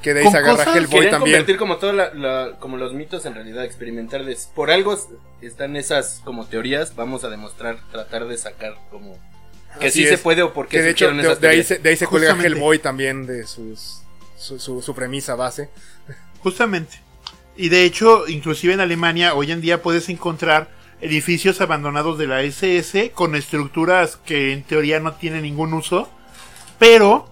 que 0.03 0.15
de 0.15 0.21
ahí 0.23 0.31
se 0.31 0.39
agarra 0.39 0.77
Hellboy 0.77 1.11
también. 1.11 1.37
convertir 1.37 1.57
como 1.59 1.77
todo 1.79 1.93
la, 1.93 2.15
la- 2.15 2.57
como 2.61 2.77
los 2.77 2.93
mitos 2.95 3.27
en 3.27 3.35
realidad, 3.35 3.65
experimentar 3.65 4.25
de, 4.25 4.37
por 4.55 4.71
algo 4.71 4.97
están 5.41 5.77
esas 5.77 6.21
como 6.25 6.47
teorías, 6.47 6.95
vamos 6.97 7.25
a 7.25 7.29
demostrar, 7.29 7.79
tratar 7.91 8.27
de 8.27 8.37
sacar 8.39 8.77
como 8.91 9.19
que 9.81 9.87
Así 9.89 10.03
sí 10.03 10.09
se 10.09 10.19
puede 10.19 10.43
o 10.43 10.53
por 10.53 10.69
qué 10.69 10.77
Que 10.77 10.83
de 10.83 10.85
se 10.85 10.91
hecho, 10.91 11.11
de, 11.13 11.23
esas 11.23 11.41
de 11.41 11.49
ahí 11.49 11.63
se, 11.65 11.79
de 11.79 11.89
ahí 11.91 11.97
se 11.97 12.07
cuelga. 12.07 12.37
Hellboy 12.41 12.79
también 12.79 13.27
de 13.27 13.47
sus, 13.47 14.03
su, 14.37 14.59
su, 14.61 14.81
su 14.83 14.95
premisa 14.95 15.35
base. 15.35 15.71
Justamente. 16.41 17.01
Y 17.57 17.69
de 17.69 17.85
hecho, 17.85 18.27
inclusive 18.29 18.73
en 18.75 18.81
Alemania, 18.81 19.35
hoy 19.35 19.53
en 19.53 19.61
día 19.61 19.83
puedes 19.83 20.09
encontrar 20.09 20.69
edificios 21.01 21.61
abandonados 21.61 22.17
de 22.19 22.27
la 22.27 22.43
SS 22.43 23.11
con 23.13 23.35
estructuras 23.35 24.17
que 24.25 24.53
en 24.53 24.63
teoría 24.63 25.01
no 25.01 25.13
tienen 25.15 25.43
ningún 25.43 25.75
uso, 25.75 26.09
pero 26.79 27.29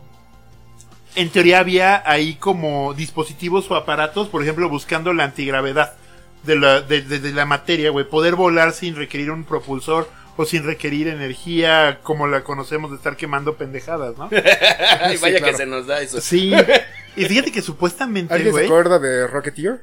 en 1.14 1.30
teoría 1.30 1.60
había 1.60 2.02
ahí 2.04 2.34
como 2.34 2.94
dispositivos 2.94 3.70
o 3.70 3.76
aparatos, 3.76 4.28
por 4.28 4.42
ejemplo, 4.42 4.68
buscando 4.68 5.12
la 5.12 5.24
antigravedad 5.24 5.94
de 6.44 6.56
la, 6.56 6.80
de, 6.82 7.02
de- 7.02 7.18
de 7.20 7.32
la 7.32 7.44
materia, 7.46 7.90
güey, 7.90 8.08
poder 8.08 8.34
volar 8.34 8.72
sin 8.72 8.96
requerir 8.96 9.30
un 9.30 9.44
propulsor 9.44 10.08
o 10.36 10.44
sin 10.46 10.64
requerir 10.64 11.08
energía 11.08 12.00
como 12.02 12.26
la 12.26 12.42
conocemos 12.44 12.90
de 12.90 12.96
estar 12.96 13.16
quemando 13.16 13.56
pendejadas, 13.56 14.16
¿no? 14.16 14.28
Ay, 15.00 15.16
Sí, 15.16 15.22
vaya 15.22 15.38
claro. 15.38 15.52
que 15.52 15.56
se 15.56 15.66
nos 15.66 15.86
da 15.86 16.00
eso. 16.00 16.20
Sí. 16.20 16.52
Y 17.16 17.24
fíjate 17.24 17.52
que 17.52 17.60
supuestamente, 17.62 18.32
¿Alguien 18.34 18.54
se 18.54 18.64
acuerda 18.64 18.98
de 18.98 19.26
Rocketeer? 19.26 19.80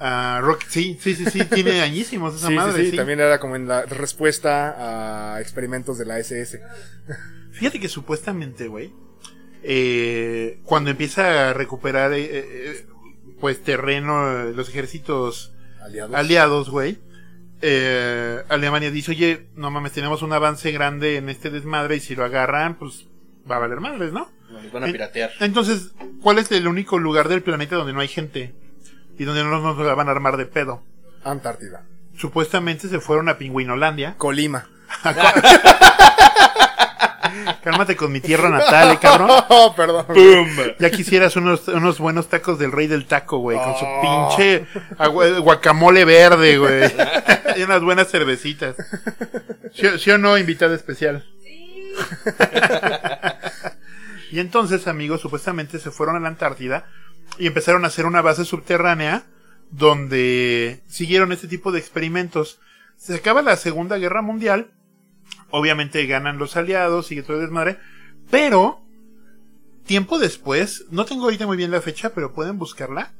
Ah, 0.00 0.40
Rock- 0.42 0.64
sí, 0.68 0.96
sí, 1.00 1.14
sí, 1.14 1.24
sí, 1.26 1.44
tiene 1.44 1.80
añísimos 1.82 2.34
esa 2.36 2.48
Sí, 2.48 2.54
madre, 2.54 2.76
sí, 2.78 2.84
sí, 2.84 2.90
sí. 2.92 2.96
también 2.96 3.18
era 3.20 3.40
como 3.40 3.56
en 3.56 3.66
la 3.66 3.82
respuesta 3.82 5.34
a 5.34 5.40
experimentos 5.40 5.98
de 5.98 6.06
la 6.06 6.18
SS. 6.20 6.60
Fíjate 7.52 7.80
que 7.80 7.88
supuestamente, 7.88 8.68
güey, 8.68 8.92
eh, 9.64 10.60
cuando 10.64 10.90
empieza 10.90 11.50
a 11.50 11.52
recuperar, 11.52 12.12
eh, 12.12 12.28
eh, 12.30 12.86
pues, 13.40 13.62
terreno, 13.62 14.42
eh, 14.48 14.52
los 14.54 14.68
ejércitos 14.68 15.52
Aliados. 15.82 16.14
aliados, 16.14 16.70
güey, 16.70 16.98
eh, 17.60 18.40
Alemania 18.48 18.92
dice, 18.92 19.10
oye, 19.10 19.48
no 19.56 19.72
mames, 19.72 19.92
tenemos 19.92 20.22
un 20.22 20.32
avance 20.32 20.70
grande 20.70 21.16
en 21.16 21.28
este 21.28 21.50
desmadre 21.50 21.96
y 21.96 22.00
si 22.00 22.14
lo 22.14 22.24
agarran, 22.24 22.78
pues, 22.78 23.06
va 23.50 23.56
a 23.56 23.60
valer 23.60 23.80
madres, 23.80 24.12
¿no? 24.12 24.30
Nos 24.48 24.70
van 24.70 24.84
a 24.84 24.86
piratear. 24.86 25.32
Entonces, 25.40 25.90
¿cuál 26.22 26.38
es 26.38 26.52
el 26.52 26.68
único 26.68 26.98
lugar 27.00 27.28
del 27.28 27.42
planeta 27.42 27.74
donde 27.74 27.92
no 27.92 28.00
hay 28.00 28.08
gente? 28.08 28.54
Y 29.18 29.24
donde 29.24 29.42
no 29.44 29.60
nos 29.60 29.76
la 29.78 29.94
van 29.94 30.08
a 30.08 30.12
armar 30.12 30.36
de 30.36 30.46
pedo. 30.46 30.82
Antártida. 31.24 31.82
Supuestamente 32.16 32.88
se 32.88 33.00
fueron 33.00 33.28
a 33.28 33.36
Pingüinolandia. 33.38 34.14
Colima. 34.16 34.68
Cálmate 37.62 37.96
con 37.96 38.10
mi 38.12 38.20
tierra 38.20 38.48
natal, 38.48 38.92
eh, 38.92 38.98
cabrón. 39.00 39.28
Oh, 39.48 39.74
perdón. 39.76 40.06
Ya 40.78 40.90
quisieras 40.90 41.36
unos, 41.36 41.68
unos 41.68 41.98
buenos 41.98 42.28
tacos 42.28 42.58
del 42.58 42.72
rey 42.72 42.86
del 42.86 43.06
taco, 43.06 43.38
güey, 43.38 43.58
con 43.58 43.76
su 43.76 43.84
Oh. 43.86 44.28
pinche 44.36 44.66
agua- 44.98 45.38
guacamole 45.40 46.04
verde, 46.04 46.58
güey. 46.58 46.90
y 47.56 47.62
unas 47.62 47.82
buenas 47.82 48.08
cervecitas. 48.08 48.76
¿Sí, 49.74 49.86
sí 49.98 50.10
o 50.10 50.18
no, 50.18 50.38
invitada 50.38 50.74
especial? 50.74 51.24
y 54.30 54.40
entonces, 54.40 54.86
amigos, 54.86 55.20
supuestamente 55.20 55.78
se 55.78 55.90
fueron 55.90 56.16
a 56.16 56.20
la 56.20 56.28
Antártida 56.28 56.86
y 57.38 57.46
empezaron 57.46 57.84
a 57.84 57.88
hacer 57.88 58.06
una 58.06 58.22
base 58.22 58.44
subterránea 58.44 59.24
donde 59.70 60.82
siguieron 60.86 61.32
este 61.32 61.48
tipo 61.48 61.72
de 61.72 61.78
experimentos. 61.78 62.58
Se 62.96 63.14
acaba 63.14 63.42
la 63.42 63.56
Segunda 63.56 63.96
Guerra 63.98 64.22
Mundial, 64.22 64.72
obviamente 65.50 66.04
ganan 66.06 66.38
los 66.38 66.56
aliados, 66.56 67.06
sigue 67.06 67.22
todo 67.22 67.36
el 67.36 67.42
desmadre, 67.42 67.78
pero 68.30 68.80
tiempo 69.86 70.18
después, 70.18 70.84
no 70.90 71.04
tengo 71.04 71.24
ahorita 71.24 71.46
muy 71.46 71.56
bien 71.56 71.70
la 71.70 71.80
fecha, 71.80 72.10
pero 72.14 72.32
pueden 72.32 72.58
buscarla. 72.58 73.12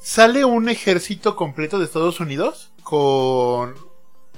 Sale 0.00 0.44
un 0.44 0.68
ejército 0.68 1.36
completo 1.36 1.78
de 1.78 1.84
Estados 1.84 2.20
Unidos 2.20 2.72
con 2.82 3.70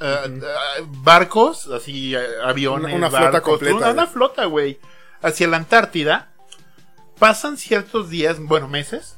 eh, 0.00 0.24
eh, 0.26 0.84
barcos, 1.02 1.68
así 1.68 2.14
eh, 2.14 2.20
aviones, 2.44 2.86
Una- 2.94 3.08
una 3.08 3.10
flota 3.10 3.40
completa, 3.42 3.76
una, 3.76 3.90
una 3.90 4.06
flota, 4.06 4.44
güey, 4.46 4.78
hacia 5.22 5.46
la 5.48 5.58
Antártida. 5.58 6.32
Pasan 7.18 7.56
ciertos 7.56 8.10
días, 8.10 8.38
bueno, 8.38 8.68
meses, 8.68 9.16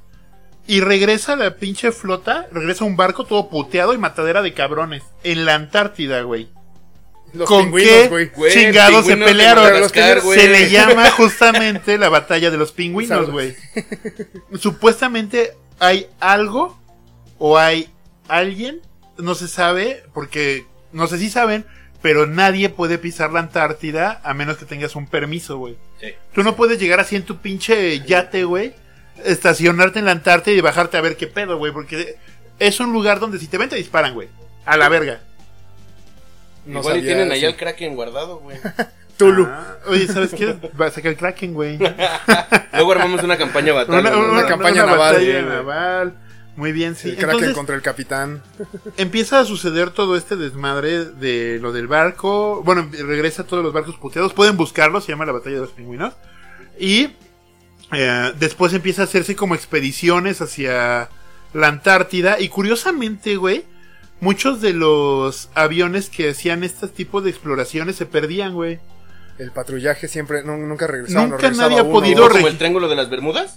y 0.66 0.80
regresa 0.80 1.36
la 1.36 1.56
pinche 1.56 1.92
flota, 1.92 2.46
regresa 2.52 2.84
un 2.84 2.96
barco 2.96 3.24
todo 3.24 3.48
puteado 3.48 3.92
y 3.92 3.98
matadera 3.98 4.42
de 4.42 4.54
cabrones 4.54 5.02
en 5.24 5.44
la 5.44 5.54
Antártida, 5.54 6.22
güey. 6.22 6.48
Los 7.32 7.48
¿Con 7.48 7.72
qué. 7.72 8.08
Güey, 8.08 8.52
chingados 8.52 9.06
se 9.06 9.16
pelearon? 9.16 9.88
Se 9.88 10.48
le 10.48 10.70
llama 10.70 11.10
justamente 11.16 11.98
la 11.98 12.08
batalla 12.08 12.50
de 12.50 12.56
los 12.56 12.72
pingüinos, 12.72 13.30
güey. 13.30 13.56
Supuestamente 14.58 15.54
hay 15.78 16.08
algo 16.18 16.78
o 17.38 17.58
hay 17.58 17.88
alguien, 18.28 18.80
no 19.16 19.34
se 19.34 19.48
sabe, 19.48 20.04
porque 20.12 20.66
no 20.92 21.06
sé 21.06 21.18
si 21.18 21.30
saben, 21.30 21.66
pero 22.02 22.26
nadie 22.26 22.68
puede 22.68 22.98
pisar 22.98 23.32
la 23.32 23.40
Antártida 23.40 24.20
a 24.24 24.34
menos 24.34 24.56
que 24.56 24.66
tengas 24.66 24.96
un 24.96 25.06
permiso, 25.06 25.58
güey. 25.58 25.76
Sí. 26.00 26.14
Tú 26.34 26.42
no 26.42 26.56
puedes 26.56 26.78
llegar 26.78 26.98
así 27.00 27.16
en 27.16 27.24
tu 27.24 27.36
pinche 27.38 28.00
yate, 28.06 28.44
güey, 28.44 28.74
estacionarte 29.24 29.98
en 29.98 30.06
la 30.06 30.12
Antártida 30.12 30.54
y 30.54 30.60
bajarte 30.60 30.96
a 30.96 31.00
ver 31.02 31.16
qué 31.16 31.26
pedo, 31.26 31.58
güey, 31.58 31.72
porque 31.72 32.16
es 32.58 32.80
un 32.80 32.92
lugar 32.92 33.20
donde 33.20 33.38
si 33.38 33.46
te 33.48 33.58
ven 33.58 33.68
te 33.68 33.76
disparan, 33.76 34.14
güey. 34.14 34.28
A 34.64 34.76
la 34.76 34.88
verga. 34.88 35.20
No 36.66 36.80
Igual 36.80 36.98
y 36.98 37.02
tienen 37.02 37.30
ahí 37.32 37.38
eso. 37.40 37.48
al 37.48 37.56
Kraken 37.56 37.94
guardado, 37.96 38.38
güey. 38.38 38.56
Tulu. 39.16 39.46
Ah, 39.50 39.76
oye, 39.88 40.06
¿sabes 40.06 40.30
qué? 40.32 40.56
Va 40.80 40.86
a 40.86 40.90
sacar 40.90 41.12
el 41.12 41.18
Kraken, 41.18 41.52
güey. 41.52 41.78
Luego 42.72 42.92
armamos 42.92 43.22
una 43.22 43.36
campaña 43.36 43.72
batalla. 43.74 43.98
Una, 44.00 44.16
una- 44.16 44.46
campaña 44.46 44.84
una 44.84 44.92
naval. 44.92 45.12
batalla 45.14 45.42
naval. 45.42 46.14
Muy 46.56 46.72
bien, 46.72 46.94
sí. 46.94 47.10
el 47.10 47.16
Kraken 47.16 47.36
Entonces, 47.36 47.56
contra 47.56 47.74
el 47.74 47.82
capitán. 47.82 48.42
empieza 48.96 49.40
a 49.40 49.44
suceder 49.44 49.90
todo 49.90 50.16
este 50.16 50.36
desmadre 50.36 51.04
de 51.04 51.58
lo 51.60 51.72
del 51.72 51.86
barco. 51.86 52.62
Bueno, 52.64 52.88
regresa 52.92 53.44
todos 53.44 53.62
los 53.62 53.72
barcos 53.72 53.96
puteados. 53.96 54.32
Pueden 54.34 54.56
buscarlo, 54.56 55.00
se 55.00 55.12
llama 55.12 55.26
la 55.26 55.32
batalla 55.32 55.56
de 55.56 55.62
los 55.62 55.70
pingüinos. 55.70 56.14
Y 56.78 57.10
eh, 57.92 58.32
después 58.38 58.72
empieza 58.74 59.02
a 59.02 59.04
hacerse 59.04 59.36
como 59.36 59.54
expediciones 59.54 60.40
hacia 60.40 61.08
la 61.52 61.68
Antártida. 61.68 62.40
Y 62.40 62.48
curiosamente, 62.48 63.36
güey, 63.36 63.64
muchos 64.20 64.60
de 64.60 64.72
los 64.72 65.50
aviones 65.54 66.10
que 66.10 66.30
hacían 66.30 66.64
este 66.64 66.88
tipo 66.88 67.20
de 67.20 67.30
exploraciones 67.30 67.96
se 67.96 68.06
perdían, 68.06 68.54
güey. 68.54 68.80
El 69.38 69.52
patrullaje 69.52 70.06
siempre, 70.08 70.44
no, 70.44 70.56
nunca 70.58 70.86
regresaba. 70.86 71.22
Nunca 71.22 71.36
no 71.36 71.42
regresaba 71.42 71.68
nadie 71.70 71.80
ha 71.80 71.90
podido. 71.90 72.28
¿Como 72.28 72.48
el 72.48 72.58
triángulo 72.58 72.88
de 72.88 72.96
las 72.96 73.08
Bermudas? 73.08 73.56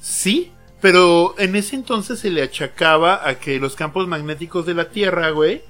Sí, 0.00 0.52
pero 0.84 1.34
en 1.38 1.56
ese 1.56 1.76
entonces 1.76 2.18
se 2.18 2.28
le 2.28 2.42
achacaba 2.42 3.26
a 3.26 3.36
que 3.36 3.58
los 3.58 3.74
campos 3.74 4.06
magnéticos 4.06 4.66
de 4.66 4.74
la 4.74 4.90
Tierra, 4.90 5.30
güey, 5.30 5.62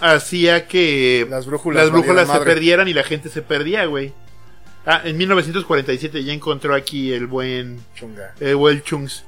hacía 0.00 0.66
que 0.66 1.24
Las 1.30 1.46
brújulas, 1.46 1.84
las 1.84 1.92
brújulas 1.92 2.26
se 2.26 2.32
madre. 2.32 2.46
perdieran 2.46 2.88
y 2.88 2.92
la 2.92 3.04
gente 3.04 3.28
se 3.28 3.42
perdía, 3.42 3.84
güey. 3.84 4.12
Ah, 4.84 5.02
en 5.04 5.16
1947 5.18 6.24
ya 6.24 6.32
encontró 6.32 6.74
aquí 6.74 7.12
el 7.12 7.28
buen 7.28 7.78
Chunga. 7.94 8.34
eh, 8.40 8.56
Will 8.56 8.82
Chunks. 8.82 9.22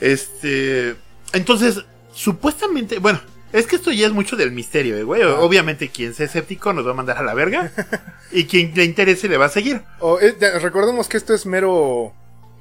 Este, 0.00 0.96
entonces, 1.34 1.84
supuestamente, 2.14 2.98
bueno, 2.98 3.20
es 3.52 3.66
que 3.66 3.76
esto 3.76 3.92
ya 3.92 4.06
es 4.06 4.12
mucho 4.14 4.36
del 4.36 4.52
misterio, 4.52 4.96
eh, 4.96 5.02
güey. 5.02 5.20
Ah. 5.20 5.40
Obviamente 5.40 5.90
quien 5.90 6.14
sea 6.14 6.24
escéptico 6.24 6.72
nos 6.72 6.86
va 6.86 6.92
a 6.92 6.94
mandar 6.94 7.18
a 7.18 7.22
la 7.22 7.34
verga 7.34 7.70
y 8.32 8.44
quien 8.46 8.72
le 8.74 8.84
interese 8.84 9.28
le 9.28 9.36
va 9.36 9.44
a 9.44 9.50
seguir. 9.50 9.82
O, 10.00 10.18
eh, 10.18 10.34
ya, 10.40 10.58
recordemos 10.60 11.08
que 11.08 11.18
esto 11.18 11.34
es 11.34 11.44
mero 11.44 12.14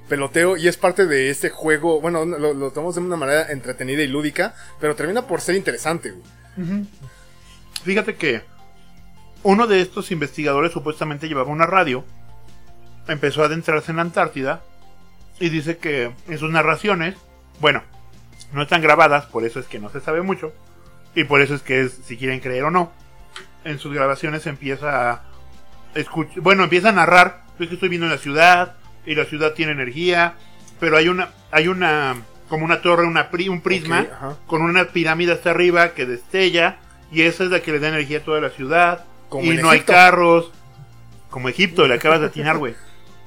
peloteo 0.07 0.57
y 0.57 0.67
es 0.67 0.77
parte 0.77 1.05
de 1.05 1.29
este 1.29 1.49
juego. 1.49 2.01
Bueno, 2.01 2.25
lo, 2.25 2.71
tomamos 2.71 2.95
de 2.95 3.01
una 3.01 3.17
manera 3.17 3.51
entretenida 3.51 4.03
y 4.03 4.07
lúdica, 4.07 4.55
pero 4.79 4.95
termina 4.95 5.27
por 5.27 5.41
ser 5.41 5.55
interesante, 5.55 6.11
güey. 6.11 6.85
Fíjate 7.83 8.15
que 8.15 8.41
uno 9.43 9.67
de 9.67 9.81
estos 9.81 10.11
investigadores 10.11 10.71
supuestamente 10.71 11.27
llevaba 11.27 11.51
una 11.51 11.65
radio, 11.65 12.03
empezó 13.07 13.43
a 13.43 13.45
adentrarse 13.45 13.91
en 13.91 13.97
la 13.97 14.03
Antártida 14.03 14.63
y 15.39 15.49
dice 15.49 15.77
que 15.77 16.11
en 16.27 16.37
sus 16.37 16.49
narraciones, 16.49 17.15
bueno, 17.59 17.83
no 18.53 18.63
están 18.63 18.81
grabadas, 18.81 19.25
por 19.25 19.43
eso 19.43 19.59
es 19.59 19.67
que 19.67 19.79
no 19.79 19.89
se 19.89 20.01
sabe 20.01 20.21
mucho, 20.21 20.53
Y 21.13 21.23
por 21.23 21.41
eso 21.41 21.55
es 21.55 21.61
que 21.61 21.81
es, 21.81 21.93
si 22.05 22.17
quieren 22.17 22.39
creer 22.39 22.63
o 22.63 22.71
no, 22.71 22.91
en 23.63 23.79
sus 23.79 23.93
grabaciones 23.93 24.47
empieza 24.47 25.11
a 25.11 25.21
escuchar, 25.93 26.41
bueno, 26.41 26.63
empieza 26.63 26.89
a 26.89 26.93
narrar, 26.93 27.43
es 27.59 27.67
que 27.67 27.75
estoy 27.75 27.89
viendo 27.89 28.07
la 28.07 28.17
ciudad, 28.17 28.75
y 29.05 29.15
la 29.15 29.25
ciudad 29.25 29.53
tiene 29.53 29.71
energía, 29.73 30.35
pero 30.79 30.97
hay 30.97 31.07
una, 31.07 31.29
hay 31.51 31.67
una, 31.67 32.15
como 32.49 32.65
una 32.65 32.81
torre, 32.81 33.05
una 33.05 33.29
pri- 33.29 33.49
un 33.49 33.61
prisma, 33.61 34.05
con 34.47 34.61
una 34.61 34.85
pirámide 34.85 35.31
hasta 35.33 35.51
arriba 35.51 35.93
que 35.93 36.05
destella, 36.05 36.77
y 37.11 37.21
esa 37.21 37.43
es 37.43 37.51
la 37.51 37.59
que 37.61 37.71
le 37.71 37.79
da 37.79 37.89
energía 37.89 38.19
a 38.19 38.23
toda 38.23 38.41
la 38.41 38.49
ciudad, 38.49 39.05
Como 39.29 39.51
y 39.51 39.57
no 39.57 39.69
hay 39.69 39.81
carros, 39.81 40.51
como 41.29 41.49
Egipto, 41.49 41.87
le 41.87 41.93
acabas 41.95 42.19
de 42.19 42.27
atinar, 42.27 42.57
güey. 42.57 42.75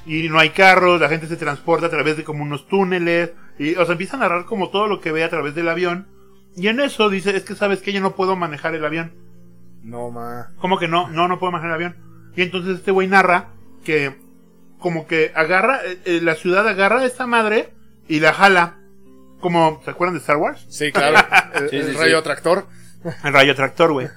Y 0.06 0.28
no 0.28 0.38
hay 0.38 0.50
carros, 0.50 1.00
la 1.00 1.08
gente 1.08 1.26
se 1.26 1.36
transporta 1.36 1.86
a 1.86 1.90
través 1.90 2.16
de 2.16 2.24
como 2.24 2.42
unos 2.42 2.66
túneles, 2.68 3.32
y, 3.58 3.74
o 3.74 3.84
sea, 3.84 3.92
empieza 3.92 4.16
a 4.16 4.20
narrar 4.20 4.44
como 4.46 4.70
todo 4.70 4.86
lo 4.86 5.00
que 5.00 5.12
ve 5.12 5.24
a 5.24 5.30
través 5.30 5.54
del 5.54 5.68
avión, 5.68 6.06
y 6.56 6.68
en 6.68 6.80
eso 6.80 7.08
dice, 7.10 7.36
es 7.36 7.44
que 7.44 7.54
sabes 7.54 7.80
que 7.80 7.92
yo 7.92 8.00
no 8.00 8.14
puedo 8.16 8.34
manejar 8.36 8.74
el 8.74 8.84
avión. 8.84 9.12
No, 9.82 10.10
ma. 10.10 10.48
¿Cómo 10.58 10.78
que 10.78 10.88
no? 10.88 11.08
No, 11.08 11.28
no 11.28 11.38
puedo 11.38 11.52
manejar 11.52 11.70
el 11.70 11.74
avión. 11.74 11.96
Y 12.36 12.42
entonces 12.42 12.78
este 12.78 12.90
güey 12.90 13.06
narra 13.06 13.48
que 13.84 14.16
como 14.78 15.06
que 15.06 15.32
agarra, 15.34 15.80
eh, 15.84 15.98
eh, 16.04 16.20
la 16.22 16.34
ciudad 16.34 16.66
agarra 16.68 17.00
a 17.00 17.04
esta 17.06 17.26
madre 17.26 17.70
y 18.08 18.20
la 18.20 18.32
jala. 18.32 18.76
Como, 19.40 19.80
¿se 19.84 19.90
acuerdan 19.90 20.14
de 20.14 20.20
Star 20.20 20.36
Wars? 20.36 20.66
Sí, 20.68 20.90
claro. 20.92 21.16
El, 21.54 21.70
Sí, 21.70 21.76
el 21.76 21.84
sí, 21.86 21.92
sí. 21.92 21.96
rayo 21.98 22.22
tractor. 22.22 22.66
El 23.24 23.32
rayo 23.32 23.54
tractor, 23.54 23.92
güey. 23.92 24.08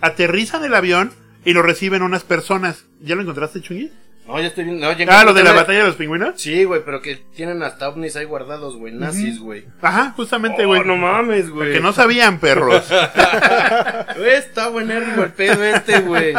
Aterrizan 0.00 0.64
el 0.64 0.74
avión 0.74 1.10
y 1.44 1.52
lo 1.54 1.62
reciben 1.62 2.02
unas 2.02 2.22
personas. 2.24 2.84
¿Ya 3.00 3.14
lo 3.14 3.22
encontraste, 3.22 3.60
Chungi? 3.62 3.90
No, 4.26 4.38
ya 4.38 4.48
estoy 4.48 4.64
viendo. 4.64 4.86
No, 4.86 4.92
ya 4.92 5.06
Ah, 5.08 5.24
lo 5.24 5.32
de 5.32 5.42
la 5.42 5.52
batalla 5.52 5.78
de 5.78 5.86
los 5.86 5.96
pingüinos. 5.96 6.38
Sí, 6.38 6.64
güey, 6.64 6.82
pero 6.84 7.00
que 7.00 7.16
tienen 7.34 7.62
hasta 7.62 7.88
ovnis 7.88 8.14
ahí 8.16 8.26
guardados, 8.26 8.76
güey. 8.76 8.92
Nazis, 8.92 9.40
güey. 9.40 9.64
Ajá, 9.80 10.12
justamente, 10.14 10.64
Oh, 10.64 10.68
güey. 10.68 10.84
no 10.84 10.96
mames, 10.98 11.48
güey. 11.48 11.72
que 11.72 11.80
no 11.80 11.94
sabían, 11.94 12.38
perros. 12.38 12.86
Está 14.26 14.68
buenérrimo 14.68 15.22
el 15.24 15.32
pedo 15.32 15.64
este, 15.64 16.00
güey. 16.00 16.34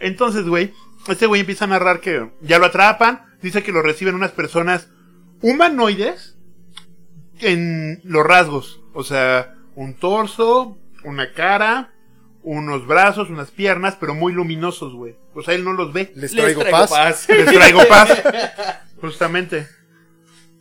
Entonces, 0.00 0.44
güey, 0.46 0.72
este 1.12 1.26
güey 1.26 1.40
empieza 1.40 1.64
a 1.64 1.68
narrar 1.68 2.00
que 2.00 2.30
ya 2.40 2.58
lo 2.58 2.66
atrapan. 2.66 3.22
Dice 3.42 3.62
que 3.62 3.72
lo 3.72 3.82
reciben 3.82 4.14
unas 4.14 4.32
personas 4.32 4.88
humanoides 5.42 6.36
en 7.40 8.00
los 8.04 8.24
rasgos. 8.26 8.80
O 8.92 9.04
sea, 9.04 9.54
un 9.74 9.94
torso, 9.94 10.78
una 11.04 11.32
cara, 11.32 11.92
unos 12.42 12.86
brazos, 12.86 13.30
unas 13.30 13.50
piernas, 13.50 13.96
pero 13.98 14.14
muy 14.14 14.32
luminosos, 14.32 14.94
güey. 14.94 15.16
O 15.34 15.42
sea, 15.42 15.54
él 15.54 15.64
no 15.64 15.72
los 15.72 15.92
ve. 15.92 16.12
Les 16.14 16.32
Les 16.32 16.42
traigo, 16.42 16.62
paz. 16.70 16.90
paz. 16.90 17.28
Les 17.28 17.46
traigo 17.46 17.86
paz. 17.88 18.22
Justamente. 19.00 19.66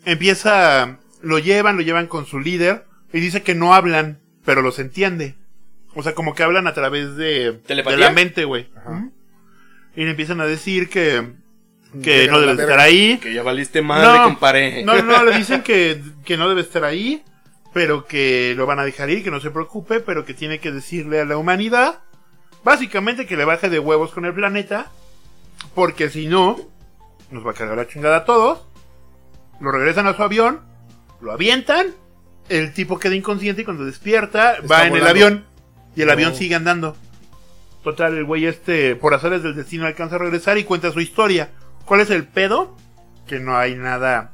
Empieza, 0.06 1.00
lo 1.22 1.40
llevan, 1.40 1.76
lo 1.76 1.82
llevan 1.82 2.08
con 2.08 2.26
su 2.26 2.40
líder 2.40 2.86
y 3.12 3.20
dice 3.20 3.44
que 3.44 3.56
no 3.56 3.74
hablan, 3.74 4.22
pero 4.46 4.62
los 4.62 4.80
entiende. 4.80 5.36
O 5.96 6.04
sea, 6.04 6.14
como 6.14 6.36
que 6.36 6.44
hablan 6.44 6.68
a 6.68 6.74
través 6.74 7.16
de, 7.16 7.60
la 7.68 8.12
mente, 8.12 8.46
güey. 8.46 8.70
Ajá. 8.76 9.10
Y 10.00 10.06
le 10.06 10.12
empiezan 10.12 10.40
a 10.40 10.46
decir 10.46 10.88
que, 10.88 11.34
que 12.02 12.20
Llegan 12.22 12.36
no 12.36 12.40
debe 12.40 12.62
estar 12.62 12.80
ahí. 12.80 13.18
Que 13.18 13.34
ya 13.34 13.44
valiste 13.44 13.82
madre, 13.82 14.24
comparé. 14.24 14.82
No, 14.86 15.02
no, 15.02 15.26
le 15.26 15.38
dicen 15.38 15.62
que, 15.62 16.02
que 16.24 16.38
no 16.38 16.48
debe 16.48 16.62
estar 16.62 16.86
ahí, 16.86 17.22
pero 17.74 18.06
que 18.06 18.54
lo 18.56 18.66
van 18.66 18.80
a 18.80 18.86
dejar 18.86 19.10
ir, 19.10 19.26
que 19.26 19.30
no 19.30 19.42
se 19.42 19.52
preocupe, 19.52 20.00
pero 20.00 20.24
que 20.24 20.34
tiene 20.34 20.60
que 20.60 20.72
decirle 20.72 21.20
a 21.20 21.26
la 21.26 21.36
humanidad, 21.36 22.00
básicamente 22.64 23.26
que 23.26 23.36
le 23.36 23.44
baje 23.44 23.68
de 23.70 23.80
huevos 23.80 24.12
con 24.12 24.24
el 24.24 24.34
planeta, 24.34 24.90
porque 25.76 26.10
si 26.10 26.28
no, 26.28 26.56
nos 27.30 27.46
va 27.46 27.52
a 27.52 27.56
cargar 27.56 27.76
la 27.76 27.88
chingada 27.88 28.18
a 28.20 28.24
todos, 28.26 28.62
lo 29.60 29.70
regresan 29.70 30.08
a 30.08 30.16
su 30.16 30.24
avión, 30.24 30.62
lo 31.20 31.34
avientan, 31.34 31.88
el 32.48 32.74
tipo 32.74 33.00
queda 33.00 33.16
inconsciente 33.16 33.64
y 33.64 33.66
cuando 33.66 33.84
despierta 33.84 34.54
Está 34.54 34.66
va 34.66 34.88
en 34.88 34.96
el 34.96 35.06
avión 35.06 35.46
y 35.94 36.02
el 36.04 36.08
No. 36.08 36.14
avión 36.14 36.36
sigue 36.36 36.56
andando. 36.56 36.96
Total, 37.84 38.16
el 38.18 38.26
güey 38.26 38.46
este, 38.46 38.96
por 38.96 39.14
azares 39.14 39.42
del 39.44 39.56
destino, 39.56 39.86
alcanza 39.86 40.16
a 40.16 40.20
regresar 40.20 40.58
y 40.58 40.64
cuenta 40.66 40.92
su 40.92 41.00
historia. 41.00 41.50
¿Cuál 41.86 42.02
es 42.02 42.10
el 42.10 42.26
pedo? 42.26 42.76
Que 43.28 43.40
no 43.40 43.58
hay 43.58 43.76
nada. 43.76 44.32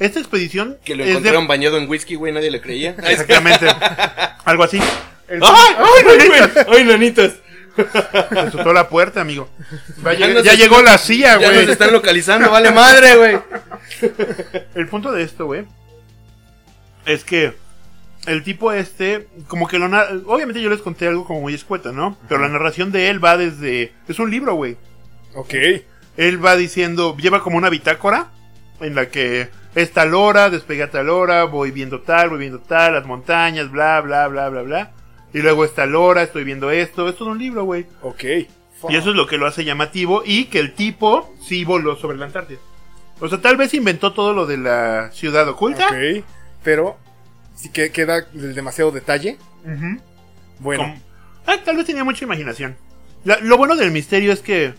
Esta 0.00 0.18
expedición 0.20 0.78
Que 0.84 0.94
lo 0.96 1.04
de- 1.04 1.10
encontraron 1.10 1.46
bañado 1.46 1.76
en 1.78 1.88
whisky, 1.88 2.14
güey, 2.16 2.32
nadie 2.32 2.50
le 2.50 2.60
creía. 2.60 2.96
¡Ay, 3.02 3.12
Exactamente. 3.14 3.66
Algo 4.44 4.64
así. 4.64 4.80
El- 5.28 5.40
ay! 5.42 5.76
¡Ay, 6.68 6.84
nanitas! 6.84 7.32
Se 7.76 8.38
azotó 8.38 8.72
la 8.72 8.88
puerta, 8.88 9.20
amigo. 9.20 9.48
Ya 10.02 10.40
ya 10.42 10.54
llegó 10.54 10.82
la 10.82 10.98
CIA, 10.98 11.38
Ya 11.38 11.46
güey. 11.50 11.60
nos 11.60 11.68
están 11.68 11.92
localizando, 11.92 12.50
vale 12.50 12.72
madre, 12.72 13.16
güey. 13.16 13.38
El 14.74 14.88
punto 14.88 15.12
de 15.12 15.22
esto, 15.22 15.46
güey, 15.46 15.64
es 17.06 17.22
que 17.22 17.54
el 18.28 18.42
tipo 18.42 18.72
este, 18.72 19.26
como 19.46 19.66
que 19.66 19.78
lo 19.78 19.86
obviamente 20.26 20.60
yo 20.60 20.70
les 20.70 20.82
conté 20.82 21.08
algo 21.08 21.24
como 21.24 21.40
muy 21.40 21.54
escueto, 21.54 21.92
¿no? 21.92 22.16
Pero 22.28 22.40
la 22.40 22.48
narración 22.48 22.92
de 22.92 23.08
él 23.08 23.22
va 23.24 23.36
desde 23.36 23.92
es 24.06 24.18
un 24.18 24.30
libro, 24.30 24.54
güey. 24.54 24.76
Ok. 25.34 25.54
Él 26.16 26.44
va 26.44 26.56
diciendo, 26.56 27.16
lleva 27.16 27.42
como 27.42 27.56
una 27.56 27.70
bitácora 27.70 28.30
en 28.80 28.94
la 28.94 29.08
que 29.08 29.48
es 29.74 29.92
tal 29.92 30.14
hora, 30.14 30.50
despegué 30.50 30.84
a 30.84 30.90
tal 30.90 31.08
hora, 31.08 31.44
voy 31.44 31.70
viendo 31.70 32.00
tal, 32.00 32.30
voy 32.30 32.38
viendo 32.38 32.60
tal, 32.60 32.94
las 32.94 33.06
montañas, 33.06 33.70
bla, 33.70 34.00
bla, 34.00 34.26
bla, 34.28 34.48
bla, 34.48 34.62
bla. 34.62 34.92
Y 35.32 35.38
luego 35.38 35.64
es 35.64 35.74
tal 35.74 35.94
hora, 35.94 36.22
estoy 36.22 36.44
viendo 36.44 36.70
esto. 36.70 37.08
Es 37.08 37.16
todo 37.16 37.30
un 37.30 37.38
libro, 37.38 37.64
güey. 37.64 37.86
Ok. 38.02 38.24
Y 38.88 38.96
eso 38.96 39.10
es 39.10 39.16
lo 39.16 39.26
que 39.26 39.38
lo 39.38 39.46
hace 39.46 39.64
llamativo 39.64 40.22
y 40.24 40.46
que 40.46 40.60
el 40.60 40.74
tipo 40.74 41.34
sí 41.40 41.64
voló 41.64 41.96
sobre 41.96 42.16
la 42.16 42.26
Antártida. 42.26 42.58
O 43.20 43.28
sea, 43.28 43.40
tal 43.40 43.56
vez 43.56 43.74
inventó 43.74 44.12
todo 44.12 44.32
lo 44.32 44.46
de 44.46 44.56
la 44.56 45.10
ciudad 45.12 45.48
oculta. 45.48 45.86
Ok. 45.88 46.24
Pero, 46.62 46.96
si 47.58 47.68
que 47.70 47.90
queda 47.90 48.26
demasiado 48.32 48.90
detalle. 48.92 49.36
Bueno, 50.60 51.00
Ah, 51.46 51.56
tal 51.64 51.76
vez 51.76 51.86
tenía 51.86 52.04
mucha 52.04 52.24
imaginación. 52.24 52.76
La- 53.24 53.38
lo 53.40 53.56
bueno 53.56 53.74
del 53.74 53.90
misterio 53.90 54.32
es 54.32 54.40
que 54.40 54.74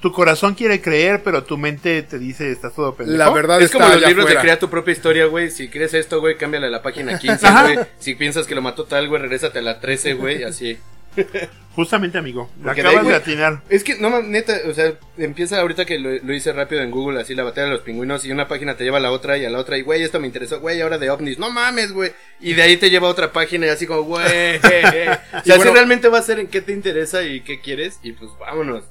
tu 0.00 0.12
corazón 0.12 0.54
quiere 0.54 0.80
creer, 0.80 1.22
pero 1.24 1.42
tu 1.42 1.58
mente 1.58 2.00
te 2.02 2.18
dice 2.18 2.52
estás 2.52 2.74
todo 2.74 2.94
pendejo. 2.94 3.18
la 3.18 3.30
verdad 3.30 3.58
Es 3.60 3.66
está 3.66 3.78
como 3.78 3.88
los 3.92 3.96
libros 4.06 4.26
de 4.26 4.32
afuera. 4.32 4.40
crea 4.42 4.58
tu 4.60 4.70
propia 4.70 4.92
historia, 4.92 5.26
güey. 5.26 5.50
Si 5.50 5.68
crees 5.68 5.94
esto, 5.94 6.20
güey, 6.20 6.36
cámbiale 6.36 6.68
a 6.68 6.70
la 6.70 6.82
página 6.82 7.18
15, 7.18 7.46
Ajá. 7.46 7.62
güey. 7.64 7.78
Si 7.98 8.14
piensas 8.14 8.46
que 8.46 8.54
lo 8.54 8.62
mató 8.62 8.84
tal, 8.84 9.08
güey, 9.08 9.20
regrésate 9.20 9.58
a 9.58 9.62
la 9.62 9.80
13, 9.80 10.14
güey, 10.14 10.44
así. 10.44 10.78
Justamente, 11.74 12.16
amigo. 12.16 12.50
La 12.64 12.72
de 12.72 12.80
acabas 12.80 13.02
ahí, 13.02 13.08
de 13.08 13.14
atinar. 13.14 13.62
Es 13.68 13.84
que, 13.84 13.96
no, 13.96 14.08
mames, 14.08 14.28
neta, 14.28 14.54
o 14.66 14.72
sea, 14.72 14.94
empieza 15.18 15.60
ahorita 15.60 15.84
que 15.84 15.98
lo, 15.98 16.10
lo 16.10 16.32
hice 16.32 16.52
rápido 16.52 16.80
en 16.82 16.90
Google, 16.90 17.20
así 17.20 17.34
la 17.34 17.44
batalla 17.44 17.66
de 17.66 17.72
los 17.74 17.82
pingüinos, 17.82 18.24
y 18.24 18.32
una 18.32 18.48
página 18.48 18.76
te 18.76 18.84
lleva 18.84 18.96
a 18.96 19.00
la 19.00 19.10
otra 19.10 19.36
y 19.36 19.44
a 19.44 19.50
la 19.50 19.58
otra, 19.58 19.76
y 19.76 19.82
güey, 19.82 20.02
esto 20.02 20.18
me 20.18 20.26
interesó, 20.26 20.60
güey, 20.60 20.80
ahora 20.80 20.96
de 20.96 21.10
ovnis, 21.10 21.38
no 21.38 21.50
mames, 21.50 21.92
güey. 21.92 22.12
Y 22.40 22.54
de 22.54 22.62
ahí 22.62 22.76
te 22.78 22.88
lleva 22.88 23.08
a 23.08 23.10
otra 23.10 23.32
página 23.32 23.66
y 23.66 23.68
así 23.68 23.86
como, 23.86 24.02
güey. 24.02 24.56
o 24.56 24.60
sea, 24.60 25.20
bueno- 25.44 25.62
si 25.64 25.70
realmente 25.70 26.08
va 26.08 26.18
a 26.18 26.22
ser 26.22 26.38
en 26.38 26.46
qué 26.46 26.62
te 26.62 26.72
interesa 26.72 27.22
y 27.24 27.42
qué 27.42 27.60
quieres, 27.60 27.98
y 28.02 28.12
pues 28.12 28.30
vámonos. 28.40 28.84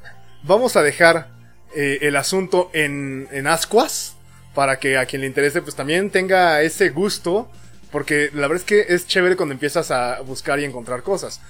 Vamos 0.43 0.76
a 0.76 0.84
dejar 0.84 1.30
eh, 1.76 1.99
el 2.01 2.15
asunto 2.15 2.69
en, 2.73 3.28
en 3.32 3.47
ascuas. 3.47 4.11
Para 4.53 4.80
que 4.80 4.97
a 4.97 5.05
quien 5.05 5.19
le 5.21 5.28
interese, 5.28 5.61
pues 5.61 5.76
también 5.76 6.09
tenga 6.11 6.61
ese 6.61 6.88
gusto. 6.89 7.51
Porque 7.91 8.30
la 8.34 8.47
verdad 8.47 8.57
es 8.57 8.63
que 8.63 8.93
es 8.93 9.05
chévere 9.05 9.36
cuando 9.36 9.51
empiezas 9.53 9.91
a 9.91 10.21
buscar 10.21 10.59
y 10.59 10.63
encontrar 10.63 11.03
cosas. 11.03 11.41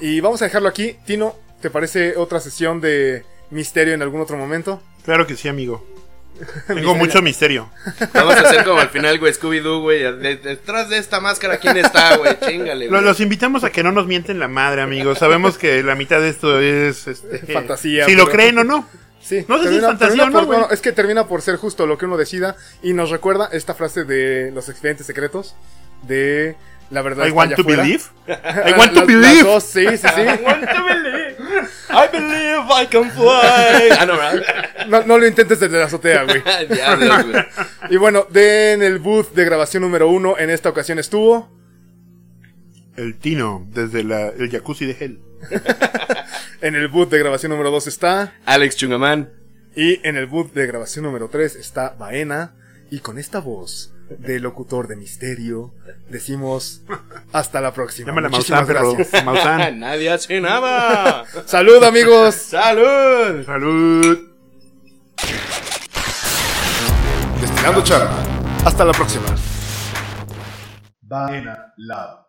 Y 0.00 0.20
vamos 0.20 0.42
a 0.42 0.46
dejarlo 0.46 0.68
aquí. 0.68 0.96
Tino, 1.06 1.34
¿te 1.60 1.70
parece 1.70 2.16
otra 2.16 2.40
sesión 2.40 2.80
de 2.80 3.24
misterio 3.50 3.94
en 3.94 4.02
algún 4.02 4.20
otro 4.20 4.36
momento? 4.36 4.82
Claro 5.04 5.26
que 5.26 5.36
sí, 5.36 5.48
amigo. 5.48 5.84
Tengo 6.66 6.94
mucho 6.94 7.22
misterio. 7.22 7.70
Vamos 8.12 8.34
a 8.36 8.40
hacer 8.40 8.62
como 8.64 8.78
al 8.80 8.90
final, 8.90 9.18
güey, 9.18 9.32
Scooby-Doo, 9.32 9.80
güey, 9.80 10.00
de- 10.02 10.36
detrás 10.36 10.90
de 10.90 10.98
esta 10.98 11.18
máscara, 11.20 11.56
¿quién 11.58 11.78
está, 11.78 12.16
güey? 12.18 12.38
Chingale, 12.46 12.88
güey. 12.88 13.02
Los 13.02 13.20
invitamos 13.20 13.64
a 13.64 13.70
que 13.70 13.82
no 13.82 13.90
nos 13.90 14.06
mienten 14.06 14.38
la 14.38 14.46
madre, 14.48 14.82
amigos. 14.82 15.18
Sabemos 15.18 15.56
que 15.56 15.82
la 15.82 15.94
mitad 15.94 16.20
de 16.20 16.28
esto 16.28 16.60
es 16.60 17.06
este, 17.08 17.38
Fantasía, 17.54 18.04
Si 18.04 18.14
lo 18.14 18.28
creen 18.28 18.58
o 18.58 18.64
no. 18.64 18.86
Sí, 19.22 19.44
No 19.48 19.60
sé 19.60 19.70
si 19.70 19.76
es 19.78 19.82
fantasía 19.82 20.24
o 20.24 20.26
no, 20.30 20.38
por- 20.40 20.46
bueno, 20.46 20.68
es 20.70 20.80
que 20.82 20.92
termina 20.92 21.26
por 21.26 21.40
ser 21.40 21.56
justo 21.56 21.86
lo 21.86 21.96
que 21.96 22.04
uno 22.04 22.18
decida. 22.18 22.54
Y 22.82 22.92
nos 22.92 23.08
recuerda 23.10 23.48
esta 23.50 23.74
frase 23.74 24.04
de 24.04 24.50
los 24.52 24.68
expedientes 24.68 25.06
secretos. 25.06 25.56
De 26.02 26.54
la 26.90 27.02
verdad. 27.02 27.24
I 27.24 27.28
está 27.28 27.36
want 27.36 27.48
allá 27.52 27.56
to 27.56 27.62
afuera. 27.62 27.82
believe. 27.82 28.02
I 28.28 28.72
want 28.78 28.92
to 28.92 28.98
las- 29.00 29.06
believe. 29.06 29.34
las 29.34 29.44
dos, 29.44 29.64
sí, 29.64 29.86
sí, 29.96 29.96
sí. 30.14 30.20
I 30.20 30.44
want 30.44 30.64
to 30.68 30.84
believe. 30.84 31.36
I 31.90 32.08
believe 32.12 32.82
I 32.82 32.86
can 32.86 33.10
fly. 33.10 33.90
Ah, 33.98 34.06
no. 34.06 34.16
No, 34.88 35.06
no 35.06 35.18
lo 35.18 35.26
intentes 35.26 35.58
desde 35.60 35.78
la 35.78 35.84
azotea, 35.86 36.24
güey. 36.24 36.42
Diablos, 36.70 37.26
güey. 37.26 37.44
Y 37.90 37.96
bueno, 37.96 38.26
de 38.30 38.72
en 38.72 38.82
el 38.82 38.98
booth 38.98 39.32
de 39.32 39.44
grabación 39.44 39.82
número 39.82 40.08
uno, 40.08 40.36
en 40.38 40.50
esta 40.50 40.68
ocasión 40.68 40.98
estuvo. 40.98 41.50
El 42.96 43.18
Tino, 43.18 43.66
desde 43.70 44.04
la- 44.04 44.28
el 44.28 44.50
jacuzzi 44.50 44.86
de 44.86 44.96
Hell. 44.98 45.20
En 46.62 46.74
el 46.74 46.88
booth 46.88 47.10
de 47.10 47.18
grabación 47.18 47.50
número 47.50 47.70
dos 47.70 47.86
está. 47.86 48.34
Alex 48.46 48.76
Chungaman. 48.76 49.30
Y 49.74 50.00
en 50.06 50.16
el 50.16 50.26
booth 50.26 50.52
de 50.54 50.66
grabación 50.66 51.04
número 51.04 51.28
3 51.28 51.54
está 51.56 51.90
Baena. 51.90 52.54
Y 52.90 53.00
con 53.00 53.18
esta 53.18 53.40
voz 53.40 53.92
de 54.08 54.40
locutor 54.40 54.88
de 54.88 54.96
misterio, 54.96 55.74
decimos 56.08 56.82
hasta 57.32 57.60
la 57.60 57.72
próxima. 57.72 58.08
Llámala 58.08 58.28
Muchísimas 58.28 58.66
perro. 58.66 58.94
gracias. 58.94 59.24
Maussan. 59.24 59.78
Nadie 59.80 60.10
hace 60.10 60.40
nada. 60.40 61.24
Salud, 61.46 61.82
amigos. 61.82 62.34
¡Salud! 62.34 63.44
Salud. 63.44 64.18
Destilando 67.40 67.82
charla. 67.82 68.10
Hasta 68.64 68.84
la 68.84 68.92
próxima. 68.92 69.26
Baena 71.00 71.72
Lab. 71.76 72.25